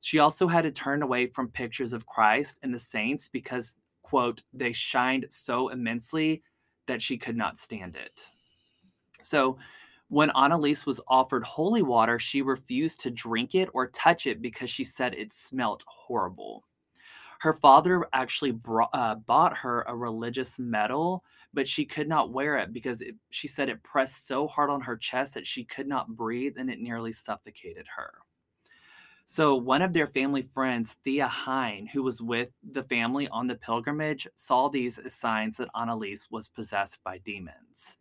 She 0.00 0.18
also 0.18 0.46
had 0.46 0.64
to 0.64 0.72
turn 0.72 1.00
away 1.02 1.28
from 1.28 1.48
pictures 1.48 1.94
of 1.94 2.04
Christ 2.04 2.58
and 2.62 2.74
the 2.74 2.78
saints 2.78 3.28
because, 3.28 3.78
quote, 4.02 4.42
they 4.52 4.74
shined 4.74 5.24
so 5.30 5.70
immensely 5.70 6.42
that 6.86 7.00
she 7.00 7.16
could 7.16 7.36
not 7.38 7.56
stand 7.56 7.96
it. 7.96 8.30
So, 9.22 9.58
when 10.08 10.30
Anneliese 10.30 10.86
was 10.86 11.00
offered 11.06 11.44
holy 11.44 11.82
water, 11.82 12.18
she 12.18 12.42
refused 12.42 13.00
to 13.00 13.10
drink 13.10 13.54
it 13.54 13.68
or 13.72 13.88
touch 13.88 14.26
it 14.26 14.42
because 14.42 14.68
she 14.68 14.82
said 14.82 15.14
it 15.14 15.32
smelt 15.32 15.84
horrible. 15.86 16.64
Her 17.40 17.52
father 17.54 18.04
actually 18.12 18.50
brought, 18.50 18.90
uh, 18.92 19.14
bought 19.14 19.56
her 19.56 19.82
a 19.86 19.96
religious 19.96 20.58
medal, 20.58 21.24
but 21.54 21.68
she 21.68 21.86
could 21.86 22.08
not 22.08 22.32
wear 22.32 22.58
it 22.58 22.72
because 22.72 23.00
it, 23.00 23.14
she 23.30 23.48
said 23.48 23.68
it 23.68 23.82
pressed 23.82 24.26
so 24.26 24.46
hard 24.46 24.68
on 24.68 24.82
her 24.82 24.96
chest 24.96 25.34
that 25.34 25.46
she 25.46 25.64
could 25.64 25.86
not 25.86 26.16
breathe 26.16 26.58
and 26.58 26.68
it 26.68 26.80
nearly 26.80 27.12
suffocated 27.12 27.86
her. 27.96 28.12
So, 29.26 29.54
one 29.54 29.80
of 29.80 29.92
their 29.92 30.08
family 30.08 30.42
friends, 30.42 30.96
Thea 31.04 31.28
Hein, 31.28 31.86
who 31.92 32.02
was 32.02 32.20
with 32.20 32.48
the 32.72 32.82
family 32.82 33.28
on 33.28 33.46
the 33.46 33.54
pilgrimage, 33.54 34.26
saw 34.34 34.68
these 34.68 34.98
as 34.98 35.14
signs 35.14 35.56
that 35.58 35.72
Anneliese 35.72 36.28
was 36.32 36.48
possessed 36.48 36.98
by 37.04 37.18
demons. 37.18 37.96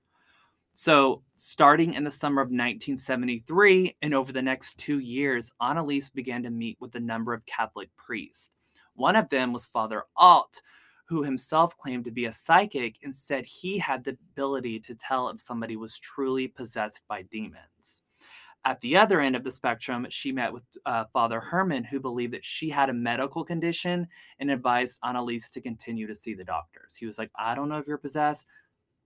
So, 0.82 1.24
starting 1.36 1.94
in 1.94 2.06
the 2.06 2.10
summer 2.10 2.42
of 2.42 2.46
1973 2.46 3.98
and 4.02 4.14
over 4.14 4.32
the 4.32 4.42
next 4.42 4.78
two 4.78 5.00
years, 5.00 5.52
Anneliese 5.62 6.10
began 6.14 6.42
to 6.44 6.50
meet 6.50 6.78
with 6.80 6.96
a 6.96 7.02
number 7.02 7.34
of 7.34 7.46
Catholic 7.46 7.90
priests. 7.98 8.52
One 8.94 9.18
of 9.18 9.28
them 9.28 9.52
was 9.52 9.66
Father 9.66 10.04
Alt, 10.16 10.62
who 11.04 11.22
himself 11.22 11.78
claimed 11.78 12.06
to 12.06 12.12
be 12.12 12.28
a 12.28 12.32
psychic 12.32 12.96
and 13.04 13.14
said 13.14 13.44
he 13.44 13.78
had 13.78 14.06
the 14.06 14.18
ability 14.32 14.80
to 14.80 14.96
tell 14.96 15.28
if 15.28 15.42
somebody 15.42 15.76
was 15.76 16.00
truly 16.00 16.48
possessed 16.48 17.02
by 17.10 17.24
demons. 17.24 18.04
At 18.64 18.80
the 18.80 18.96
other 18.96 19.20
end 19.20 19.36
of 19.36 19.44
the 19.44 19.52
spectrum, 19.52 20.08
she 20.10 20.32
met 20.32 20.54
with 20.54 20.64
uh, 20.86 21.04
Father 21.12 21.42
Herman, 21.42 21.84
who 21.84 22.00
believed 22.00 22.32
that 22.34 22.46
she 22.46 22.70
had 22.70 22.90
a 22.90 22.94
medical 22.94 23.44
condition 23.44 24.08
and 24.40 24.50
advised 24.50 25.02
Anneliese 25.02 25.52
to 25.52 25.62
continue 25.62 26.08
to 26.08 26.16
see 26.16 26.34
the 26.34 26.46
doctors. 26.46 26.96
He 26.96 27.06
was 27.06 27.18
like, 27.18 27.32
I 27.38 27.54
don't 27.54 27.68
know 27.68 27.80
if 27.80 27.88
you're 27.88 27.98
possessed. 27.98 28.46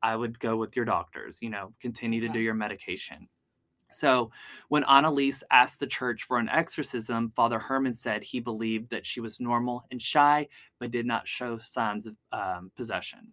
I 0.03 0.15
would 0.15 0.37
go 0.37 0.57
with 0.57 0.75
your 0.75 0.85
doctors, 0.85 1.41
you 1.41 1.49
know, 1.49 1.73
continue 1.79 2.21
to 2.21 2.29
do 2.29 2.39
your 2.39 2.53
medication. 2.53 3.27
So, 3.91 4.31
when 4.69 4.83
Anneliese 4.83 5.43
asked 5.51 5.79
the 5.79 5.87
church 5.87 6.23
for 6.23 6.37
an 6.37 6.49
exorcism, 6.49 7.31
Father 7.35 7.59
Herman 7.59 7.93
said 7.93 8.23
he 8.23 8.39
believed 8.39 8.89
that 8.89 9.05
she 9.05 9.21
was 9.21 9.39
normal 9.39 9.85
and 9.91 10.01
shy, 10.01 10.47
but 10.79 10.91
did 10.91 11.05
not 11.05 11.27
show 11.27 11.57
signs 11.59 12.07
of 12.07 12.15
um, 12.31 12.71
possession. 12.75 13.31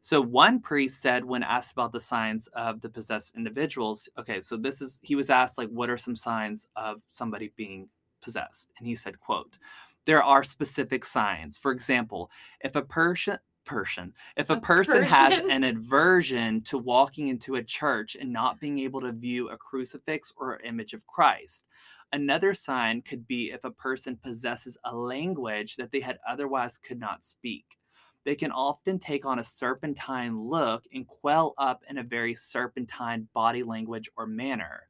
So, 0.00 0.20
one 0.20 0.60
priest 0.60 1.02
said, 1.02 1.24
when 1.24 1.42
asked 1.42 1.72
about 1.72 1.92
the 1.92 2.00
signs 2.00 2.48
of 2.54 2.80
the 2.80 2.88
possessed 2.88 3.34
individuals, 3.36 4.08
okay, 4.18 4.40
so 4.40 4.56
this 4.56 4.80
is, 4.80 4.98
he 5.02 5.14
was 5.14 5.30
asked, 5.30 5.58
like, 5.58 5.68
what 5.68 5.90
are 5.90 5.98
some 5.98 6.16
signs 6.16 6.66
of 6.76 7.02
somebody 7.08 7.52
being 7.56 7.88
possessed? 8.22 8.70
And 8.78 8.86
he 8.86 8.94
said, 8.94 9.20
quote, 9.20 9.58
there 10.06 10.22
are 10.22 10.42
specific 10.42 11.04
signs. 11.04 11.56
For 11.56 11.70
example, 11.70 12.30
if 12.60 12.76
a 12.76 12.82
person, 12.82 13.38
person, 13.66 14.14
if 14.36 14.48
a 14.48 14.54
A 14.54 14.60
person 14.60 15.02
has 15.02 15.38
an 15.50 15.64
aversion 15.64 16.62
to 16.62 16.78
walking 16.78 17.28
into 17.28 17.56
a 17.56 17.62
church 17.62 18.16
and 18.18 18.32
not 18.32 18.60
being 18.60 18.78
able 18.78 19.02
to 19.02 19.12
view 19.12 19.50
a 19.50 19.56
crucifix 19.58 20.32
or 20.36 20.60
image 20.60 20.94
of 20.94 21.06
Christ. 21.06 21.64
Another 22.12 22.54
sign 22.54 23.02
could 23.02 23.26
be 23.26 23.50
if 23.50 23.64
a 23.64 23.70
person 23.70 24.16
possesses 24.22 24.78
a 24.84 24.96
language 24.96 25.76
that 25.76 25.90
they 25.90 26.00
had 26.00 26.18
otherwise 26.26 26.78
could 26.78 27.00
not 27.00 27.24
speak. 27.24 27.78
They 28.24 28.34
can 28.34 28.50
often 28.50 28.98
take 28.98 29.26
on 29.26 29.38
a 29.38 29.44
serpentine 29.44 30.40
look 30.40 30.84
and 30.92 31.06
quell 31.06 31.54
up 31.58 31.82
in 31.88 31.98
a 31.98 32.02
very 32.02 32.34
serpentine 32.34 33.28
body 33.34 33.62
language 33.62 34.08
or 34.16 34.26
manner. 34.26 34.88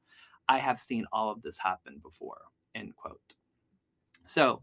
I 0.49 0.59
have 0.59 0.79
seen 0.79 1.07
all 1.13 1.31
of 1.31 1.43
this 1.43 1.59
happen 1.59 1.99
before. 2.03 2.41
End 2.75 2.95
quote. 2.97 3.35
So, 4.27 4.63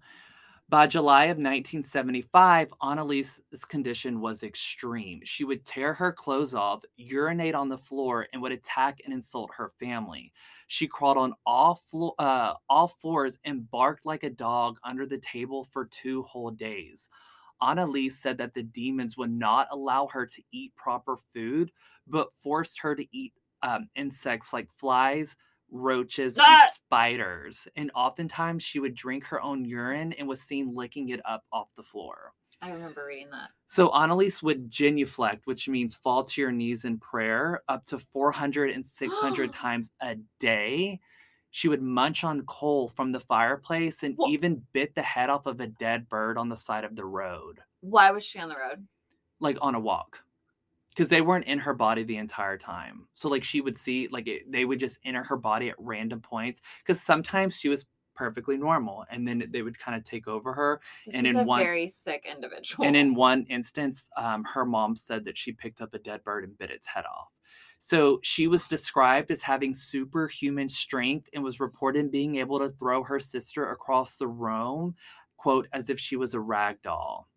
by 0.69 0.87
July 0.87 1.25
of 1.25 1.37
1975, 1.37 2.73
Anneliese's 2.81 3.65
condition 3.65 4.21
was 4.21 4.43
extreme. 4.43 5.21
She 5.23 5.43
would 5.43 5.65
tear 5.65 5.93
her 5.93 6.11
clothes 6.11 6.55
off, 6.55 6.83
urinate 6.95 7.53
on 7.53 7.69
the 7.69 7.77
floor, 7.77 8.27
and 8.33 8.41
would 8.41 8.51
attack 8.51 8.99
and 9.03 9.13
insult 9.13 9.51
her 9.55 9.71
family. 9.79 10.31
She 10.67 10.87
crawled 10.87 11.17
on 11.17 11.33
all, 11.45 11.75
flo- 11.75 12.15
uh, 12.17 12.53
all 12.69 12.87
fours 12.87 13.37
and 13.43 13.69
barked 13.69 14.05
like 14.05 14.23
a 14.23 14.29
dog 14.29 14.79
under 14.83 15.05
the 15.05 15.19
table 15.19 15.67
for 15.71 15.85
two 15.85 16.23
whole 16.23 16.49
days. 16.49 17.09
Anneliese 17.61 18.13
said 18.13 18.37
that 18.39 18.53
the 18.53 18.63
demons 18.63 19.15
would 19.17 19.31
not 19.31 19.67
allow 19.71 20.07
her 20.07 20.25
to 20.25 20.41
eat 20.51 20.75
proper 20.75 21.17
food, 21.33 21.71
but 22.07 22.35
forced 22.35 22.79
her 22.79 22.95
to 22.95 23.05
eat 23.15 23.33
um, 23.61 23.87
insects 23.95 24.53
like 24.53 24.67
flies, 24.77 25.35
roaches, 25.73 26.37
and 26.37 26.71
spiders. 26.71 27.67
And 27.75 27.91
oftentimes 27.95 28.63
she 28.63 28.79
would 28.79 28.95
drink 28.95 29.25
her 29.25 29.41
own 29.41 29.65
urine 29.65 30.13
and 30.13 30.27
was 30.27 30.41
seen 30.41 30.73
licking 30.73 31.09
it 31.09 31.19
up 31.25 31.43
off 31.51 31.67
the 31.75 31.83
floor. 31.83 32.31
I 32.61 32.71
remember 32.71 33.05
reading 33.05 33.29
that. 33.31 33.49
So 33.67 33.89
Anneliese 33.89 34.41
would 34.41 34.69
genuflect, 34.69 35.45
which 35.47 35.67
means 35.67 35.95
fall 35.95 36.23
to 36.23 36.39
your 36.39 36.51
knees 36.51 36.85
in 36.85 36.97
prayer, 36.97 37.61
up 37.67 37.83
to 37.87 37.99
400 37.99 38.69
and 38.71 38.85
600 38.85 39.51
times 39.53 39.91
a 40.01 40.15
day. 40.39 41.01
She 41.51 41.67
would 41.67 41.81
munch 41.81 42.23
on 42.23 42.45
coal 42.45 42.87
from 42.87 43.09
the 43.09 43.19
fireplace 43.19 44.03
and 44.03 44.15
even 44.29 44.63
bit 44.71 44.95
the 44.95 45.01
head 45.01 45.29
off 45.29 45.45
of 45.45 45.59
a 45.59 45.67
dead 45.67 46.07
bird 46.07 46.37
on 46.37 46.47
the 46.49 46.55
side 46.57 46.83
of 46.85 46.95
the 46.95 47.05
road, 47.05 47.59
Why 47.81 48.11
was 48.11 48.23
she 48.23 48.39
on 48.39 48.47
the 48.49 48.55
road? 48.55 48.87
like 49.39 49.57
on 49.61 49.75
a 49.75 49.79
walk. 49.79 50.19
Because 50.93 51.09
they 51.09 51.21
weren't 51.21 51.45
in 51.45 51.59
her 51.59 51.73
body 51.73 52.03
the 52.03 52.17
entire 52.17 52.57
time. 52.57 53.07
So, 53.15 53.27
like, 53.29 53.43
she 53.43 53.61
would 53.61 53.77
see, 53.77 54.07
like, 54.09 54.27
it, 54.27 54.51
they 54.51 54.65
would 54.65 54.79
just 54.79 54.99
enter 55.03 55.23
her 55.23 55.37
body 55.37 55.69
at 55.69 55.75
random 55.79 56.21
points. 56.21 56.61
Because 56.79 57.01
sometimes 57.01 57.55
she 57.57 57.69
was 57.69 57.85
perfectly 58.15 58.57
normal 58.57 59.03
and 59.09 59.27
then 59.27 59.43
they 59.49 59.63
would 59.63 59.77
kind 59.79 59.97
of 59.97 60.03
take 60.03 60.27
over 60.27 60.53
her. 60.53 60.79
This 61.07 61.15
And 61.15 61.25
is 61.25 61.33
in 61.33 61.39
a 61.39 61.43
one- 61.43 61.63
very 61.63 61.87
sick 61.87 62.27
individual. 62.31 62.85
And 62.85 62.95
in 62.95 63.15
one 63.15 63.43
instance, 63.49 64.07
um, 64.15 64.43
her 64.43 64.65
mom 64.65 64.95
said 64.95 65.25
that 65.25 65.35
she 65.35 65.51
picked 65.51 65.81
up 65.81 65.95
a 65.95 65.99
dead 65.99 66.23
bird 66.23 66.43
and 66.43 66.55
bit 66.57 66.69
its 66.69 66.85
head 66.85 67.05
off. 67.05 67.29
So 67.79 68.19
she 68.21 68.47
was 68.47 68.67
described 68.67 69.31
as 69.31 69.41
having 69.41 69.73
superhuman 69.73 70.69
strength 70.69 71.27
and 71.33 71.43
was 71.43 71.59
reported 71.59 72.11
being 72.11 72.35
able 72.35 72.59
to 72.59 72.69
throw 72.69 73.03
her 73.03 73.19
sister 73.19 73.71
across 73.71 74.15
the 74.15 74.27
room, 74.27 74.95
quote, 75.37 75.67
as 75.73 75.89
if 75.89 75.99
she 75.99 76.15
was 76.15 76.33
a 76.35 76.39
rag 76.39 76.81
doll. 76.83 77.27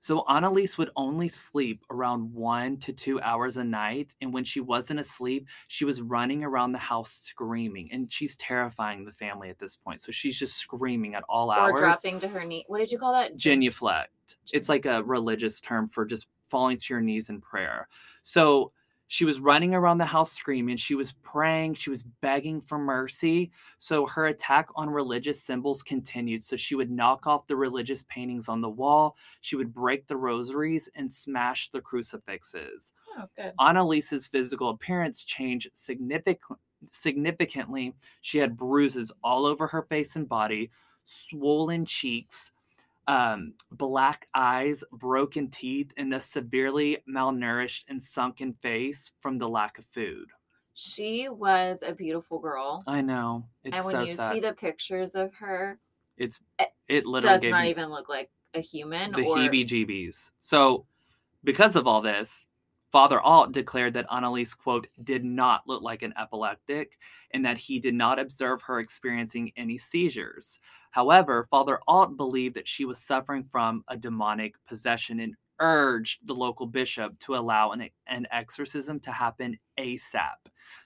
So 0.00 0.24
Anneliese 0.28 0.78
would 0.78 0.90
only 0.96 1.28
sleep 1.28 1.84
around 1.90 2.32
one 2.32 2.78
to 2.78 2.92
two 2.92 3.20
hours 3.20 3.56
a 3.56 3.64
night. 3.64 4.14
And 4.20 4.32
when 4.32 4.44
she 4.44 4.60
wasn't 4.60 5.00
asleep, 5.00 5.48
she 5.68 5.84
was 5.84 6.00
running 6.00 6.44
around 6.44 6.72
the 6.72 6.78
house 6.78 7.12
screaming. 7.12 7.90
And 7.92 8.10
she's 8.10 8.36
terrifying 8.36 9.04
the 9.04 9.12
family 9.12 9.50
at 9.50 9.58
this 9.58 9.76
point. 9.76 10.00
So 10.00 10.12
she's 10.12 10.38
just 10.38 10.56
screaming 10.56 11.14
at 11.14 11.24
all 11.28 11.50
or 11.50 11.58
hours 11.58 11.80
dropping 11.80 12.20
to 12.20 12.28
her 12.28 12.44
knee. 12.44 12.64
What 12.68 12.78
did 12.78 12.90
you 12.90 12.98
call 12.98 13.12
that? 13.14 13.36
genuflect. 13.36 14.36
It's 14.52 14.68
like 14.68 14.86
a 14.86 15.02
religious 15.02 15.60
term 15.60 15.88
for 15.88 16.04
just 16.04 16.26
falling 16.46 16.76
to 16.78 16.84
your 16.94 17.00
knees 17.00 17.30
in 17.30 17.40
prayer. 17.40 17.88
So 18.22 18.72
she 19.08 19.24
was 19.24 19.40
running 19.40 19.74
around 19.74 19.98
the 19.98 20.04
house 20.04 20.32
screaming. 20.32 20.76
She 20.76 20.94
was 20.94 21.12
praying. 21.22 21.74
She 21.74 21.88
was 21.88 22.02
begging 22.02 22.60
for 22.60 22.78
mercy. 22.78 23.50
So 23.78 24.06
her 24.06 24.26
attack 24.26 24.68
on 24.76 24.90
religious 24.90 25.42
symbols 25.42 25.82
continued. 25.82 26.44
So 26.44 26.56
she 26.56 26.74
would 26.74 26.90
knock 26.90 27.26
off 27.26 27.46
the 27.46 27.56
religious 27.56 28.04
paintings 28.04 28.50
on 28.50 28.60
the 28.60 28.68
wall. 28.68 29.16
She 29.40 29.56
would 29.56 29.72
break 29.72 30.06
the 30.06 30.18
rosaries 30.18 30.90
and 30.94 31.10
smash 31.10 31.70
the 31.70 31.80
crucifixes. 31.80 32.92
Oh, 33.18 33.24
good. 33.34 33.54
Anneliese's 33.58 34.26
physical 34.26 34.68
appearance 34.68 35.24
changed 35.24 35.70
significant, 35.72 36.58
significantly. 36.90 37.94
She 38.20 38.36
had 38.36 38.58
bruises 38.58 39.10
all 39.24 39.46
over 39.46 39.66
her 39.68 39.82
face 39.82 40.16
and 40.16 40.28
body, 40.28 40.70
swollen 41.04 41.86
cheeks, 41.86 42.52
um, 43.08 43.54
black 43.72 44.28
eyes, 44.34 44.84
broken 44.92 45.50
teeth, 45.50 45.92
and 45.96 46.12
a 46.14 46.20
severely 46.20 46.98
malnourished 47.08 47.84
and 47.88 48.00
sunken 48.00 48.52
face 48.60 49.12
from 49.18 49.38
the 49.38 49.48
lack 49.48 49.78
of 49.78 49.86
food. 49.86 50.28
She 50.74 51.28
was 51.28 51.82
a 51.84 51.92
beautiful 51.92 52.38
girl. 52.38 52.84
I 52.86 53.00
know 53.00 53.46
it's 53.64 53.76
and 53.76 53.84
when 53.84 53.94
so 53.94 54.00
you 54.02 54.14
sad. 54.14 54.34
see 54.34 54.40
the 54.40 54.52
pictures 54.52 55.16
of 55.16 55.34
her, 55.34 55.80
it's 56.16 56.40
it 56.60 56.68
it 56.86 57.06
literally 57.06 57.40
does 57.40 57.50
not 57.50 57.64
even 57.64 57.88
look 57.88 58.08
like 58.08 58.30
a 58.54 58.60
human. 58.60 59.10
the 59.12 59.24
or 59.24 59.36
heebie-jeebies. 59.38 60.30
So, 60.38 60.86
because 61.42 61.74
of 61.74 61.88
all 61.88 62.00
this, 62.00 62.46
Father 62.90 63.20
Alt 63.20 63.52
declared 63.52 63.94
that 63.94 64.08
Anneliese, 64.08 64.56
quote, 64.56 64.86
did 65.04 65.24
not 65.24 65.62
look 65.66 65.82
like 65.82 66.02
an 66.02 66.14
epileptic 66.18 66.98
and 67.32 67.44
that 67.44 67.58
he 67.58 67.78
did 67.78 67.94
not 67.94 68.18
observe 68.18 68.62
her 68.62 68.80
experiencing 68.80 69.52
any 69.56 69.76
seizures. 69.76 70.58
However, 70.90 71.46
Father 71.50 71.80
Alt 71.86 72.16
believed 72.16 72.56
that 72.56 72.68
she 72.68 72.86
was 72.86 72.98
suffering 72.98 73.44
from 73.44 73.84
a 73.88 73.96
demonic 73.96 74.54
possession 74.66 75.20
and 75.20 75.34
urged 75.60 76.26
the 76.26 76.34
local 76.34 76.66
bishop 76.66 77.18
to 77.18 77.34
allow 77.34 77.72
an, 77.72 77.88
an 78.06 78.26
exorcism 78.30 79.00
to 79.00 79.10
happen 79.10 79.58
ASAP. 79.78 80.36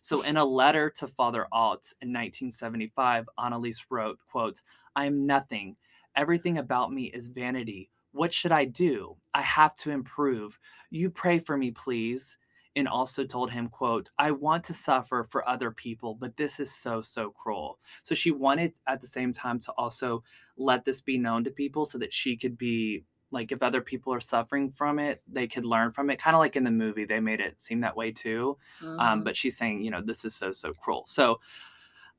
So, 0.00 0.22
in 0.22 0.36
a 0.36 0.44
letter 0.44 0.90
to 0.96 1.06
Father 1.06 1.46
Alt 1.52 1.92
in 2.00 2.08
1975, 2.08 3.28
Anneliese 3.38 3.84
wrote, 3.90 4.18
quote, 4.30 4.60
I 4.96 5.04
am 5.06 5.26
nothing. 5.26 5.76
Everything 6.16 6.58
about 6.58 6.92
me 6.92 7.04
is 7.04 7.28
vanity. 7.28 7.90
What 8.12 8.33
should 8.33 8.53
I 8.53 8.64
do? 8.66 9.16
I 9.35 9.42
have 9.42 9.75
to 9.77 9.90
improve. 9.90 10.59
You 10.90 11.11
pray 11.11 11.38
for 11.38 11.57
me, 11.57 11.70
please. 11.70 12.38
And 12.75 12.88
also 12.88 13.25
told 13.25 13.51
him, 13.51 13.68
quote, 13.68 14.11
I 14.18 14.31
want 14.31 14.64
to 14.64 14.72
suffer 14.75 15.27
for 15.31 15.46
other 15.46 15.70
people, 15.70 16.14
but 16.14 16.38
this 16.38 16.59
is 16.59 16.75
so, 16.75 17.03
so 17.03 17.31
cruel. 17.31 17.79
So 18.03 18.14
she 18.14 18.31
wanted 18.31 18.81
at 18.87 19.03
the 19.03 19.07
same 19.07 19.35
time 19.35 19.59
to 19.61 19.72
also 19.72 20.25
let 20.57 20.87
this 20.87 21.03
be 21.03 21.18
known 21.18 21.44
to 21.44 21.51
people 21.51 21.85
so 21.85 21.98
that 21.98 22.14
she 22.14 22.35
could 22.35 22.57
be 22.57 23.05
like, 23.31 23.53
if 23.53 23.62
other 23.62 23.83
people 23.83 24.14
are 24.14 24.20
suffering 24.20 24.70
from 24.70 24.98
it, 24.98 25.22
they 25.27 25.46
could 25.46 25.66
learn 25.66 25.92
from 25.92 26.09
it. 26.09 26.18
Kind 26.18 26.35
of 26.35 26.40
like 26.40 26.57
in 26.57 26.64
the 26.64 26.70
movie, 26.70 27.05
they 27.05 27.20
made 27.20 27.40
it 27.40 27.61
seem 27.61 27.81
that 27.81 27.96
way 27.96 28.11
too. 28.11 28.57
Um, 28.98 29.20
Mhm. 29.20 29.25
but 29.25 29.37
she's 29.37 29.57
saying, 29.57 29.83
you 29.83 29.90
know, 29.90 30.01
this 30.03 30.25
is 30.25 30.35
so, 30.35 30.53
so 30.53 30.72
cruel. 30.72 31.05
So 31.07 31.40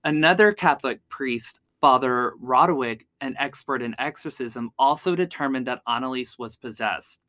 another 0.03 0.53
Catholic 0.53 1.07
priest, 1.09 1.59
Father 1.83 2.31
Rodewyk, 2.41 3.01
an 3.19 3.35
expert 3.37 3.81
in 3.81 3.93
exorcism, 3.99 4.71
also 4.79 5.17
determined 5.17 5.67
that 5.67 5.81
Anneliese 5.85 6.39
was 6.39 6.55
possessed. 6.55 7.19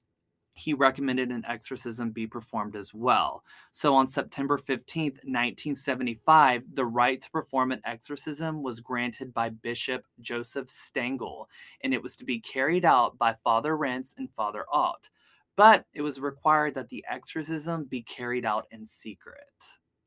He 0.53 0.75
recommended 0.75 1.31
an 1.31 1.45
exorcism 1.49 2.13
be 2.13 2.29
performed 2.29 2.77
as 2.77 2.95
well. 2.95 3.43
So 3.73 3.97
on 3.97 4.07
September 4.07 4.57
15th, 4.57 5.25
1975, 5.25 6.63
the 6.73 6.85
right 6.85 7.21
to 7.21 7.31
perform 7.33 7.73
an 7.73 7.81
exorcism 7.85 8.63
was 8.63 8.79
granted 8.79 9.35
by 9.35 9.49
Bishop 9.49 10.05
Joseph 10.21 10.69
Stangl, 10.69 11.47
and 11.83 11.93
it 11.93 12.01
was 12.01 12.15
to 12.15 12.25
be 12.25 12.39
carried 12.39 12.85
out 12.85 13.19
by 13.19 13.35
Father 13.43 13.73
Renz 13.73 14.17
and 14.19 14.31
Father 14.37 14.67
Ott. 14.73 15.11
But 15.57 15.85
it 15.95 16.03
was 16.03 16.21
required 16.21 16.77
that 16.77 16.91
the 16.91 17.05
exorcism 17.11 17.87
be 17.87 18.03
carried 18.03 18.45
out 18.45 18.69
in 18.71 18.87
secret 18.87 19.49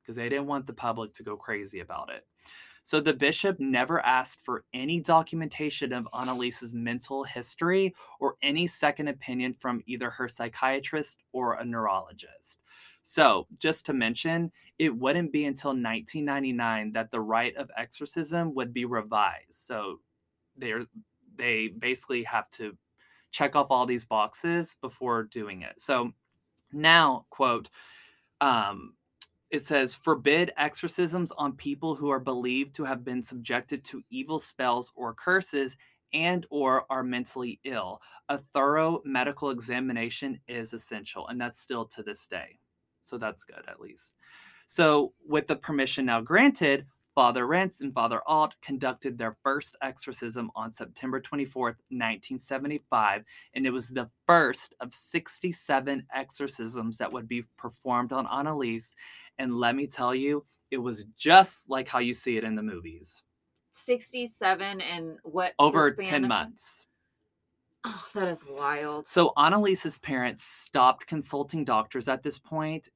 because 0.02 0.16
they 0.16 0.30
didn't 0.30 0.48
want 0.48 0.68
the 0.68 0.74
public 0.74 1.14
to 1.16 1.24
go 1.24 1.36
crazy 1.36 1.82
about 1.82 2.10
it. 2.10 2.26
So 2.88 3.02
the 3.02 3.14
bishop 3.14 3.60
never 3.60 4.00
asked 4.00 4.46
for 4.46 4.64
any 4.74 5.02
documentation 5.02 5.92
of 5.92 6.08
Anneliese's 6.14 6.74
mental 6.74 7.26
history 7.26 7.94
or 8.22 8.36
any 8.42 8.66
second 8.66 9.10
opinion 9.10 9.56
from 9.60 9.84
either 9.88 10.10
her 10.10 10.30
psychiatrist 10.30 11.22
or 11.34 11.56
a 11.56 11.66
neurologist. 11.66 12.62
So, 13.02 13.46
just 13.60 13.86
to 13.88 13.94
mention, 13.94 14.54
it 14.80 14.96
wouldn't 14.96 15.34
be 15.34 15.44
until 15.44 15.72
1999 15.72 16.94
that 16.94 17.12
the 17.12 17.20
rite 17.20 17.58
of 17.58 17.70
exorcism 17.76 18.56
would 18.56 18.74
be 18.74 18.86
revised. 18.86 19.56
So, 19.56 20.00
they're, 20.56 20.86
they 21.36 21.68
basically 21.68 22.24
have 22.24 22.50
to 22.52 22.78
check 23.32 23.58
off 23.58 23.68
all 23.70 23.86
these 23.86 24.06
boxes 24.06 24.78
before 24.80 25.24
doing 25.24 25.64
it. 25.64 25.82
So, 25.82 26.14
now, 26.72 27.26
quote, 27.32 27.70
um, 28.40 28.94
it 29.50 29.64
says 29.64 29.94
forbid 29.94 30.52
exorcisms 30.58 31.32
on 31.38 31.54
people 31.54 31.96
who 31.96 32.10
are 32.10 32.20
believed 32.20 32.76
to 32.76 32.84
have 32.84 33.06
been 33.06 33.24
subjected 33.24 33.84
to 33.86 34.04
evil 34.10 34.40
spells 34.40 34.92
or 34.96 35.14
curses 35.14 35.78
and 36.14 36.46
or 36.50 36.86
are 36.90 37.04
mentally 37.04 37.60
ill. 37.64 38.02
A 38.30 38.38
thorough 38.38 39.02
medical 39.06 39.50
examination 39.50 40.40
is 40.48 40.74
essential 40.74 41.28
and 41.28 41.40
that's 41.40 41.62
still 41.62 41.86
to 41.86 42.04
this 42.04 42.28
day. 42.28 42.60
So 43.02 43.18
that's 43.18 43.44
good 43.44 43.64
at 43.68 43.80
least. 43.80 44.16
So 44.68 45.14
with 45.26 45.48
the 45.48 45.56
permission 45.56 46.06
now 46.06 46.20
granted 46.22 46.86
father 47.16 47.48
renz 47.48 47.82
and 47.82 47.96
father 47.96 48.22
alt 48.28 48.56
conducted 48.62 49.18
their 49.18 49.36
first 49.42 49.76
exorcism 49.82 50.52
on 50.56 50.72
september 50.72 51.20
24th 51.20 51.80
1975 51.90 53.24
and 53.56 53.66
it 53.66 53.72
was 53.72 53.90
the 53.90 54.08
first 54.28 54.76
of 54.82 54.94
67 54.94 56.06
exorcisms 56.14 56.96
that 56.98 57.12
would 57.12 57.28
be 57.28 57.44
performed 57.58 58.14
on 58.14 58.28
anneliese 58.28 58.94
and 59.40 59.56
let 59.56 59.76
me 59.76 59.88
tell 59.88 60.14
you, 60.14 60.46
it 60.72 60.78
was 60.78 61.06
just 61.18 61.70
like 61.70 61.88
how 61.88 62.00
you 62.00 62.14
see 62.14 62.38
it 62.38 62.44
in 62.44 62.56
the 62.56 62.64
movies. 62.64 63.24
67 63.74 64.82
and 64.82 65.18
what? 65.24 65.54
Over 65.60 65.92
10 65.92 66.28
months. 66.28 66.88
Oh, 67.84 68.06
that 68.16 68.28
is 68.28 68.44
wild. 68.50 69.08
So 69.08 69.32
Anneliese's 69.38 69.98
parents 70.00 70.44
stopped 70.44 71.08
consulting 71.08 71.64
doctors 71.64 72.08
at 72.08 72.24
this 72.24 72.38
point 72.38 72.90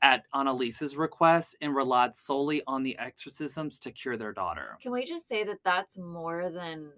at 0.00 0.22
Anneliese's 0.32 0.96
request 0.96 1.56
and 1.60 1.74
relied 1.74 2.14
solely 2.14 2.62
on 2.66 2.82
the 2.82 2.96
exorcisms 2.98 3.78
to 3.80 3.90
cure 3.90 4.16
their 4.16 4.32
daughter. 4.32 4.78
Can 4.80 4.92
we 4.92 5.04
just 5.04 5.28
say 5.28 5.44
that 5.44 5.58
that's 5.64 5.98
more 5.98 6.50
than 6.50 6.92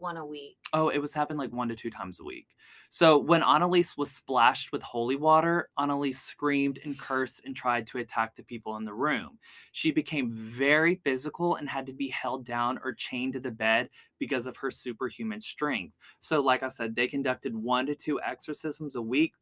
one 0.00 0.16
a 0.16 0.24
week? 0.24 0.56
Oh, 0.72 0.88
it 0.88 0.98
was 0.98 1.14
happening 1.14 1.38
like 1.38 1.52
one 1.52 1.68
to 1.68 1.76
two 1.76 1.90
times 1.90 2.20
a 2.20 2.24
week. 2.24 2.48
So 2.88 3.18
when 3.18 3.42
Anneliese 3.42 3.96
was 3.96 4.10
splashed 4.10 4.72
with 4.72 4.82
holy 4.82 5.16
water, 5.16 5.68
Anneliese 5.78 6.16
screamed 6.16 6.80
and 6.84 6.98
cursed 6.98 7.42
and 7.44 7.54
tried 7.54 7.86
to 7.88 7.98
attack 7.98 8.34
the 8.34 8.42
people 8.42 8.76
in 8.76 8.84
the 8.84 8.94
room. 8.94 9.38
She 9.72 9.90
became 9.90 10.32
very 10.32 10.96
physical 11.04 11.56
and 11.56 11.68
had 11.68 11.86
to 11.86 11.92
be 11.92 12.08
held 12.08 12.44
down 12.44 12.80
or 12.82 12.92
chained 12.92 13.34
to 13.34 13.40
the 13.40 13.50
bed 13.50 13.90
because 14.18 14.46
of 14.46 14.56
her 14.56 14.70
superhuman 14.70 15.40
strength. 15.40 15.94
So, 16.20 16.40
like 16.40 16.62
I 16.62 16.68
said, 16.68 16.96
they 16.96 17.06
conducted 17.06 17.54
one 17.54 17.86
to 17.86 17.94
two 17.94 18.20
exorcisms 18.20 18.96
a 18.96 19.02
week 19.02 19.34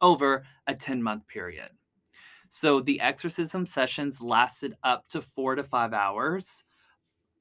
over 0.00 0.44
a 0.66 0.74
10 0.74 1.02
month 1.02 1.26
period. 1.26 1.70
So 2.48 2.80
the 2.80 3.00
exorcism 3.00 3.66
sessions 3.66 4.20
lasted 4.20 4.76
up 4.82 5.08
to 5.08 5.20
four 5.20 5.56
to 5.56 5.64
five 5.64 5.92
hours. 5.92 6.64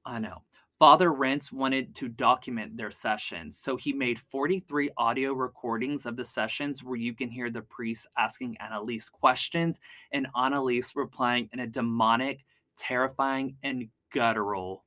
I 0.05 0.19
know. 0.19 0.43
Father 0.83 1.11
Renz 1.11 1.49
wanted 1.49 1.95
to 1.95 2.09
document 2.09 2.75
their 2.75 2.91
sessions, 2.91 3.57
so 3.57 3.77
he 3.77 3.93
made 3.93 4.19
43 4.19 4.89
audio 4.97 5.31
recordings 5.31 6.05
of 6.05 6.17
the 6.17 6.25
sessions 6.25 6.83
where 6.83 6.97
you 6.97 7.13
can 7.13 7.29
hear 7.29 7.49
the 7.49 7.61
priest 7.61 8.05
asking 8.17 8.57
Anneliese 8.61 9.09
questions 9.09 9.79
and 10.11 10.27
Anneliese 10.35 10.93
replying 10.97 11.47
in 11.53 11.61
a 11.61 11.67
demonic, 11.67 12.43
terrifying, 12.77 13.55
and 13.63 13.87
guttural 14.11 14.83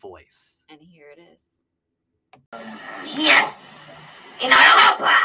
voice. 0.00 0.62
And 0.68 0.80
here 0.80 1.06
it 1.16 1.20
is. 1.20 1.40
Hier, 3.04 3.44
in 4.42 4.50
Europa. 4.50 5.16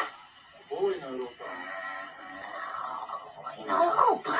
Wo 0.70 0.92
in 0.92 1.00
Europa? 1.00 1.46
In 3.58 3.66
Europa. 3.66 4.40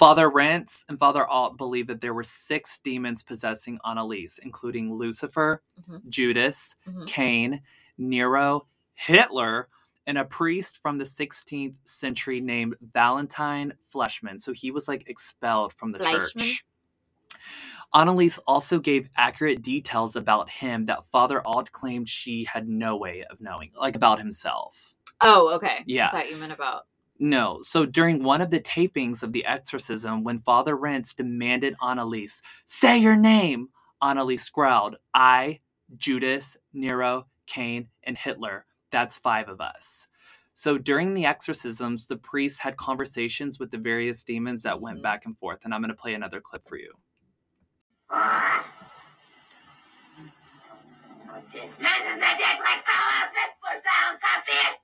Father 0.00 0.30
Renz 0.30 0.86
and 0.88 0.98
Father 0.98 1.26
Alt 1.26 1.58
believe 1.58 1.86
that 1.88 2.00
there 2.00 2.14
were 2.14 2.24
six 2.24 2.78
demons 2.78 3.22
possessing 3.22 3.78
Anneliese, 3.84 4.38
including 4.38 4.94
Lucifer, 4.94 5.62
Mhm. 5.78 6.08
Judas, 6.08 6.74
Mhm. 6.88 7.06
Cain, 7.06 7.62
Nero, 7.98 8.66
Hitler, 8.94 9.68
and 10.06 10.16
a 10.16 10.24
priest 10.24 10.78
from 10.80 10.96
the 10.96 11.04
16th 11.04 11.76
century 11.84 12.40
named 12.40 12.76
Valentine 12.80 13.74
Fleischmann. 13.90 14.38
So 14.38 14.54
he 14.54 14.70
was 14.70 14.88
like 14.88 15.06
expelled 15.06 15.74
from 15.74 15.90
the 15.90 15.98
Fleischmann? 15.98 16.46
church. 16.46 16.64
Anneliese 17.92 18.38
also 18.46 18.78
gave 18.80 19.10
accurate 19.16 19.60
details 19.60 20.16
about 20.16 20.48
him 20.48 20.86
that 20.86 21.10
Father 21.12 21.46
Alt 21.46 21.72
claimed 21.72 22.08
she 22.08 22.44
had 22.44 22.66
no 22.66 22.96
way 22.96 23.22
of 23.24 23.38
knowing, 23.42 23.70
like 23.74 23.96
about 23.96 24.18
himself. 24.18 24.96
Oh, 25.20 25.48
okay. 25.56 25.84
Yeah. 25.86 26.08
I 26.08 26.10
thought 26.10 26.30
you 26.30 26.38
meant 26.38 26.52
about. 26.52 26.86
No. 27.20 27.58
So 27.60 27.84
during 27.84 28.22
one 28.22 28.40
of 28.40 28.48
the 28.48 28.60
tapings 28.60 29.22
of 29.22 29.32
The 29.32 29.44
Exorcism, 29.44 30.24
when 30.24 30.40
Father 30.40 30.74
Renz 30.74 31.14
demanded 31.14 31.76
Anneliese, 31.82 32.40
say 32.64 32.98
your 32.98 33.16
name, 33.16 33.68
Anneliese 34.02 34.50
growled, 34.50 34.96
I, 35.12 35.60
Judas, 35.98 36.56
Nero, 36.72 37.26
Cain, 37.46 37.88
and 38.04 38.16
Hitler. 38.16 38.64
That's 38.90 39.18
five 39.18 39.50
of 39.50 39.60
us. 39.60 40.08
So 40.54 40.78
during 40.78 41.12
the 41.12 41.26
exorcisms, 41.26 42.06
the 42.06 42.16
priests 42.16 42.58
had 42.58 42.78
conversations 42.78 43.58
with 43.58 43.70
the 43.70 43.78
various 43.78 44.24
demons 44.24 44.62
that 44.62 44.80
went 44.80 45.00
Mhm. 45.00 45.02
back 45.02 45.26
and 45.26 45.38
forth. 45.38 45.60
And 45.64 45.74
I'm 45.74 45.82
going 45.82 45.90
to 45.90 45.94
play 45.94 46.14
another 46.14 46.40
clip 46.40 46.66
for 46.66 46.76
you. 46.76 46.94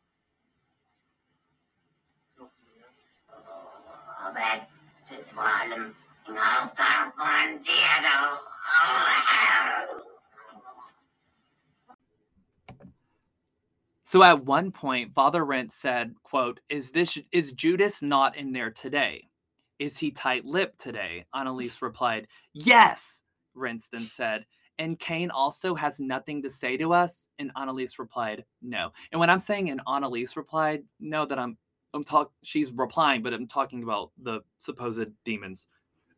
So 14.05 14.23
at 14.23 14.45
one 14.45 14.71
point, 14.71 15.15
Father 15.15 15.43
Renz 15.45 15.73
said, 15.73 16.15
quote, 16.23 16.61
Is 16.69 16.91
this 16.91 17.19
is 17.33 17.53
Judas 17.53 18.03
not 18.03 18.37
in 18.37 18.53
there 18.53 18.71
today? 18.71 19.29
Is 19.79 19.99
he 19.99 20.11
tight-lipped 20.11 20.79
today? 20.81 21.27
Anneliese 21.35 21.83
replied, 21.83 22.29
Yes, 22.53 23.23
Renz 23.57 23.89
then 23.91 24.07
said. 24.07 24.47
And 24.79 24.99
Cain 24.99 25.31
also 25.31 25.75
has 25.75 25.99
nothing 25.99 26.43
to 26.43 26.51
say 26.51 26.77
to 26.77 26.93
us? 26.93 27.29
And 27.39 27.53
Anneliese 27.55 27.99
replied, 27.99 28.45
No. 28.63 28.93
And 29.11 29.21
when 29.21 29.29
I'm 29.31 29.41
saying 29.41 29.71
and 29.71 29.85
Anneliese 29.87 30.37
replied, 30.37 30.85
no, 31.01 31.27
that 31.27 31.39
I'm 31.39 31.59
I'm 31.97 32.05
talk 32.05 32.31
she's 32.43 32.71
replying, 32.73 33.23
but 33.23 33.33
I'm 33.33 33.47
talking 33.47 33.83
about 33.83 34.13
the 34.23 34.41
supposed 34.59 35.09
demons 35.25 35.69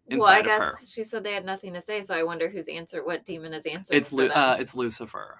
inside 0.08 0.20
well, 0.20 0.30
I 0.30 0.42
guess 0.42 0.90
she 0.90 1.04
said 1.04 1.22
they 1.22 1.32
had 1.32 1.44
nothing 1.44 1.72
to 1.74 1.80
say, 1.80 2.02
so 2.02 2.14
I 2.14 2.22
wonder 2.22 2.48
whose 2.48 2.68
answer, 2.68 3.04
what 3.04 3.24
demon 3.24 3.52
is 3.52 3.66
answering. 3.66 4.00
It's 4.00 4.12
Lu- 4.12 4.28
uh, 4.28 4.56
it's 4.58 4.74
Lucifer. 4.74 5.38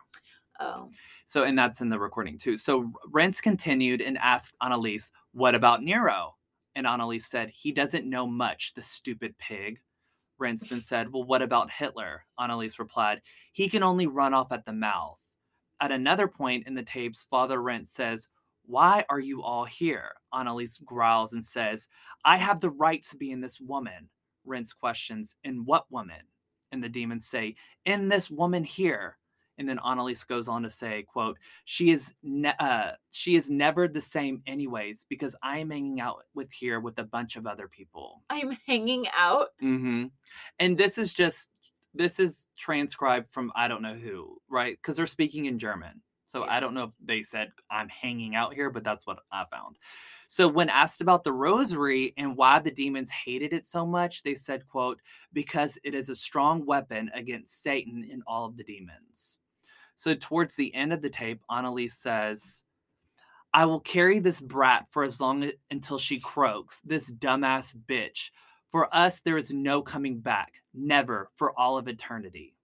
oh, 0.61 0.91
So, 1.27 1.45
and 1.45 1.59
that's 1.59 1.81
in 1.81 1.89
the 1.89 1.99
recording 1.99 2.39
too. 2.39 2.57
So, 2.57 2.93
Renz 3.11 3.41
continued 3.41 4.01
and 4.01 4.19
asked 4.19 4.55
Anneliese, 4.63 5.11
What 5.33 5.55
about 5.55 5.83
Nero? 5.83 6.37
And 6.75 6.87
Anneliese 6.87 7.25
said, 7.25 7.51
He 7.51 7.73
doesn't 7.73 8.09
know 8.09 8.27
much, 8.27 8.75
the 8.75 8.83
stupid 8.83 9.37
pig. 9.39 9.81
Renz 10.41 10.69
then 10.69 10.81
said, 10.81 11.13
Well, 11.13 11.25
what 11.25 11.43
about 11.43 11.71
Hitler? 11.71 12.25
Anneliese 12.39 12.79
replied, 12.79 13.23
He 13.53 13.69
can 13.69 13.83
only 13.83 14.07
run 14.07 14.35
off 14.35 14.53
at 14.53 14.65
the 14.65 14.73
mouth. 14.73 15.19
At 15.81 15.93
another 15.93 16.29
point 16.29 16.67
in 16.67 16.75
the 16.75 16.83
tapes, 16.83 17.25
Father 17.25 17.59
Renz 17.59 17.89
says, 17.89 18.29
Why 18.69 19.03
are 19.09 19.19
you 19.19 19.43
all 19.43 19.65
here? 19.65 20.13
Anneliese 20.35 20.85
growls 20.85 21.33
and 21.33 21.43
says, 21.43 21.89
I 22.27 22.37
have 22.37 22.61
the 22.61 22.69
right 22.71 23.03
to 23.11 23.17
be 23.17 23.31
in 23.31 23.41
this 23.41 23.59
woman. 23.61 24.11
Renz 24.47 24.77
questions, 24.79 25.35
In 25.43 25.65
what 25.65 25.91
woman? 25.91 26.21
And 26.71 26.85
the 26.85 26.89
demons 26.91 27.27
say, 27.27 27.57
In 27.87 28.09
this 28.11 28.31
woman 28.31 28.63
here. 28.63 29.17
And 29.57 29.69
then 29.69 29.79
Anneliese 29.79 30.27
goes 30.27 30.49
on 30.49 30.63
to 30.63 30.71
say, 30.71 31.03
"quote 31.03 31.37
She 31.65 31.91
is 31.91 32.15
ne- 32.23 32.55
uh, 32.61 32.93
she 33.11 33.35
is 33.37 33.51
never 33.51 33.89
the 33.89 34.01
same, 34.01 34.41
anyways, 34.47 35.05
because 35.09 35.35
I 35.43 35.59
am 35.59 35.71
hanging 35.71 36.01
out 36.01 36.23
with 36.33 36.53
here 36.53 36.79
with 36.79 36.99
a 37.01 37.05
bunch 37.05 37.35
of 37.37 37.45
other 37.47 37.67
people." 37.67 38.23
I'm 38.31 38.53
hanging 38.67 39.07
out. 39.17 39.49
hmm 39.59 40.07
And 40.61 40.79
this 40.79 40.97
is 40.97 41.13
just 41.13 41.51
this 41.95 42.21
is 42.21 42.47
transcribed 42.57 43.33
from 43.33 43.51
I 43.57 43.67
don't 43.67 43.83
know 43.83 43.95
who, 43.95 44.39
right? 44.49 44.77
Because 44.81 44.97
they're 44.97 45.09
speaking 45.09 45.47
in 45.47 45.59
German, 45.59 46.03
so 46.29 46.45
Yeah. 46.45 46.53
I 46.53 46.61
don't 46.61 46.75
know 46.75 46.85
if 46.85 46.91
they 47.05 47.23
said 47.23 47.53
I'm 47.71 47.89
hanging 47.89 48.37
out 48.37 48.55
here, 48.55 48.71
but 48.71 48.85
that's 48.85 49.07
what 49.07 49.21
I 49.33 49.47
found. 49.51 49.79
So 50.29 50.47
when 50.47 50.69
asked 50.69 51.01
about 51.01 51.25
the 51.25 51.33
rosary 51.33 52.15
and 52.19 52.37
why 52.37 52.61
the 52.61 52.71
demons 52.71 53.11
hated 53.11 53.53
it 53.55 53.67
so 53.67 53.87
much, 53.87 54.23
they 54.23 54.35
said, 54.37 54.69
"quote 54.69 55.01
Because 55.33 55.79
it 55.83 55.95
is 55.95 56.11
a 56.11 56.15
strong 56.15 56.67
weapon 56.67 57.11
against 57.15 57.63
Satan 57.63 58.09
and 58.13 58.23
all 58.27 58.45
of 58.45 58.57
the 58.57 58.65
demons." 58.65 59.39
So 59.97 60.15
towards 60.15 60.55
the 60.55 60.73
end 60.75 60.93
of 60.93 61.03
the 61.03 61.11
tape, 61.11 61.43
Anneliese 61.51 61.93
says, 61.95 62.65
I 63.55 63.65
will 63.65 63.81
carry 63.81 64.19
this 64.19 64.41
brat 64.41 64.87
for 64.91 65.03
as 65.05 65.21
long 65.21 65.45
a- 65.45 65.53
until 65.71 65.99
she 65.99 66.21
croaks, 66.21 66.81
this 66.83 67.11
dumbass 67.11 67.75
bitch. 67.75 68.31
For 68.71 68.95
us, 68.95 69.21
there 69.21 69.39
is 69.39 69.51
no 69.51 69.83
coming 69.83 70.21
back, 70.21 70.63
never 70.75 71.31
for 71.37 71.59
all 71.59 71.79
of 71.79 71.89
eternity. 71.89 72.55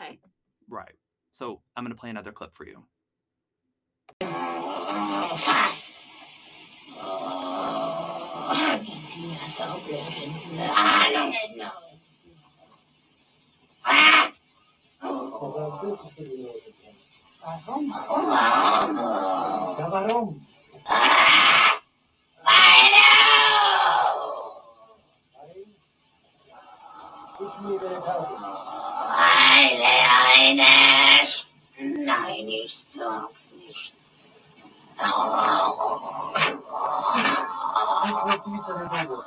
Okay. 0.00 0.20
Right. 0.68 0.94
So 1.32 1.62
I'm 1.74 1.82
going 1.82 1.94
to 1.94 1.98
play 1.98 2.10
another 2.10 2.30
clip 2.30 2.54
for 2.54 2.66
you. 2.66 2.84
Nein, 31.78 32.48
ich 32.48 32.74
sag's 32.94 33.46
nicht. 33.56 33.92
Ich 38.04 38.12
will 38.24 38.42
diese 38.46 38.74
Bewegung. 38.74 39.22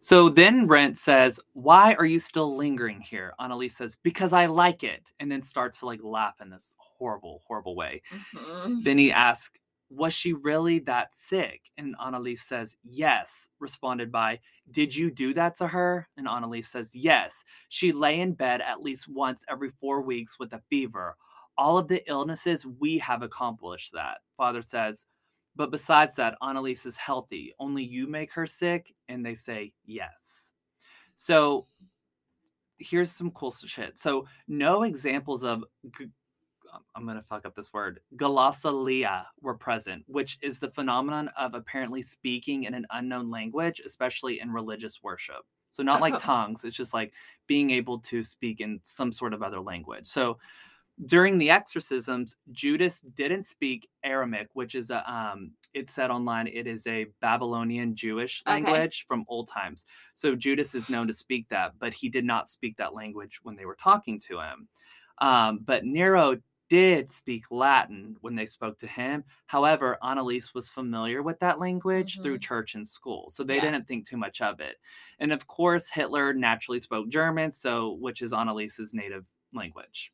So 0.00 0.28
then 0.28 0.66
Renz 0.68 1.00
says, 1.00 1.40
Why 1.54 1.94
are 1.94 2.04
you 2.04 2.18
still 2.18 2.54
lingering 2.54 3.00
here? 3.00 3.32
Anneliese 3.40 3.72
says, 3.72 3.96
Because 4.02 4.34
I 4.34 4.46
like 4.46 4.82
it. 4.84 5.12
And 5.18 5.32
then 5.32 5.42
starts 5.42 5.78
to 5.78 5.86
like 5.86 6.00
laugh 6.02 6.42
in 6.42 6.50
this 6.50 6.74
horrible, 6.76 7.42
horrible 7.46 7.74
way. 7.74 8.02
Mhm. 8.34 8.84
Then 8.84 8.98
he 8.98 9.10
asks, 9.12 9.58
Was 9.94 10.12
she 10.12 10.32
really 10.32 10.80
that 10.80 11.14
sick? 11.14 11.70
And 11.78 11.96
Anneliese 11.98 12.40
says, 12.40 12.76
Yes. 12.82 13.48
Responded 13.60 14.10
by, 14.10 14.40
Did 14.70 14.94
you 14.94 15.10
do 15.10 15.32
that 15.34 15.56
to 15.58 15.68
her? 15.68 16.08
And 16.16 16.26
Anneliese 16.26 16.66
says, 16.66 16.90
Yes. 16.94 17.44
She 17.68 17.92
lay 17.92 18.20
in 18.20 18.32
bed 18.32 18.60
at 18.60 18.80
least 18.80 19.08
once 19.08 19.44
every 19.48 19.70
four 19.70 20.02
weeks 20.02 20.38
with 20.38 20.52
a 20.52 20.62
fever. 20.68 21.16
All 21.56 21.78
of 21.78 21.86
the 21.86 22.02
illnesses, 22.08 22.66
we 22.66 22.98
have 22.98 23.22
accomplished 23.22 23.92
that. 23.92 24.18
Father 24.36 24.62
says, 24.62 25.06
But 25.54 25.70
besides 25.70 26.16
that, 26.16 26.36
Anneliese 26.42 26.86
is 26.86 26.96
healthy. 26.96 27.54
Only 27.60 27.84
you 27.84 28.08
make 28.08 28.32
her 28.32 28.46
sick? 28.46 28.92
And 29.08 29.24
they 29.24 29.34
say, 29.34 29.72
Yes. 29.84 30.52
So 31.14 31.68
here's 32.78 33.12
some 33.12 33.30
cool 33.30 33.52
shit. 33.52 33.96
So 33.96 34.26
no 34.48 34.82
examples 34.82 35.44
of 35.44 35.64
g- 35.96 36.08
I'm 36.94 37.06
gonna 37.06 37.22
fuck 37.22 37.46
up 37.46 37.54
this 37.54 37.72
word 37.72 38.00
glossolalia 38.16 39.26
were 39.40 39.56
present, 39.56 40.04
which 40.06 40.38
is 40.42 40.58
the 40.58 40.70
phenomenon 40.70 41.28
of 41.38 41.54
apparently 41.54 42.02
speaking 42.02 42.64
in 42.64 42.74
an 42.74 42.86
unknown 42.90 43.30
language, 43.30 43.80
especially 43.84 44.40
in 44.40 44.50
religious 44.50 45.02
worship. 45.02 45.42
So 45.70 45.82
not 45.82 46.00
like 46.00 46.14
Oh. 46.14 46.18
tongues, 46.18 46.64
it's 46.64 46.76
just 46.76 46.94
like 46.94 47.12
being 47.46 47.70
able 47.70 47.98
to 48.00 48.22
speak 48.22 48.60
in 48.60 48.80
some 48.84 49.10
sort 49.12 49.34
of 49.34 49.42
other 49.42 49.60
language. 49.60 50.06
So 50.06 50.38
during 51.06 51.38
the 51.38 51.50
exorcisms, 51.50 52.36
Judas 52.52 53.00
didn't 53.00 53.44
speak 53.44 53.88
Aramaic, 54.04 54.48
which 54.52 54.74
is 54.76 54.90
a 54.90 55.10
um 55.12 55.52
it 55.72 55.90
said 55.90 56.10
online 56.10 56.46
it 56.46 56.66
is 56.68 56.86
a 56.86 57.06
Babylonian 57.20 57.96
Jewish 57.96 58.42
Okay. 58.46 58.52
language 58.52 59.04
from 59.08 59.24
old 59.28 59.48
times. 59.48 59.84
So 60.14 60.36
Judas 60.36 60.74
is 60.74 60.88
known 60.88 61.08
to 61.08 61.12
speak 61.12 61.48
that, 61.48 61.72
but 61.78 61.94
he 61.94 62.08
did 62.08 62.24
not 62.24 62.48
speak 62.48 62.76
that 62.76 62.94
language 62.94 63.40
when 63.42 63.56
they 63.56 63.66
were 63.66 63.76
talking 63.76 64.20
to 64.20 64.40
him. 64.40 64.68
Um, 65.18 65.60
but 65.64 65.84
Nero 65.84 66.36
did 66.70 67.10
speak 67.10 67.44
Latin 67.50 68.16
when 68.20 68.34
they 68.34 68.46
spoke 68.46 68.78
to 68.78 68.86
him. 68.86 69.24
However, 69.46 69.98
Anneliese 70.02 70.54
was 70.54 70.70
familiar 70.70 71.22
with 71.22 71.38
that 71.40 71.58
language 71.60 72.20
through 72.22 72.34
mm-hmm. 72.34 72.40
church 72.40 72.74
and 72.74 72.86
school, 72.86 73.30
so 73.30 73.44
they 73.44 73.56
Yeah. 73.56 73.62
didn't 73.62 73.86
think 73.86 74.06
too 74.06 74.16
much 74.16 74.40
of 74.40 74.60
it. 74.60 74.76
And 75.18 75.32
of 75.32 75.46
course, 75.46 75.88
Hitler 75.90 76.32
naturally 76.32 76.80
spoke 76.80 77.08
German, 77.08 77.52
so 77.52 77.92
which 77.92 78.22
is 78.22 78.32
Anneliese's 78.32 78.94
native 78.94 79.24
language. 79.52 80.12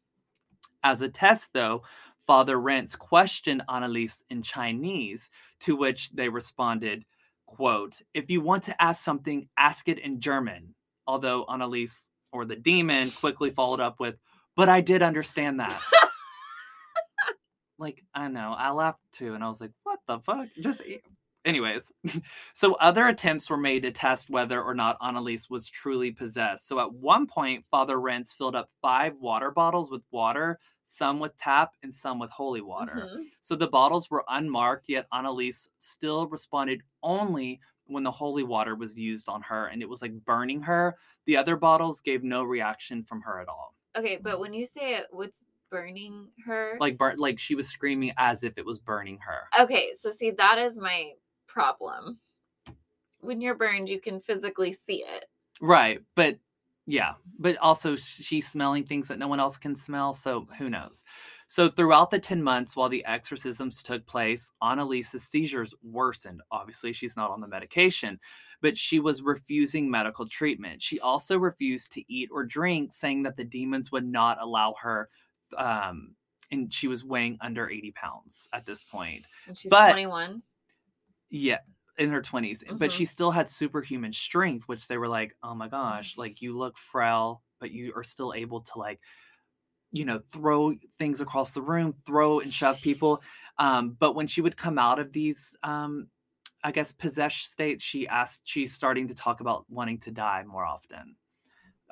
As 0.83 1.01
a 1.03 1.09
test, 1.09 1.51
though, 1.53 1.83
Father 2.27 2.57
Renz 2.57 2.99
questioned 2.99 3.63
Anneliese 3.69 4.23
in 4.31 4.43
Chinese, 4.43 5.31
to 5.61 5.77
which 5.77 6.11
they 6.11 6.29
responded, 6.29 7.05
quote, 7.47 8.01
if 8.15 8.31
you 8.31 8.41
want 8.41 8.63
to 8.65 8.83
ask 8.83 9.05
something, 9.05 9.49
ask 9.59 9.89
it 9.89 9.99
in 9.99 10.21
German. 10.21 10.75
Although 11.07 11.45
Anneliese 11.47 12.09
or 12.33 12.45
the 12.45 12.57
demon 12.57 13.11
quickly 13.11 13.51
followed 13.51 13.81
up 13.81 13.99
with, 13.99 14.17
but 14.55 14.69
I 14.69 14.81
did 14.81 15.03
understand 15.03 15.59
that. 15.61 15.81
Like, 17.81 18.05
I 18.15 18.29
know, 18.29 18.55
I 18.57 18.71
laughed 18.71 19.01
too, 19.11 19.35
and 19.35 19.43
I 19.43 19.49
was 19.49 19.61
like, 19.61 19.73
what 19.85 19.99
the 20.07 20.21
fuck? 20.21 20.49
Just 20.61 20.83
e-" 20.83 21.01
anyways. 21.45 21.91
so 22.55 22.75
other 22.75 23.07
attempts 23.09 23.49
were 23.49 23.57
made 23.57 23.83
to 23.85 23.91
test 23.91 24.31
whether 24.31 24.63
or 24.63 24.75
not 24.75 25.01
Anneliese 25.01 25.49
was 25.49 25.69
truly 25.69 26.11
possessed. 26.11 26.69
So 26.69 26.79
at 26.79 26.93
one 26.93 27.27
point, 27.27 27.65
Father 27.71 27.97
Renz 27.97 28.35
filled 28.35 28.55
up 28.55 28.69
five 28.83 29.17
water 29.17 29.51
bottles 29.51 29.91
with 29.91 30.03
water, 30.11 30.59
some 30.85 31.21
with 31.21 31.37
tap 31.39 31.73
and 31.83 31.93
some 31.93 32.19
with 32.19 32.31
holy 32.31 32.61
water. 32.61 33.09
Mhm. 33.11 33.25
So 33.41 33.57
the 33.57 33.69
bottles 33.69 34.11
were 34.11 34.25
unmarked, 34.29 34.89
yet 34.89 35.07
Anneliese 35.13 35.69
still 35.79 36.27
responded 36.27 36.83
only 37.03 37.61
when 37.87 38.03
the 38.03 38.11
holy 38.11 38.43
water 38.43 38.75
was 38.75 38.99
used 38.99 39.29
on 39.29 39.43
her 39.43 39.67
and 39.67 39.83
it 39.83 39.89
was 39.89 40.03
like 40.03 40.13
burning 40.25 40.63
her. 40.63 40.97
The 41.25 41.37
other 41.37 41.57
bottles 41.57 42.01
gave 42.01 42.23
no 42.23 42.45
reaction 42.45 43.03
from 43.03 43.23
her 43.23 43.41
at 43.41 43.49
all. 43.49 43.75
Okay, 43.97 44.19
but 44.23 44.39
when 44.39 44.55
you 44.55 44.67
say 44.67 44.95
it, 44.97 45.07
what's 45.11 45.47
burning 45.71 46.29
her? 46.45 46.77
Like 46.81 46.99
burn 46.99 47.19
like 47.19 47.39
she 47.39 47.55
was 47.55 47.69
screaming 47.69 48.13
as 48.17 48.43
if 48.43 48.57
it 48.57 48.65
was 48.65 48.79
burning 48.79 49.19
her. 49.19 49.63
okay, 49.63 49.93
so 49.99 50.11
see, 50.11 50.31
that 50.33 50.59
is 50.59 50.77
my 50.77 51.13
problem. 51.47 52.19
When 53.21 53.41
you're 53.41 53.55
burned, 53.55 53.89
you 53.89 54.01
can 54.01 54.21
physically 54.21 54.73
see 54.73 55.05
it. 55.07 55.27
Right, 55.61 56.01
but 56.15 56.39
yeah, 56.87 57.13
but 57.39 57.57
also 57.59 57.95
she's 57.95 58.49
smelling 58.49 58.85
things 58.85 59.07
that 59.09 59.19
no 59.19 59.29
one 59.29 59.39
else 59.39 59.57
can 59.57 59.77
smell, 59.77 60.13
so 60.13 60.47
who 60.59 60.69
knows. 60.69 61.05
So 61.47 61.69
throughout 61.69 62.11
the 62.11 62.19
10 62.19 62.43
months 62.43 62.75
while 62.75 62.89
the 62.89 63.05
exorcisms 63.05 63.83
took 63.83 64.05
place, 64.07 64.51
Anneliese's 64.61 65.23
seizures 65.23 65.75
worsened. 65.83 66.43
Obviously, 66.51 66.93
she's 66.93 67.17
not 67.17 67.31
on 67.31 67.41
the 67.41 67.47
medication, 67.47 68.19
but 68.61 68.77
she 68.77 68.99
was 68.99 69.23
refusing 69.23 69.89
medical 69.91 70.27
treatment. 70.27 70.83
She 70.83 70.99
also 70.99 71.39
refused 71.39 71.93
to 71.93 72.13
eat 72.13 72.29
or 72.33 72.45
drink, 72.45 72.93
saying 72.93 73.23
that 73.23 73.37
the 73.37 73.45
demons 73.45 73.93
would 73.93 74.07
not 74.07 74.39
allow 74.41 74.75
her 74.81 75.09
um 75.57 76.15
and 76.53 76.73
she 76.75 76.89
was 76.89 77.05
weighing 77.05 77.39
under 77.41 77.71
80 77.71 77.93
pounds 77.93 78.49
at 78.53 78.67
this 78.67 78.83
point. 78.83 79.25
And 79.47 79.57
she's 79.57 79.71
But- 79.71 79.93
21. 79.93 80.43
Yeah, 81.29 81.59
in 81.97 82.11
her 82.11 82.21
20s. 82.21 82.65
But 82.73 82.91
Mhm. 82.91 82.97
she 82.97 83.05
still 83.05 83.31
had 83.31 83.49
superhuman 83.49 84.13
strength, 84.13 84.67
which 84.67 84.89
they 84.89 84.99
were 84.99 85.07
like, 85.07 85.37
oh 85.45 85.55
my 85.55 85.69
gosh, 85.69 86.17
like 86.17 86.43
you 86.43 86.53
look 86.53 86.77
frail, 86.77 87.43
but 87.61 87.71
you 87.71 87.93
are 87.95 88.03
still 88.03 88.35
able 88.35 88.63
to, 88.63 88.79
like, 88.81 89.01
you 89.93 90.05
know, 90.05 90.19
throw 90.33 90.75
things 90.99 91.21
across 91.21 91.53
the 91.53 91.63
room, 91.63 91.95
throw 92.05 92.41
and 92.41 92.53
shove 92.53 92.81
people. 92.81 93.23
Um, 93.59 93.91
but 93.93 94.15
when 94.15 94.27
she 94.27 94.41
would 94.41 94.57
come 94.57 94.79
out 94.79 94.99
of 94.99 95.13
these, 95.13 95.55
um, 95.63 96.09
I 96.65 96.73
guess, 96.73 96.91
possessed 96.91 97.51
states, 97.53 97.85
she 97.85 98.09
asked, 98.09 98.43
she's 98.45 98.75
starting 98.75 99.07
to 99.09 99.15
talk 99.15 99.41
about 99.41 99.71
wanting 99.71 99.99
to 100.01 100.11
die 100.11 100.43
more 100.45 100.65
often. 100.65 101.17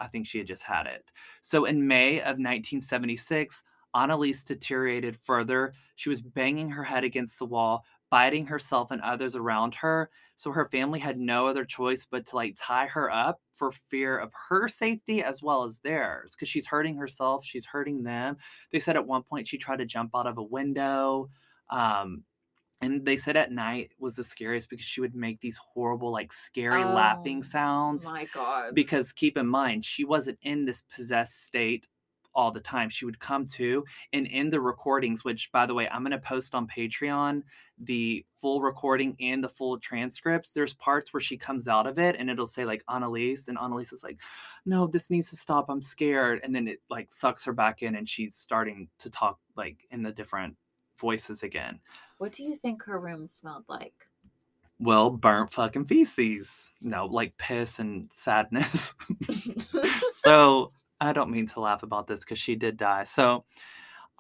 I 0.01 0.07
think 0.07 0.27
she 0.27 0.39
had 0.39 0.47
just 0.47 0.63
had 0.63 0.87
it. 0.87 1.11
So 1.43 1.65
in 1.65 1.87
May 1.87 2.19
of 2.21 2.39
1976, 2.39 3.63
Anneliese 3.95 4.45
deteriorated 4.45 5.17
further. 5.17 5.73
She 5.97 6.09
was 6.09 6.21
banging 6.21 6.71
her 6.71 6.85
head 6.85 7.05
against 7.05 7.39
the 7.39 7.47
wall, 7.47 7.85
biting 8.11 8.47
herself 8.47 8.91
and 8.91 9.01
others 9.03 9.35
around 9.35 9.75
her. 9.77 10.11
So 10.37 10.53
her 10.53 10.69
family 10.71 11.01
had 11.01 11.19
no 11.19 11.47
other 11.47 11.65
choice 11.65 12.07
but 12.09 12.27
to 12.27 12.37
like 12.37 12.55
tie 12.57 12.87
her 12.87 13.11
up 13.11 13.41
for 13.53 13.73
fear 13.91 14.19
of 14.19 14.33
her 14.49 14.69
safety 14.69 15.23
as 15.23 15.43
well 15.43 15.65
as 15.65 15.81
theirs 15.81 16.35
because 16.35 16.49
she's 16.49 16.67
hurting 16.67 16.97
herself, 16.97 17.45
she's 17.45 17.67
hurting 17.67 18.03
them. 18.03 18.37
They 18.73 18.81
said 18.81 18.97
at 18.97 19.07
one 19.07 19.23
point 19.23 19.49
she 19.49 19.59
tried 19.59 19.79
to 19.79 19.87
jump 19.87 20.11
out 20.15 20.27
of 20.27 20.39
a 20.39 20.43
window. 20.43 21.31
Um, 21.71 22.25
and 22.81 23.05
they 23.05 23.17
said 23.17 23.37
at 23.37 23.51
night 23.53 23.93
was 23.99 24.17
the 24.17 24.25
scariest 24.25 24.71
because 24.71 24.85
she 24.87 25.01
would 25.01 25.15
make 25.15 25.41
these 25.41 25.57
horrible, 25.59 26.11
like 26.13 26.33
scary 26.33 26.85
laughing 26.85 27.39
Oh, 27.39 27.43
sounds 27.43 28.05
My 28.05 28.27
God. 28.33 28.75
because 28.75 29.13
keep 29.13 29.37
in 29.37 29.47
mind 29.47 29.85
she 29.85 30.05
wasn't 30.05 30.39
in 30.43 30.65
this 30.65 30.83
possessed 30.95 31.45
state 31.45 31.89
all 32.35 32.53
the 32.53 32.61
time. 32.61 32.89
She 32.89 33.05
would 33.05 33.19
come 33.19 33.47
to 33.55 33.85
and 34.13 34.27
in 34.27 34.49
the 34.51 34.61
recordings 34.61 35.25
which 35.25 35.51
by 35.51 35.67
the 35.67 35.75
way 35.75 35.89
i'm 35.89 36.03
going 36.03 36.13
to 36.13 36.19
post 36.19 36.55
on 36.55 36.69
patreon 36.69 37.43
the 37.79 38.25
full 38.37 38.61
recording 38.63 39.17
and 39.19 39.43
the 39.43 39.49
full 39.49 39.79
transcripts. 39.79 40.53
There's 40.53 40.75
parts 40.75 41.13
where 41.13 41.21
she 41.21 41.37
comes 41.37 41.67
out 41.67 41.87
of 41.89 41.99
it 41.99 42.15
and 42.17 42.31
it'll 42.31 42.47
say 42.47 42.65
like 42.65 42.85
anneliese 42.89 43.49
and 43.49 43.59
anneliese 43.59 43.93
is 43.93 44.05
like 44.05 44.21
no 44.67 44.87
this 44.87 45.11
needs 45.11 45.31
to 45.31 45.37
stop. 45.37 45.67
I'm 45.69 45.83
scared 45.83 46.41
and 46.45 46.55
then 46.55 46.69
it 46.69 46.79
like 46.89 47.11
sucks 47.11 47.45
her 47.45 47.53
back 47.53 47.83
in 47.83 47.97
and 47.97 48.09
she's 48.09 48.37
starting 48.37 48.89
to 49.01 49.11
talk 49.11 49.39
like 49.57 49.87
in 49.91 50.03
the 50.05 50.13
different 50.13 50.57
voices 50.99 51.43
again 51.43 51.79
what 52.19 52.33
do 52.33 52.45
you 52.45 52.57
think 52.57 52.83
her 52.85 52.99
room 52.99 53.27
smelled 53.27 53.65
like? 53.69 53.95
well 54.81 55.11
burnt 55.11 55.53
fucking 55.53 55.85
feces 55.85 56.73
no 56.81 57.07
like 57.07 57.37
piss 57.37 57.79
and 57.79 58.13
sadness 58.13 58.95
so 60.13 60.73
I 61.01 61.13
don't 61.13 61.31
mean 61.31 61.47
to 61.49 61.61
laugh 61.61 61.83
about 61.83 62.07
this 62.07 62.21
because 62.21 62.39
she 62.39 62.57
did 62.57 62.77
die. 62.77 63.05
So 63.05 63.45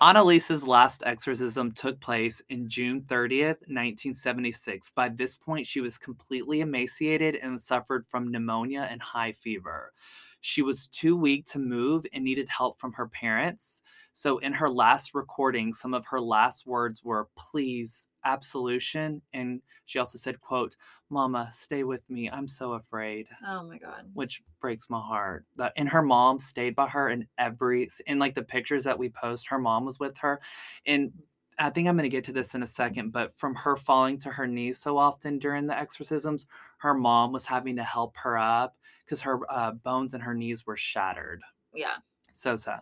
Anneliese's 0.00 0.66
last 0.66 1.02
exorcism 1.04 1.72
took 1.72 2.00
place 2.00 2.40
in 2.48 2.68
June 2.68 3.02
30th, 3.02 3.66
1976. 3.66 4.90
By 4.90 5.08
this 5.08 5.36
point, 5.36 5.66
she 5.66 5.80
was 5.80 5.98
completely 5.98 6.60
emaciated 6.60 7.34
and 7.36 7.60
suffered 7.60 8.06
from 8.06 8.30
pneumonia 8.30 8.86
and 8.88 9.02
high 9.02 9.32
fever. 9.32 9.92
She 10.40 10.62
was 10.62 10.86
too 10.88 11.16
weak 11.16 11.46
to 11.46 11.58
move 11.58 12.06
and 12.12 12.24
needed 12.24 12.48
help 12.48 12.78
from 12.78 12.92
her 12.92 13.08
parents. 13.08 13.82
So, 14.12 14.38
in 14.38 14.52
her 14.52 14.68
last 14.68 15.14
recording, 15.14 15.74
some 15.74 15.94
of 15.94 16.06
her 16.06 16.20
last 16.20 16.66
words 16.66 17.04
were, 17.04 17.28
please, 17.36 18.08
absolution. 18.24 19.22
And 19.32 19.60
she 19.86 19.98
also 19.98 20.18
said, 20.18 20.40
quote, 20.40 20.76
Mama, 21.10 21.48
stay 21.52 21.84
with 21.84 22.08
me. 22.10 22.28
I'm 22.30 22.48
so 22.48 22.72
afraid 22.72 23.26
oh 23.46 23.62
my 23.64 23.78
God. 23.78 24.10
which 24.14 24.42
breaks 24.60 24.90
my 24.90 25.00
heart. 25.00 25.44
That 25.56 25.72
and 25.76 25.88
her 25.88 26.02
mom 26.02 26.38
stayed 26.38 26.74
by 26.74 26.88
her 26.88 27.08
in 27.08 27.26
every 27.38 27.88
in 28.06 28.18
like 28.18 28.34
the 28.34 28.42
pictures 28.42 28.84
that 28.84 28.98
we 28.98 29.08
post, 29.08 29.48
her 29.48 29.58
mom 29.58 29.84
was 29.84 29.98
with 29.98 30.16
her. 30.18 30.40
And 30.86 31.12
I 31.58 31.70
think 31.70 31.88
I'm 31.88 31.96
going 31.96 32.04
to 32.04 32.08
get 32.08 32.24
to 32.24 32.32
this 32.32 32.54
in 32.54 32.62
a 32.62 32.66
second, 32.66 33.12
but 33.12 33.36
from 33.36 33.54
her 33.56 33.76
falling 33.76 34.18
to 34.20 34.30
her 34.30 34.46
knees 34.46 34.78
so 34.78 34.96
often 34.96 35.38
during 35.38 35.66
the 35.66 35.76
exorcisms, 35.76 36.46
her 36.78 36.94
mom 36.94 37.32
was 37.32 37.44
having 37.44 37.76
to 37.76 37.82
help 37.82 38.16
her 38.18 38.38
up 38.38 38.76
because 39.04 39.20
her 39.22 39.40
uh, 39.50 39.72
bones 39.72 40.14
and 40.14 40.22
her 40.22 40.34
knees 40.34 40.66
were 40.66 40.76
shattered. 40.76 41.42
Yeah. 41.74 41.96
So 42.32 42.56
sad. 42.56 42.80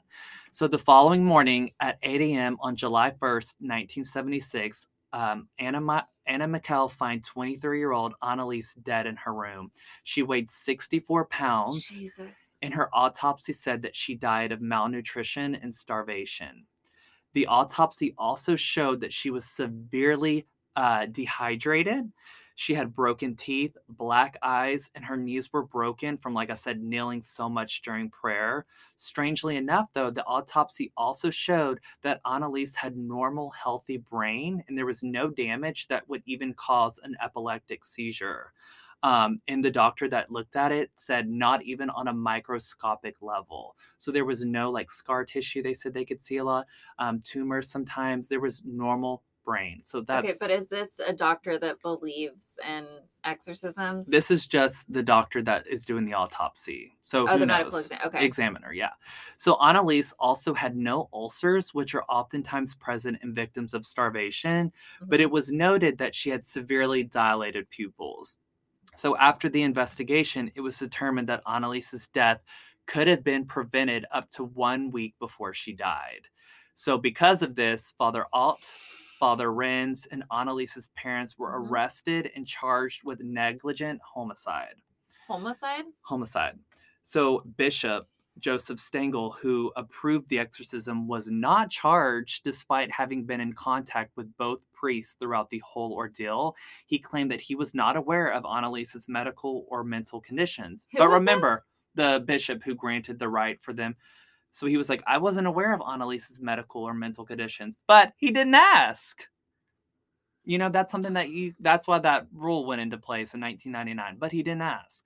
So 0.50 0.68
the 0.68 0.78
following 0.78 1.24
morning 1.24 1.70
at 1.80 1.98
8 2.02 2.20
a.m. 2.20 2.58
on 2.60 2.76
July 2.76 3.10
1st, 3.10 3.54
1976, 3.60 4.88
um, 5.12 5.48
Anna, 5.58 5.80
Ma- 5.80 6.02
Anna 6.26 6.46
Michel 6.46 6.88
find 6.88 7.22
23-year-old 7.22 8.14
Anneliese 8.22 8.74
dead 8.82 9.06
in 9.06 9.16
her 9.16 9.32
room. 9.32 9.70
She 10.02 10.22
weighed 10.22 10.50
64 10.50 11.26
pounds. 11.26 11.88
Jesus. 11.88 12.58
And 12.60 12.74
her 12.74 12.90
autopsy 12.94 13.52
said 13.54 13.82
that 13.82 13.96
she 13.96 14.14
died 14.14 14.52
of 14.52 14.60
malnutrition 14.60 15.54
and 15.54 15.74
starvation. 15.74 16.66
The 17.36 17.48
autopsy 17.48 18.14
also 18.16 18.56
showed 18.56 19.02
that 19.02 19.12
she 19.12 19.28
was 19.28 19.44
severely 19.44 20.46
uh, 20.74 21.04
dehydrated. 21.04 22.10
She 22.54 22.72
had 22.72 22.94
broken 22.94 23.36
teeth, 23.36 23.76
black 23.90 24.38
eyes, 24.40 24.88
and 24.94 25.04
her 25.04 25.18
knees 25.18 25.52
were 25.52 25.62
broken 25.62 26.16
from, 26.16 26.32
like 26.32 26.48
I 26.48 26.54
said, 26.54 26.82
kneeling 26.82 27.22
so 27.22 27.50
much 27.50 27.82
during 27.82 28.08
prayer. 28.08 28.64
Strangely 28.96 29.58
enough, 29.58 29.90
though, 29.92 30.08
the 30.08 30.24
autopsy 30.24 30.92
also 30.96 31.28
showed 31.28 31.80
that 32.00 32.22
Anneliese 32.24 32.74
had 32.74 32.96
normal, 32.96 33.50
healthy 33.50 33.98
brain, 33.98 34.64
and 34.66 34.78
there 34.78 34.86
was 34.86 35.02
no 35.02 35.28
damage 35.28 35.88
that 35.88 36.08
would 36.08 36.22
even 36.24 36.54
cause 36.54 36.98
an 37.02 37.18
epileptic 37.22 37.84
seizure. 37.84 38.54
Um, 39.06 39.40
and 39.46 39.64
the 39.64 39.70
doctor 39.70 40.08
that 40.08 40.32
looked 40.32 40.56
at 40.56 40.72
it 40.72 40.90
said 40.96 41.28
not 41.28 41.62
even 41.62 41.90
on 41.90 42.08
a 42.08 42.12
microscopic 42.12 43.22
level. 43.22 43.76
So 43.98 44.10
there 44.10 44.24
was 44.24 44.44
no 44.44 44.68
like 44.68 44.90
scar 44.90 45.24
tissue. 45.24 45.62
They 45.62 45.74
said 45.74 45.94
they 45.94 46.04
could 46.04 46.24
see 46.24 46.38
a 46.38 46.44
lot, 46.44 46.66
um, 46.98 47.20
tumors 47.20 47.70
sometimes. 47.70 48.26
There 48.26 48.40
was 48.40 48.62
normal 48.64 49.22
brain. 49.44 49.80
So 49.84 50.00
that's 50.00 50.24
okay, 50.24 50.34
but 50.40 50.50
is 50.50 50.68
this 50.68 50.98
a 51.06 51.12
doctor 51.12 51.56
that 51.56 51.80
believes 51.82 52.58
in 52.68 52.84
exorcisms? 53.22 54.08
this 54.08 54.32
is 54.32 54.48
just 54.48 54.92
the 54.92 55.04
doctor 55.04 55.40
that 55.40 55.68
is 55.68 55.84
doing 55.84 56.04
the 56.04 56.14
autopsy. 56.14 56.98
So 57.02 57.28
oh, 57.28 57.34
who 57.34 57.38
the 57.38 57.46
knows? 57.46 57.58
medical 57.58 57.78
exam. 57.78 57.98
Okay. 58.06 58.24
Examiner, 58.24 58.72
yeah. 58.72 58.90
So 59.36 59.54
Anneliese 59.54 60.14
also 60.18 60.52
had 60.52 60.76
no 60.76 61.08
ulcers, 61.12 61.72
which 61.72 61.94
are 61.94 62.02
oftentimes 62.08 62.74
present 62.74 63.18
in 63.22 63.32
victims 63.32 63.72
of 63.72 63.86
starvation, 63.86 64.72
but 65.00 65.20
Mhm. 65.20 65.22
it 65.22 65.30
was 65.30 65.52
noted 65.52 65.98
that 65.98 66.16
she 66.16 66.30
had 66.30 66.42
severely 66.44 67.04
dilated 67.04 67.70
pupils. 67.70 68.38
So 68.96 69.16
after 69.16 69.48
the 69.48 69.62
investigation, 69.62 70.50
it 70.54 70.60
was 70.60 70.78
determined 70.78 71.28
that 71.28 71.42
Anneliese's 71.46 72.08
death 72.08 72.40
could 72.86 73.06
have 73.08 73.22
been 73.24 73.44
prevented 73.44 74.06
up 74.12 74.30
to 74.30 74.44
one 74.44 74.90
week 74.90 75.14
before 75.18 75.52
she 75.52 75.72
died. 75.72 76.22
So 76.74 76.96
because 76.98 77.42
of 77.42 77.54
this, 77.54 77.92
Father 77.98 78.26
Alt, 78.32 78.64
Father 79.18 79.48
Renz, 79.48 80.06
and 80.10 80.24
Anneliese's 80.30 80.88
parents 80.88 81.38
were 81.38 81.52
Mhm. 81.58 81.70
arrested 81.70 82.30
and 82.36 82.46
charged 82.46 83.02
with 83.04 83.20
negligent 83.20 84.00
homicide 84.02 84.76
Homicide? 85.26 85.84
homicide. 86.02 86.58
So 87.02 87.40
Bishop 87.56 88.08
Joseph 88.38 88.78
Stangl, 88.78 89.34
who 89.36 89.72
approved 89.76 90.28
the 90.28 90.38
exorcism, 90.38 91.08
was 91.08 91.30
not 91.30 91.70
charged 91.70 92.44
despite 92.44 92.90
having 92.90 93.24
been 93.24 93.40
in 93.40 93.52
contact 93.52 94.12
with 94.16 94.36
both 94.36 94.66
priests 94.72 95.16
throughout 95.18 95.48
the 95.50 95.62
whole 95.64 95.92
ordeal. 95.92 96.54
He 96.86 96.98
claimed 96.98 97.30
that 97.30 97.40
he 97.40 97.54
was 97.54 97.74
not 97.74 97.96
aware 97.96 98.32
of 98.32 98.44
Anneliese's 98.44 99.08
medical 99.08 99.64
or 99.68 99.84
mental 99.84 100.20
conditions. 100.20 100.86
Who 100.92 100.98
but 100.98 101.08
remember, 101.08 101.64
the 101.94 102.22
bishop 102.26 102.62
who 102.62 102.74
granted 102.74 103.18
the 103.18 103.28
right 103.28 103.58
for 103.62 103.72
them. 103.72 103.96
So 104.50 104.66
he 104.66 104.76
was 104.76 104.88
like, 104.88 105.02
I 105.06 105.18
wasn't 105.18 105.46
aware 105.46 105.74
of 105.74 105.82
Anneliese's 105.86 106.40
medical 106.40 106.82
or 106.82 106.94
mental 106.94 107.24
conditions, 107.24 107.78
but 107.86 108.12
he 108.16 108.30
didn't 108.30 108.54
ask. 108.54 109.26
You 110.44 110.58
know, 110.58 110.68
that's 110.68 110.92
something 110.92 111.14
that 111.14 111.30
you, 111.30 111.54
that's 111.58 111.88
why 111.88 111.98
that 111.98 112.26
rule 112.32 112.64
went 112.64 112.80
into 112.80 112.98
place 112.98 113.34
in 113.34 113.40
1999, 113.40 114.16
but 114.18 114.32
he 114.32 114.42
didn't 114.42 114.62
ask. 114.62 115.02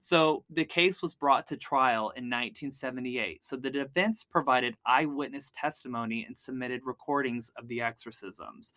So 0.00 0.44
the 0.48 0.64
case 0.64 1.02
was 1.02 1.12
brought 1.12 1.46
to 1.48 1.58
trial 1.58 2.10
in 2.16 2.24
1978. 2.24 3.44
So 3.44 3.56
the 3.56 3.70
defense 3.70 4.24
provided 4.24 4.76
eyewitness 4.86 5.52
testimony 5.54 6.24
and 6.26 6.36
submitted 6.36 6.80
recordings 6.84 7.50
of 7.56 7.68
the 7.68 7.82
exorcisms, 7.82 8.72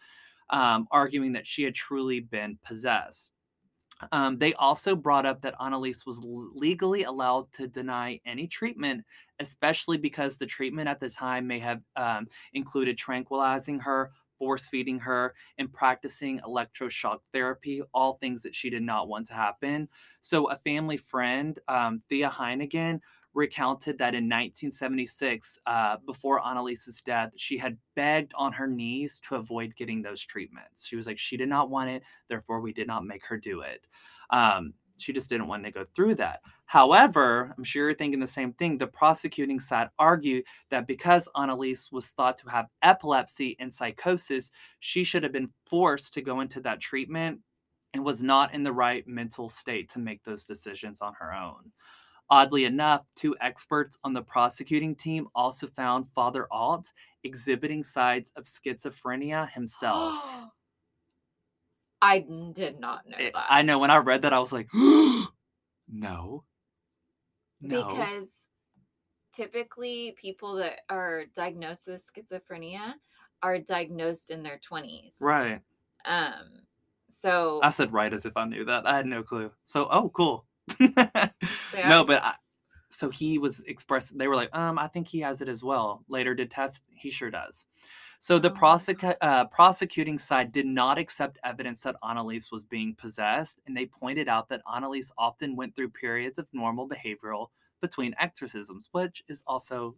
um, 0.49 0.85
arguing 0.91 1.31
that 1.33 1.47
she 1.47 1.63
had 1.63 1.73
truly 1.73 2.19
been 2.19 2.59
possessed. 2.65 3.31
Um, 4.11 4.37
they 4.37 4.53
also 4.55 4.97
brought 4.97 5.25
up 5.25 5.41
that 5.41 5.57
Anneliese 5.59 6.05
was 6.05 6.19
legally 6.25 7.03
allowed 7.03 7.49
to 7.53 7.67
deny 7.69 8.19
any 8.25 8.47
treatment, 8.47 9.05
especially 9.39 9.97
because 9.97 10.37
the 10.37 10.45
treatment 10.45 10.89
at 10.89 10.99
the 10.99 11.09
time 11.09 11.47
may 11.47 11.59
have 11.59 11.81
um, 11.95 12.27
included 12.53 12.97
tranquilizing 12.97 13.79
her, 13.79 14.11
force 14.43 14.67
feeding 14.67 14.99
her, 14.99 15.33
and 15.57 15.71
practicing 15.71 16.41
electroshock 16.41 17.19
therapy, 17.31 17.81
all 17.93 18.15
things 18.15 18.43
that 18.43 18.53
she 18.53 18.69
did 18.69 18.83
not 18.83 19.07
want 19.07 19.25
to 19.25 19.33
happen. 19.33 19.87
So, 20.19 20.49
a 20.49 20.57
family 20.57 20.97
friend, 20.97 21.57
um, 21.69 22.01
Thea 22.09 22.29
Heinigen, 22.29 22.99
recounted 23.33 23.97
that 23.99 24.13
in 24.13 24.25
1976, 24.25 25.59
uh, 25.65 25.95
before 26.05 26.41
Anneliese's 26.43 26.99
death, 26.99 27.31
she 27.37 27.57
had 27.57 27.77
begged 27.95 28.33
on 28.35 28.51
her 28.51 28.67
knees 28.67 29.17
to 29.29 29.35
avoid 29.35 29.77
getting 29.77 30.01
those 30.01 30.21
treatments. 30.21 30.85
She 30.85 30.97
was 30.97 31.07
like, 31.07 31.17
she 31.17 31.37
did 31.37 31.47
not 31.47 31.69
want 31.69 31.89
it, 31.89 32.03
therefore, 32.27 32.59
we 32.59 32.73
did 32.73 32.87
not 32.87 33.05
make 33.05 33.25
her 33.25 33.37
do 33.37 33.61
it. 33.61 33.87
Um, 34.29 34.73
she 34.97 35.13
just 35.13 35.29
didn't 35.29 35.47
want 35.47 35.63
to 35.65 35.71
go 35.71 35.85
through 35.95 36.15
that. 36.15 36.41
However, 36.65 37.53
I'm 37.57 37.63
sure 37.63 37.87
you're 37.87 37.95
thinking 37.95 38.19
the 38.19 38.27
same 38.27 38.53
thing. 38.53 38.77
The 38.77 38.87
prosecuting 38.87 39.59
side 39.59 39.89
argued 39.99 40.45
that 40.69 40.87
because 40.87 41.27
Anneliese 41.35 41.91
was 41.91 42.11
thought 42.11 42.37
to 42.39 42.49
have 42.49 42.67
epilepsy 42.81 43.55
and 43.59 43.73
psychosis, 43.73 44.51
she 44.79 45.03
should 45.03 45.23
have 45.23 45.31
been 45.31 45.51
forced 45.65 46.13
to 46.13 46.21
go 46.21 46.41
into 46.41 46.61
that 46.61 46.79
treatment 46.79 47.39
and 47.93 48.03
was 48.03 48.23
not 48.23 48.53
in 48.53 48.63
the 48.63 48.73
right 48.73 49.07
mental 49.07 49.49
state 49.49 49.89
to 49.89 49.99
make 49.99 50.23
those 50.23 50.45
decisions 50.45 51.01
on 51.01 51.13
her 51.19 51.33
own. 51.33 51.71
Oddly 52.29 52.65
enough, 52.65 53.05
two 53.15 53.35
experts 53.41 53.97
on 54.03 54.13
the 54.13 54.21
prosecuting 54.21 54.95
team 54.95 55.27
also 55.35 55.67
found 55.67 56.07
Father 56.15 56.47
Alt 56.49 56.91
exhibiting 57.23 57.83
signs 57.83 58.31
of 58.35 58.45
schizophrenia 58.45 59.51
himself. 59.51 60.47
I 62.03 62.19
did 62.53 62.81
not 62.81 63.07
know 63.07 63.15
I- 63.17 63.31
that. 63.33 63.45
I 63.49 63.61
know 63.61 63.79
when 63.79 63.89
I 63.89 63.97
read 63.97 64.23
that, 64.23 64.33
I 64.33 64.39
was 64.39 64.51
like, 64.51 64.67
no. 64.73 65.29
No. 65.87 66.43
Because 67.61 68.27
typically 69.33 70.13
people 70.19 70.55
that 70.55 70.81
are 70.89 71.23
diagnosed 71.33 71.87
with 71.87 72.03
schizophrenia 72.05 72.95
are 73.41 73.57
diagnosed 73.57 74.31
in 74.31 74.43
their 74.43 74.59
20s. 74.69 75.13
right. 75.21 75.61
Um 76.05 76.65
so 77.21 77.61
I 77.63 77.69
said 77.69 77.93
right 77.93 78.11
as 78.13 78.25
if 78.25 78.35
I 78.35 78.45
knew 78.45 78.65
that. 78.65 78.85
I 78.85 78.97
had 78.97 79.05
no 79.05 79.23
clue. 79.23 79.51
So, 79.63 79.87
oh, 79.89 80.09
cool. 80.09 80.45
Yeah. 81.73 81.89
No, 81.89 82.03
but 82.03 82.21
I, 82.23 82.35
so 82.91 83.09
he 83.09 83.39
was 83.39 83.61
expressed. 83.61 84.15
They 84.15 84.27
were 84.27 84.35
like, 84.35 84.55
um, 84.55 84.77
I 84.77 84.87
think 84.87 85.07
he 85.07 85.21
has 85.21 85.41
it 85.41 85.49
as 85.49 85.63
well. 85.63 86.03
Later 86.07 86.35
did 86.35 86.51
test. 86.51 86.83
He 86.93 87.09
sure 87.09 87.31
does. 87.31 87.65
So 88.23 88.39
the 88.39 88.51
Oh. 88.51 88.53
prosecu- 88.53 89.17
uh, 89.19 89.47
prosecuting 89.47 90.17
side 90.17 90.53
did 90.53 90.65
not 90.65 90.97
accept 90.97 91.39
evidence 91.43 91.81
that 91.81 91.97
Anneliese 92.01 92.53
was 92.53 92.63
being 92.63 92.95
possessed, 92.95 93.59
and 93.65 93.75
they 93.75 93.85
pointed 93.85 94.29
out 94.29 94.47
that 94.47 94.63
Anneliese 94.65 95.11
often 95.17 95.57
went 95.57 95.75
through 95.75 95.89
periods 95.89 96.37
of 96.37 96.47
normal 96.53 96.87
behavioral 96.87 97.49
between 97.81 98.15
exorcisms, 98.17 98.87
which 98.93 99.21
is 99.27 99.43
also 99.45 99.97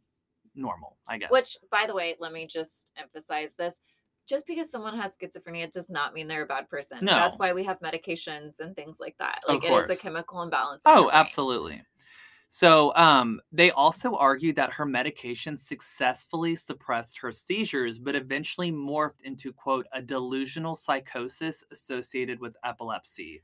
normal, 0.55 0.97
I 1.05 1.19
guess. 1.19 1.30
which 1.30 1.55
by 1.69 1.86
the 1.86 1.93
way, 1.93 2.15
let 2.19 2.34
me 2.34 2.47
just 2.47 2.91
emphasize 2.97 3.53
this. 3.59 3.76
Just 4.26 4.47
because 4.47 4.71
someone 4.71 4.97
has 4.97 5.11
schizophrenia 5.15 5.71
does 5.71 5.91
not 5.91 6.15
mean 6.15 6.28
they're 6.28 6.45
a 6.45 6.47
bad 6.47 6.67
person. 6.67 7.05
No. 7.05 7.13
That's 7.13 7.38
why 7.38 7.53
we 7.53 7.63
have 7.65 7.80
medications 7.82 8.59
and 8.59 8.76
things 8.76 8.99
like 8.99 9.15
that. 9.19 9.43
Like 9.47 9.63
it 9.63 9.71
is 9.71 9.89
a 9.91 9.95
chemical 9.95 10.41
imbalance. 10.41 10.82
Oh, 10.88 11.11
absolutely. 11.13 11.84
So, 12.55 12.95
um, 12.95 13.41
they 13.51 13.71
also 13.71 14.15
argued 14.15 14.55
that 14.55 14.71
her 14.71 14.85
medication 14.85 15.57
successfully 15.57 16.55
suppressed 16.55 17.17
her 17.17 17.33
seizures, 17.33 17.99
but 17.99 18.15
eventually 18.15 18.71
morphed 18.71 19.19
into, 19.25 19.51
quote, 19.51 19.85
a 19.91 20.01
delusional 20.01 20.73
psychosis 20.75 21.65
associated 21.69 22.39
with 22.39 22.55
epilepsy, 22.63 23.43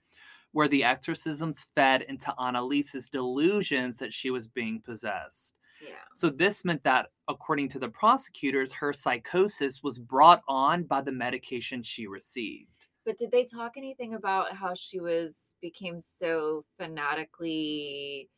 where 0.54 0.70
the 0.70 0.86
exorcisms 0.86 1.68
fed 1.76 2.04
into 2.04 2.34
Anneliese's 2.40 3.10
delusions 3.10 3.98
that 3.98 4.14
she 4.14 4.30
was 4.30 4.48
being 4.48 4.80
possessed. 4.80 5.56
Yeah. 5.86 5.96
So, 6.16 6.30
this 6.30 6.64
meant 6.64 6.86
that, 6.86 7.10
according 7.28 7.68
to 7.72 7.80
the 7.80 7.90
prosecutors, 7.90 8.72
her 8.72 8.94
psychosis 8.94 9.84
was 9.84 10.00
brought 10.00 10.42
on 10.48 10.84
by 10.84 11.02
the 11.02 11.12
medication 11.12 11.84
she 11.84 12.08
received. 12.08 12.88
But 13.06 13.18
did 13.18 13.32
they 13.32 13.44
talk 13.44 13.74
anything 13.76 14.14
about 14.14 14.54
how 14.56 14.74
she 14.74 15.02
was 15.02 15.54
became 15.60 16.00
so 16.00 16.64
fanatically 16.78 18.30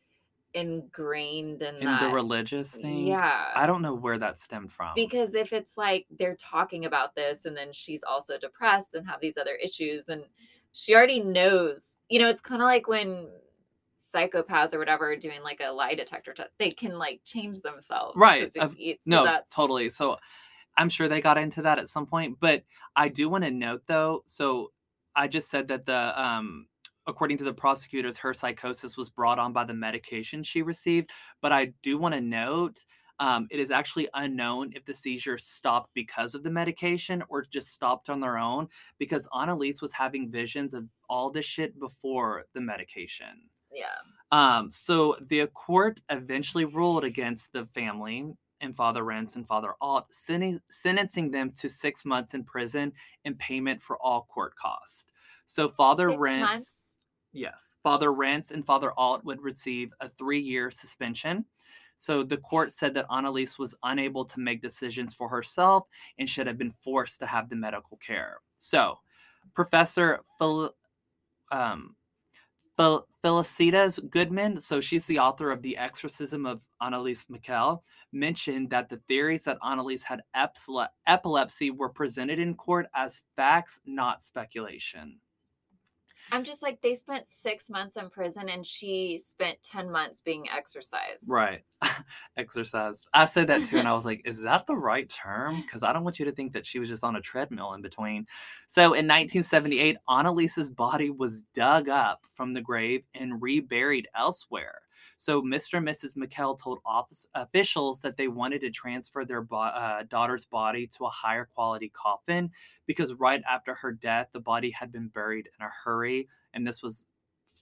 ingrained 0.53 1.61
in, 1.61 1.75
In 1.75 1.85
that? 1.85 1.99
the 2.01 2.09
religious 2.09 2.75
thing, 2.75 3.07
Yeah. 3.07 3.51
I 3.55 3.65
don't 3.65 3.81
know 3.81 3.93
where 3.93 4.17
that 4.17 4.39
stemmed 4.39 4.71
from. 4.71 4.91
because 4.95 5.35
if 5.35 5.53
it's 5.53 5.77
like 5.77 6.05
they're 6.17 6.35
talking 6.35 6.85
about 6.85 7.15
this 7.15 7.45
and 7.45 7.55
then 7.55 7.71
she's 7.71 8.03
also 8.03 8.37
depressed 8.37 8.93
and 8.95 9.07
have 9.07 9.19
these 9.21 9.37
other 9.37 9.55
issues 9.55 10.09
and 10.09 10.23
she 10.71 10.95
already 10.95 11.19
knows 11.19 11.85
you 12.09 12.19
know 12.19 12.27
it's 12.29 12.41
kind 12.41 12.61
of 12.61 12.65
like 12.65 12.87
when 12.87 13.27
psychopaths 14.13 14.73
or 14.73 14.79
whatever 14.79 15.11
are 15.11 15.15
doing 15.15 15.41
like 15.43 15.61
a 15.65 15.71
lie 15.71 15.95
detector 15.95 16.33
test 16.33 16.49
they 16.59 16.69
can 16.69 16.97
like 16.99 17.19
change 17.25 17.61
themselves 17.61 18.13
to 18.13 18.19
Right, 18.19 18.55
of- 18.57 18.71
defeat, 18.71 18.99
so 19.03 19.09
no, 19.09 19.23
that's- 19.23 19.49
totally. 19.53 19.89
So 19.89 20.17
I'm 20.77 20.89
sure 20.89 21.07
they 21.07 21.21
got 21.21 21.37
into 21.37 21.61
that 21.63 21.77
at 21.79 21.87
some 21.87 22.05
point, 22.07 22.37
but 22.39 22.63
I 22.95 23.07
do 23.07 23.29
want 23.29 23.43
to 23.43 23.51
note 23.51 23.83
though. 23.85 24.23
So 24.25 24.71
I 25.15 25.27
just 25.27 25.49
said 25.51 25.67
that 25.67 25.85
the 25.85 26.19
um 26.21 26.67
according 27.07 27.37
to 27.37 27.43
the 27.43 27.53
prosecutors, 27.53 28.17
her 28.17 28.33
psychosis 28.33 28.97
was 28.97 29.09
brought 29.09 29.39
on 29.39 29.53
by 29.53 29.63
the 29.63 29.73
medication 29.73 30.43
she 30.43 30.61
received. 30.61 31.09
But 31.41 31.51
I 31.51 31.73
do 31.81 31.97
want 31.97 32.15
to 32.15 32.21
note 32.21 32.85
um, 33.19 33.47
it 33.51 33.59
is 33.59 33.71
actually 33.71 34.09
unknown 34.13 34.73
if 34.75 34.85
the 34.85 34.93
seizure 34.93 35.37
stopped 35.37 35.93
because 35.93 36.33
of 36.33 36.43
the 36.43 36.49
medication 36.49 37.23
or 37.29 37.43
just 37.43 37.69
stopped 37.69 38.09
on 38.09 38.19
their 38.19 38.37
own 38.37 38.67
because 38.97 39.27
Anneliese 39.33 39.81
was 39.81 39.93
having 39.93 40.31
visions 40.31 40.73
of 40.73 40.87
all 41.09 41.29
this 41.29 41.45
shit 41.45 41.79
before 41.79 42.45
the 42.53 42.61
medication. 42.61 43.49
yeah 43.73 43.85
Um, 44.31 44.71
so 44.71 45.15
the 45.21 45.47
court 45.47 46.01
eventually 46.09 46.65
ruled 46.65 47.03
against 47.03 47.53
the 47.53 47.65
family 47.67 48.33
and 48.61 48.75
Father 48.75 49.03
Renz 49.03 49.35
and 49.35 49.47
Father 49.47 49.73
Alt, 49.79 50.11
sen- 50.11 50.61
sentencing 50.69 51.29
them 51.29 51.51
to 51.51 51.69
six 51.69 52.05
months 52.05 52.33
in 52.33 52.43
prison 52.43 52.93
and 53.25 53.37
payment 53.37 53.81
for 53.81 53.97
all 54.01 54.23
court 54.23 54.55
costs. 54.55 55.05
So 55.45 55.69
Father 55.69 56.09
Six 56.09 56.19
Renz, 56.19 56.39
months? 56.39 56.79
Yes, 57.33 57.75
Father 57.81 58.09
Renz 58.09 58.51
and 58.51 58.65
Father 58.65 58.93
Alt 58.95 59.25
would 59.25 59.41
receive 59.41 59.91
a 59.99 60.07
three-year 60.07 60.69
suspension. 60.69 61.45
So 61.97 62.23
the 62.23 62.37
court 62.37 62.71
said 62.71 62.93
that 62.93 63.09
Anneliese 63.09 63.57
was 63.57 63.75
unable 63.83 64.25
to 64.25 64.39
make 64.39 64.61
decisions 64.61 65.13
for 65.13 65.27
herself 65.27 65.87
and 66.19 66.29
should 66.29 66.47
have 66.47 66.57
been 66.57 66.73
forced 66.81 67.19
to 67.19 67.25
have 67.25 67.49
the 67.49 67.55
medical 67.55 67.97
care. 67.97 68.37
So 68.57 68.99
Professor 69.55 70.21
Phil, 70.37 70.75
um, 71.51 71.95
Fel- 72.77 73.07
Felicitas 73.23 73.99
Goodman, 74.09 74.59
so 74.59 74.81
she's 74.81 75.05
the 75.05 75.19
author 75.19 75.51
of 75.51 75.61
The 75.61 75.77
Exorcism 75.77 76.45
of 76.45 76.61
Anneliese 76.81 77.29
Michel, 77.29 77.83
mentioned 78.11 78.69
that 78.71 78.89
the 78.89 79.01
theories 79.07 79.43
that 79.45 79.57
Annalise 79.63 80.03
had 80.03 80.21
epilepsy 80.35 81.71
were 81.71 81.89
presented 81.89 82.39
in 82.39 82.53
court 82.55 82.87
as 82.93 83.21
facts, 83.35 83.79
not 83.85 84.21
speculation. 84.21 85.19
I'm 86.33 86.43
just 86.43 86.63
like 86.63 86.81
they 86.81 86.95
spent 86.95 87.27
six 87.27 87.69
months 87.69 87.95
in 87.95 88.09
prison 88.09 88.49
and 88.49 88.65
she 88.65 89.21
spent 89.23 89.61
ten 89.61 89.91
months 89.91 90.19
being 90.19 90.49
exercised. 90.49 91.29
Right. 91.29 91.61
Exercise. 92.37 93.05
I 93.13 93.25
said 93.25 93.49
that 93.49 93.65
too, 93.65 93.77
and 93.77 93.87
I 93.87 93.93
was 93.93 94.03
like, 94.03 94.21
is 94.25 94.41
that 94.41 94.65
the 94.65 94.75
right 94.75 95.07
term? 95.07 95.61
Because 95.61 95.83
I 95.83 95.93
don't 95.93 96.03
want 96.03 96.17
you 96.17 96.25
to 96.25 96.31
think 96.31 96.53
that 96.53 96.65
she 96.65 96.79
was 96.79 96.89
just 96.89 97.03
on 97.03 97.15
a 97.15 97.21
treadmill 97.21 97.73
in 97.73 97.83
between. 97.83 98.25
So 98.67 98.81
in 98.81 99.05
1978, 99.05 99.97
Anneliese's 100.09 100.71
body 100.71 101.11
was 101.11 101.43
dug 101.53 101.87
up 101.87 102.21
from 102.33 102.55
the 102.55 102.61
grave 102.61 103.03
and 103.13 103.39
reburied 103.39 104.07
elsewhere. 104.15 104.81
So 105.17 105.41
Mr. 105.41 105.77
and 105.77 105.87
Mrs. 105.87 106.15
Michel 106.15 106.55
told 106.55 106.79
office 106.85 107.27
officials 107.35 107.99
that 107.99 108.17
they 108.17 108.27
wanted 108.27 108.61
to 108.61 108.71
transfer 108.71 109.25
their 109.25 109.41
bo- 109.41 109.57
uh, 109.57 110.03
daughter's 110.03 110.45
body 110.45 110.87
to 110.87 111.05
a 111.05 111.09
higher 111.09 111.45
quality 111.45 111.89
coffin 111.89 112.51
because 112.85 113.13
right 113.13 113.41
after 113.49 113.73
her 113.73 113.91
death, 113.91 114.29
the 114.33 114.39
body 114.39 114.71
had 114.71 114.91
been 114.91 115.07
buried 115.07 115.49
in 115.59 115.65
a 115.65 115.69
hurry, 115.83 116.27
and 116.53 116.65
this 116.65 116.81
was 116.81 117.05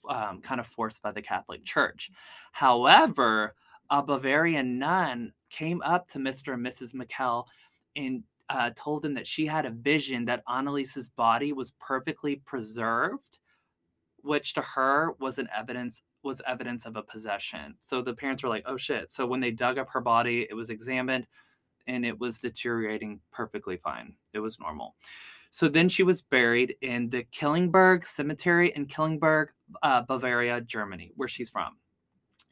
um, 0.08 0.42
kind 0.42 0.60
of 0.60 0.68
forced 0.68 1.02
by 1.02 1.12
the 1.12 1.22
Catholic 1.22 1.64
Church. 1.64 2.12
However, 2.52 3.56
a 3.90 4.02
Bavarian 4.02 4.80
nun 4.80 5.34
came 5.50 5.82
up 5.82 6.08
to 6.10 6.18
Mr. 6.18 6.54
and 6.54 6.66
Mrs. 6.66 6.94
Michel 6.94 7.48
and 7.96 8.24
uh, 8.50 8.72
told 8.76 9.02
them 9.02 9.14
that 9.14 9.28
she 9.28 9.46
had 9.46 9.66
a 9.66 9.72
vision 9.72 10.26
that 10.26 10.44
Anneliese's 10.48 11.10
body 11.10 11.54
was 11.54 11.72
perfectly 11.72 12.38
preserved, 12.38 13.40
which 14.18 14.54
to 14.54 14.62
her 14.62 15.14
was 15.20 15.38
an 15.38 15.48
evidence 15.56 16.02
was 16.24 16.42
evidence 16.48 16.86
of 16.86 16.96
a 16.96 17.04
possession. 17.04 17.76
So 17.80 18.02
the 18.02 18.14
parents 18.14 18.44
were 18.44 18.50
like, 18.50 18.64
"Oh 18.66 18.78
shit!" 18.78 19.12
So 19.12 19.26
when 19.26 19.40
they 19.40 19.52
dug 19.52 19.78
up 19.78 19.90
her 19.90 20.02
body, 20.02 20.48
it 20.50 20.54
was 20.54 20.70
examined, 20.70 21.28
and 21.88 22.06
it 22.06 22.20
was 22.20 22.40
deteriorating 22.40 23.20
perfectly 23.32 23.78
fine. 23.78 24.14
It 24.34 24.40
was 24.40 24.60
normal. 24.60 24.96
So 25.52 25.68
then 25.68 25.90
she 25.90 26.04
was 26.04 26.22
buried 26.22 26.76
in 26.82 27.10
the 27.10 27.26
Klingenberg 27.26 28.08
Cemetery 28.08 28.70
in 28.70 28.88
Klingenberg, 28.88 29.48
uh, 29.84 30.02
Bavaria, 30.04 30.62
Germany, 30.62 31.12
where 31.16 31.28
she's 31.28 31.50
from. 31.50 31.76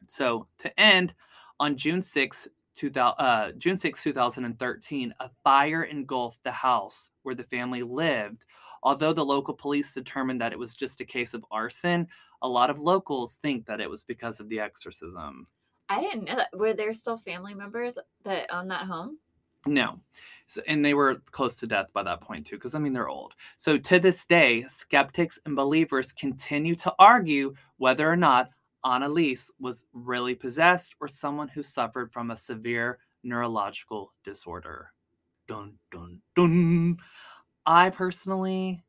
So 0.07 0.47
to 0.59 0.79
end, 0.79 1.13
on 1.61 1.77
June 1.77 2.01
6, 2.01 2.49
2000, 2.75 3.25
uh, 3.25 3.51
June 3.53 3.77
6, 3.77 4.03
2013, 4.03 5.13
a 5.19 5.29
fire 5.43 5.83
engulfed 5.83 6.43
the 6.43 6.51
house 6.51 7.09
where 7.23 7.35
the 7.35 7.43
family 7.43 7.83
lived. 7.83 8.43
Although 8.83 9.13
the 9.13 9.25
local 9.25 9.53
police 9.53 9.93
determined 9.93 10.41
that 10.41 10.53
it 10.53 10.59
was 10.59 10.75
just 10.75 11.01
a 11.01 11.05
case 11.05 11.33
of 11.33 11.45
arson, 11.51 12.07
a 12.41 12.47
lot 12.47 12.69
of 12.69 12.79
locals 12.79 13.37
think 13.37 13.65
that 13.65 13.81
it 13.81 13.89
was 13.89 14.03
because 14.03 14.39
of 14.39 14.49
the 14.49 14.59
exorcism. 14.59 15.47
I 15.89 16.01
didn't 16.01 16.25
know 16.25 16.35
that. 16.35 16.49
Were 16.57 16.73
there 16.73 16.93
still 16.93 17.17
family 17.17 17.53
members 17.53 17.97
that 18.23 18.53
own 18.53 18.67
that 18.67 18.85
home? 18.85 19.17
No. 19.65 19.99
So, 20.47 20.61
and 20.67 20.83
they 20.83 20.93
were 20.93 21.15
close 21.31 21.57
to 21.57 21.67
death 21.67 21.87
by 21.93 22.03
that 22.03 22.21
point 22.21 22.45
too, 22.45 22.55
because 22.55 22.75
I 22.75 22.79
mean 22.79 22.93
they're 22.93 23.09
old. 23.09 23.33
So 23.57 23.77
to 23.77 23.99
this 23.99 24.25
day, 24.25 24.63
skeptics 24.63 25.39
and 25.45 25.55
believers 25.55 26.11
continue 26.11 26.75
to 26.75 26.93
argue 26.97 27.53
whether 27.77 28.09
or 28.09 28.15
not 28.15 28.49
Anneliese 28.85 29.51
was 29.59 29.85
really 29.93 30.35
possessed 30.35 30.95
or 31.01 31.07
someone 31.07 31.49
who 31.49 31.61
suffered 31.61 32.11
from 32.11 32.31
a 32.31 32.37
severe 32.37 32.99
neurological 33.23 34.13
disorder. 34.23 34.91
Dun 35.47 35.73
dun 35.91 36.21
dun. 36.35 36.97
I 37.65 37.89
personally, 37.89 38.83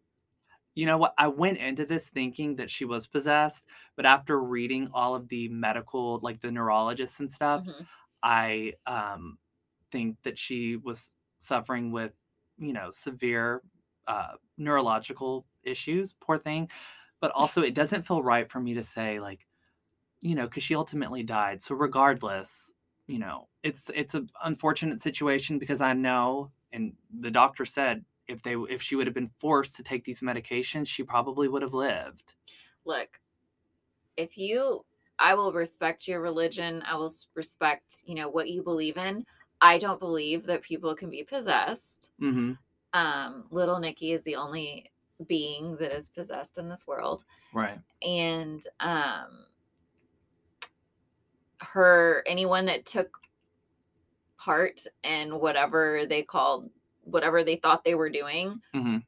you 0.81 0.87
know 0.87 0.99
what, 0.99 1.15
I 1.19 1.29
went 1.29 1.59
into 1.59 1.85
this 1.87 2.09
thinking 2.09 2.57
that 2.57 2.71
she 2.71 2.85
was 2.85 3.07
possessed, 3.07 3.67
but 3.97 4.07
after 4.07 4.43
reading 4.43 4.89
all 4.95 5.15
of 5.15 5.29
the 5.29 5.49
medical, 5.51 6.21
like 6.21 6.41
the 6.41 6.53
neurologists 6.53 7.21
and 7.21 7.31
stuff, 7.31 7.65
Mhm. 7.65 7.89
I 8.23 8.75
um, 8.87 9.39
think 9.91 10.23
that 10.23 10.39
she 10.39 10.77
was 10.77 11.15
suffering 11.39 11.93
with, 11.93 12.15
you 12.59 12.73
know, 12.73 12.91
severe 12.91 13.63
uh, 14.07 14.35
neurological 14.59 15.47
issues. 15.63 16.13
Poor 16.15 16.39
thing. 16.39 16.71
But 17.21 17.33
also, 17.35 17.63
it 17.63 17.75
doesn't 17.75 18.05
feel 18.07 18.23
right 18.23 18.51
for 18.51 18.61
me 18.61 18.75
to 18.75 18.85
say 18.85 19.21
like, 19.21 19.47
you 20.21 20.35
know, 20.35 20.45
because 20.47 20.63
she 20.63 20.75
ultimately 20.75 21.23
died. 21.23 21.63
So 21.63 21.75
regardless, 21.75 22.75
you 23.07 23.19
know, 23.19 23.49
it's 23.63 23.91
it's 23.95 24.15
an 24.15 24.31
unfortunate 24.43 25.01
situation 25.01 25.59
because 25.59 25.81
I 25.81 25.95
know, 25.95 26.53
and 26.73 26.97
the 27.11 27.31
doctor 27.31 27.65
said 27.67 28.05
if 28.31 28.43
they 28.43 28.55
if 28.55 28.81
she 28.83 28.97
would 28.97 29.07
have 29.07 29.15
been 29.15 29.31
forced 29.39 29.77
to 29.77 29.83
take 29.83 30.05
these 30.05 30.21
medications, 30.21 30.87
she 30.87 31.03
probably 31.03 31.49
would 31.49 31.63
have 31.63 31.75
lived. 31.75 32.35
Look, 32.85 33.21
if 34.17 34.39
you, 34.39 34.85
I 35.19 35.35
will 35.35 35.53
respect 35.53 36.09
your 36.09 36.21
religion. 36.21 36.83
I 36.87 36.97
will 36.97 37.13
respect, 37.35 37.97
you 38.07 38.15
know, 38.15 38.29
what 38.29 38.49
you 38.49 38.63
believe 38.63 38.97
in. 38.97 39.25
I 39.61 39.79
don't 39.79 40.01
believe 40.01 40.47
that 40.47 40.63
people 40.63 40.95
can 40.95 41.11
be 41.11 41.23
possessed. 41.23 42.11
hmm 42.19 42.53
Um, 42.95 43.45
little 43.51 43.79
Nikki 43.79 44.13
is 44.13 44.23
the 44.25 44.37
only 44.37 44.91
being 45.29 45.77
that 45.77 45.93
is 45.93 46.09
possessed 46.09 46.57
in 46.59 46.69
this 46.69 46.87
world. 46.87 47.25
Right. 47.53 47.79
and 48.03 48.63
um 48.81 49.45
her 51.61 52.23
anyone 52.27 52.65
that 52.67 52.87
took 52.87 53.11
part 54.39 54.87
in 55.05 55.39
whatever 55.39 56.07
they 56.09 56.23
called 56.23 56.71
whatever 57.03 57.43
they 57.45 57.57
thought 57.57 57.85
they 57.85 57.95
were 57.95 58.11
doing 58.11 58.61
hmm 58.75 58.99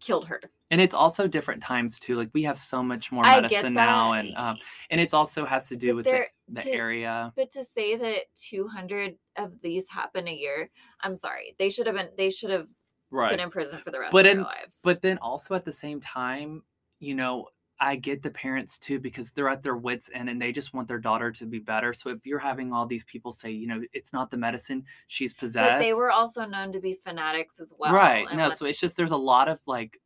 killed 0.00 0.26
her. 0.28 0.40
And 0.70 0.80
it's 0.80 0.94
also 0.94 1.26
different 1.26 1.60
times 1.62 1.98
too. 1.98 2.14
Like 2.14 2.30
we 2.32 2.44
have 2.44 2.56
so 2.58 2.82
much 2.84 3.10
more 3.10 3.24
medicine 3.24 3.74
now 3.74 4.12
and 4.12 4.36
um 4.36 4.58
and 4.90 5.00
it's 5.00 5.12
also 5.14 5.44
has 5.44 5.68
to 5.68 5.76
do 5.76 5.88
But 5.88 5.96
with 5.96 6.04
the, 6.04 6.24
the 6.50 6.62
to- 6.62 6.70
area. 6.72 7.32
but 7.36 7.50
to 7.52 7.64
say 7.64 7.96
that 7.96 8.32
200 8.40 9.16
of 9.36 9.52
these 9.62 9.88
happen 9.88 10.28
a 10.28 10.32
year 10.34 10.70
i'm 11.00 11.16
sorry. 11.16 11.56
They 11.58 11.70
should 11.70 11.86
have 11.86 11.96
been 11.96 12.10
they 12.16 12.30
should 12.30 12.50
have 12.50 12.68
right. 13.10 13.30
been 13.30 13.40
in 13.40 13.50
prison 13.50 13.80
for 13.84 13.90
the 13.90 13.98
rest 13.98 14.12
But 14.12 14.26
of 14.26 14.30
in- 14.32 14.36
their 14.38 14.46
lives. 14.46 14.78
but 14.84 15.02
then 15.02 15.18
also 15.18 15.54
at 15.54 15.64
the 15.64 15.72
same 15.72 16.00
time 16.00 16.62
you 17.00 17.14
know 17.14 17.48
i 17.80 17.96
get 17.96 18.22
the 18.22 18.30
parents 18.30 18.78
too 18.78 18.98
because 18.98 19.32
they're 19.32 19.48
at 19.48 19.62
their 19.62 19.76
wits 19.76 20.10
end 20.12 20.28
and 20.28 20.40
they 20.40 20.52
just 20.52 20.74
want 20.74 20.88
their 20.88 20.98
daughter 20.98 21.30
to 21.30 21.46
be 21.46 21.58
better. 21.58 21.92
So 21.92 22.10
if 22.10 22.26
you're 22.26 22.38
having 22.38 22.72
all 22.72 22.86
these 22.86 23.04
people 23.04 23.32
say 23.32 23.50
you 23.50 23.66
know 23.66 23.82
it's 23.92 24.12
not 24.12 24.30
the 24.30 24.36
medicine 24.36 24.84
she's 25.06 25.32
possessed 25.32 25.78
but 25.78 25.78
they 25.78 25.94
were 25.94 26.10
also 26.10 26.44
known 26.44 26.72
to 26.72 26.80
be 26.80 26.94
fanatics 26.94 27.60
as 27.60 27.72
well 27.78 27.92
right. 27.92 28.26
no 28.34 28.50
so 28.50 28.66
it's 28.66 28.80
just 28.80 28.96
there's 28.96 29.10
a 29.10 29.16
lot 29.16 29.48
of 29.48 29.58
like 29.66 30.00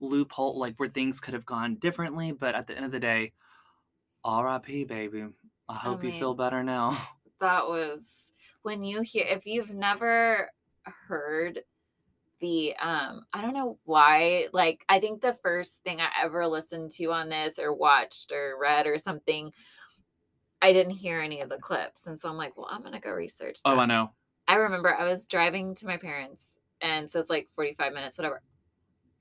loophole 0.00 0.58
like 0.58 0.76
where 0.76 0.88
things 0.88 1.20
could 1.20 1.34
have 1.34 1.44
gone 1.44 1.74
differently 1.76 2.30
but 2.32 2.54
at 2.54 2.66
the 2.66 2.76
end 2.76 2.84
of 2.84 2.92
the 2.92 3.00
day 3.00 3.32
rip 4.24 4.66
baby. 4.66 5.26
I 5.68 5.74
hope 5.74 6.02
you 6.02 6.12
feel 6.12 6.34
better 6.34 6.62
now. 6.62 6.96
That 7.40 7.68
was 7.68 8.02
when 8.62 8.82
you 8.82 9.00
hear 9.02 9.24
if 9.24 9.46
you've 9.46 9.72
never 9.72 10.50
heard 10.82 11.60
the 12.40 12.74
um 12.76 13.22
i 13.32 13.42
don't 13.42 13.54
know 13.54 13.78
why 13.84 14.46
like 14.52 14.84
i 14.88 15.00
think 15.00 15.20
the 15.20 15.36
first 15.42 15.78
thing 15.84 16.00
i 16.00 16.08
ever 16.22 16.46
listened 16.46 16.90
to 16.90 17.06
on 17.12 17.28
this 17.28 17.58
or 17.58 17.72
watched 17.72 18.32
or 18.32 18.56
read 18.60 18.86
or 18.86 18.98
something 18.98 19.50
i 20.62 20.72
didn't 20.72 20.92
hear 20.92 21.20
any 21.20 21.40
of 21.40 21.48
the 21.48 21.58
clips. 21.58 22.06
And 22.06 22.18
so 22.18 22.28
i'm 22.28 22.36
like 22.36 22.56
well 22.56 22.68
i'm 22.70 22.82
gonna 22.82 23.00
go 23.00 23.10
research 23.10 23.58
oh 23.64 23.78
i 23.78 23.86
know. 23.86 24.10
I 24.46 24.54
remember 24.54 24.94
i 24.94 25.04
was 25.08 25.26
driving 25.26 25.74
to 25.76 25.86
my 25.86 25.96
parents 25.96 26.58
and 26.80 27.10
so 27.10 27.18
it's 27.20 27.30
like 27.30 27.48
45 27.56 27.92
minutes 27.92 28.18
whatever. 28.18 28.42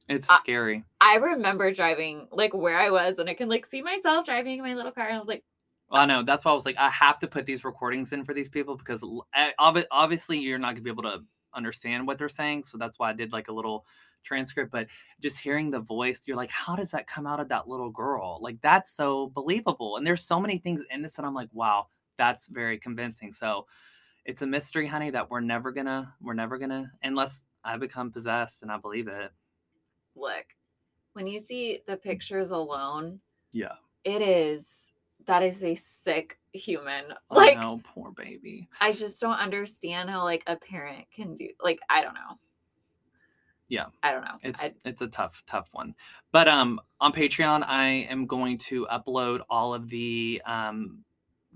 It's 0.07 0.29
I- 0.29 0.39
scary. 0.39 0.83
I 1.01 1.15
remember 1.15 1.73
driving 1.73 2.27
like 2.31 2.53
where 2.53 2.77
i 2.77 2.89
was 2.89 3.19
and 3.19 3.29
i 3.29 3.33
can 3.33 3.49
like 3.49 3.65
see 3.65 3.81
myself 3.81 4.25
driving 4.25 4.59
in 4.59 4.63
my 4.63 4.73
little 4.73 4.91
car 4.91 5.07
and 5.07 5.15
i 5.15 5.19
was 5.19 5.27
like 5.27 5.43
I 5.89 6.05
know. 6.05 6.21
That's 6.21 6.43
why 6.43 6.51
I 6.51 6.53
was 6.53 6.65
like, 6.65 6.77
I 6.77 6.89
have 6.89 7.17
to 7.19 7.27
put 7.27 7.45
these 7.45 7.63
recordings 7.63 8.11
in 8.11 8.25
for 8.25 8.33
these 8.33 8.49
people 8.49 8.75
because 8.75 9.01
eh, 9.33 9.51
obvi- 9.57 9.85
obviously 9.89 10.37
you're 10.37 10.59
not 10.59 10.73
gonna 10.73 10.81
be 10.81 10.89
able 10.89 11.03
to 11.03 11.19
understand 11.57 12.07
what 12.07 12.17
they're 12.17 12.29
saying. 12.29 12.63
So 12.63 12.77
that's 12.77 12.99
why 12.99 13.09
I 13.09 13.13
did 13.13 13.33
like 13.33 13.49
a 13.49 13.53
little 13.53 13.85
transcript. 14.23 14.71
But 14.71 14.87
just 15.19 15.39
hearing 15.39 15.71
the 15.71 15.79
voice, 15.81 16.21
you're 16.25 16.37
like, 16.37 16.51
how 16.51 16.75
does 16.75 16.91
that 16.91 17.07
come 17.07 17.27
out 17.27 17.39
of 17.39 17.49
that 17.49 17.67
little 17.67 17.89
girl? 17.89 18.37
Like 18.41 18.61
that's 18.61 18.91
so 18.91 19.27
believable. 19.29 19.97
And 19.97 20.07
there's 20.07 20.23
so 20.23 20.39
many 20.39 20.57
things 20.59 20.83
in 20.91 21.01
this 21.01 21.15
that 21.15 21.25
I'm 21.25 21.33
like, 21.33 21.49
wow, 21.51 21.87
that's 22.17 22.47
very 22.47 22.77
convincing. 22.77 23.33
So 23.33 23.65
it's 24.25 24.41
a 24.41 24.47
mystery, 24.47 24.87
honey, 24.87 25.09
that 25.11 25.29
we're 25.29 25.39
never 25.41 25.71
gonna, 25.71 26.13
we're 26.21 26.33
never 26.33 26.57
gonna, 26.57 26.91
unless 27.03 27.47
I 27.63 27.77
become 27.77 28.11
possessed 28.11 28.61
and 28.61 28.71
I 28.71 28.77
believe 28.77 29.07
it. 29.07 29.31
look 30.15 30.45
when 31.13 31.27
you 31.27 31.39
see 31.39 31.81
the 31.87 31.97
pictures 31.97 32.51
alone 32.51 33.19
Yeah. 33.51 33.73
it 34.03 34.21
is 34.21 34.86
that 35.27 35.43
is 35.43 35.63
a 35.63 35.75
sick 35.75 36.37
human 36.53 37.05
I 37.29 37.35
like 37.35 37.59
know, 37.59 37.81
poor 37.93 38.11
baby. 38.11 38.67
i 38.81 38.91
just 38.91 39.19
don't 39.21 39.37
understand 39.37 40.09
how 40.09 40.23
like 40.23 40.43
a 40.47 40.55
parent 40.55 41.05
can 41.13 41.35
do 41.35 41.49
like 41.63 41.79
i 41.89 42.01
don't 42.01 42.13
know 42.15 42.37
Yeah. 43.69 43.87
I 44.01 44.13
don't 44.13 44.23
know. 44.23 44.37
It's 44.43 44.63
I, 44.63 44.71
it's 44.85 45.01
a 45.01 45.07
tough 45.07 45.43
tough 45.45 45.67
one. 45.73 45.93
But 46.31 46.47
um 46.47 46.79
on 47.01 47.11
Patreon 47.11 47.63
I 47.67 48.07
am 48.09 48.25
going 48.25 48.57
to 48.69 48.87
upload 48.89 49.41
all 49.49 49.73
of 49.73 49.89
the 49.89 50.41
um 50.45 51.03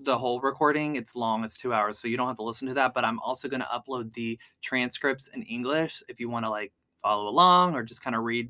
the 0.04 0.18
whole 0.18 0.42
recording. 0.42 0.98
It's 0.98 1.16
long, 1.16 1.44
it's 1.46 1.56
2 1.58 1.74
hours, 1.74 1.98
so 2.00 2.08
you 2.10 2.18
don't 2.18 2.28
have 2.28 2.36
to 2.38 2.44
listen 2.44 2.68
to 2.68 2.74
that, 2.74 2.94
but 2.94 3.06
I'm 3.06 3.20
also 3.20 3.48
going 3.48 3.62
to 3.62 3.68
upload 3.68 4.12
the 4.14 4.38
transcripts 4.62 5.30
in 5.30 5.44
English 5.44 6.04
if 6.10 6.20
you 6.20 6.28
want 6.30 6.44
to 6.46 6.50
like 6.50 6.74
follow 7.02 7.30
along 7.30 7.76
or 7.76 7.84
just 7.84 8.04
kind 8.04 8.16
of 8.16 8.24
read 8.24 8.50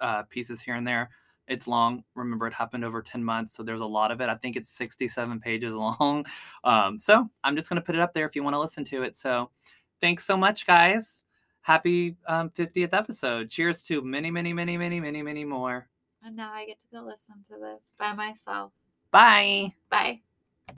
uh 0.00 0.24
pieces 0.24 0.60
here 0.60 0.74
and 0.74 0.86
there. 0.86 1.08
It's 1.50 1.66
long. 1.68 2.02
Remember 2.14 2.46
it 2.46 2.54
happened 2.54 2.84
over 2.84 3.02
10 3.02 3.22
months, 3.22 3.52
so 3.52 3.62
there's 3.62 3.80
a 3.82 3.86
lot 3.86 4.10
of 4.10 4.20
it. 4.22 4.28
I 4.30 4.36
think 4.36 4.56
it's 4.56 4.70
67 4.70 5.40
pages 5.40 5.74
long. 5.76 6.24
Um 6.64 6.98
so 6.98 7.28
I'm 7.44 7.56
just 7.56 7.68
going 7.68 7.76
to 7.80 7.84
put 7.84 7.94
it 7.94 8.00
up 8.00 8.14
there 8.14 8.26
if 8.26 8.34
you 8.34 8.42
want 8.42 8.54
to 8.54 8.60
listen 8.60 8.84
to 8.86 9.02
it. 9.02 9.16
So 9.16 9.50
thanks 10.00 10.24
so 10.24 10.36
much 10.36 10.66
guys 10.66 11.24
happy 11.62 12.16
um, 12.26 12.50
50th 12.50 12.92
episode. 12.92 13.50
Cheers 13.50 13.82
to 13.84 14.02
many, 14.02 14.30
many, 14.30 14.52
many, 14.52 14.76
many, 14.76 15.00
many, 15.00 15.22
many 15.22 15.44
more. 15.44 15.88
and 16.22 16.36
now 16.36 16.52
I 16.52 16.66
get 16.66 16.80
to 16.80 16.86
go 16.92 17.02
listen 17.02 17.36
to 17.48 17.54
this 17.60 17.92
by 17.98 18.12
myself. 18.12 18.72
Bye. 19.10 19.72
Bye. 19.90 20.20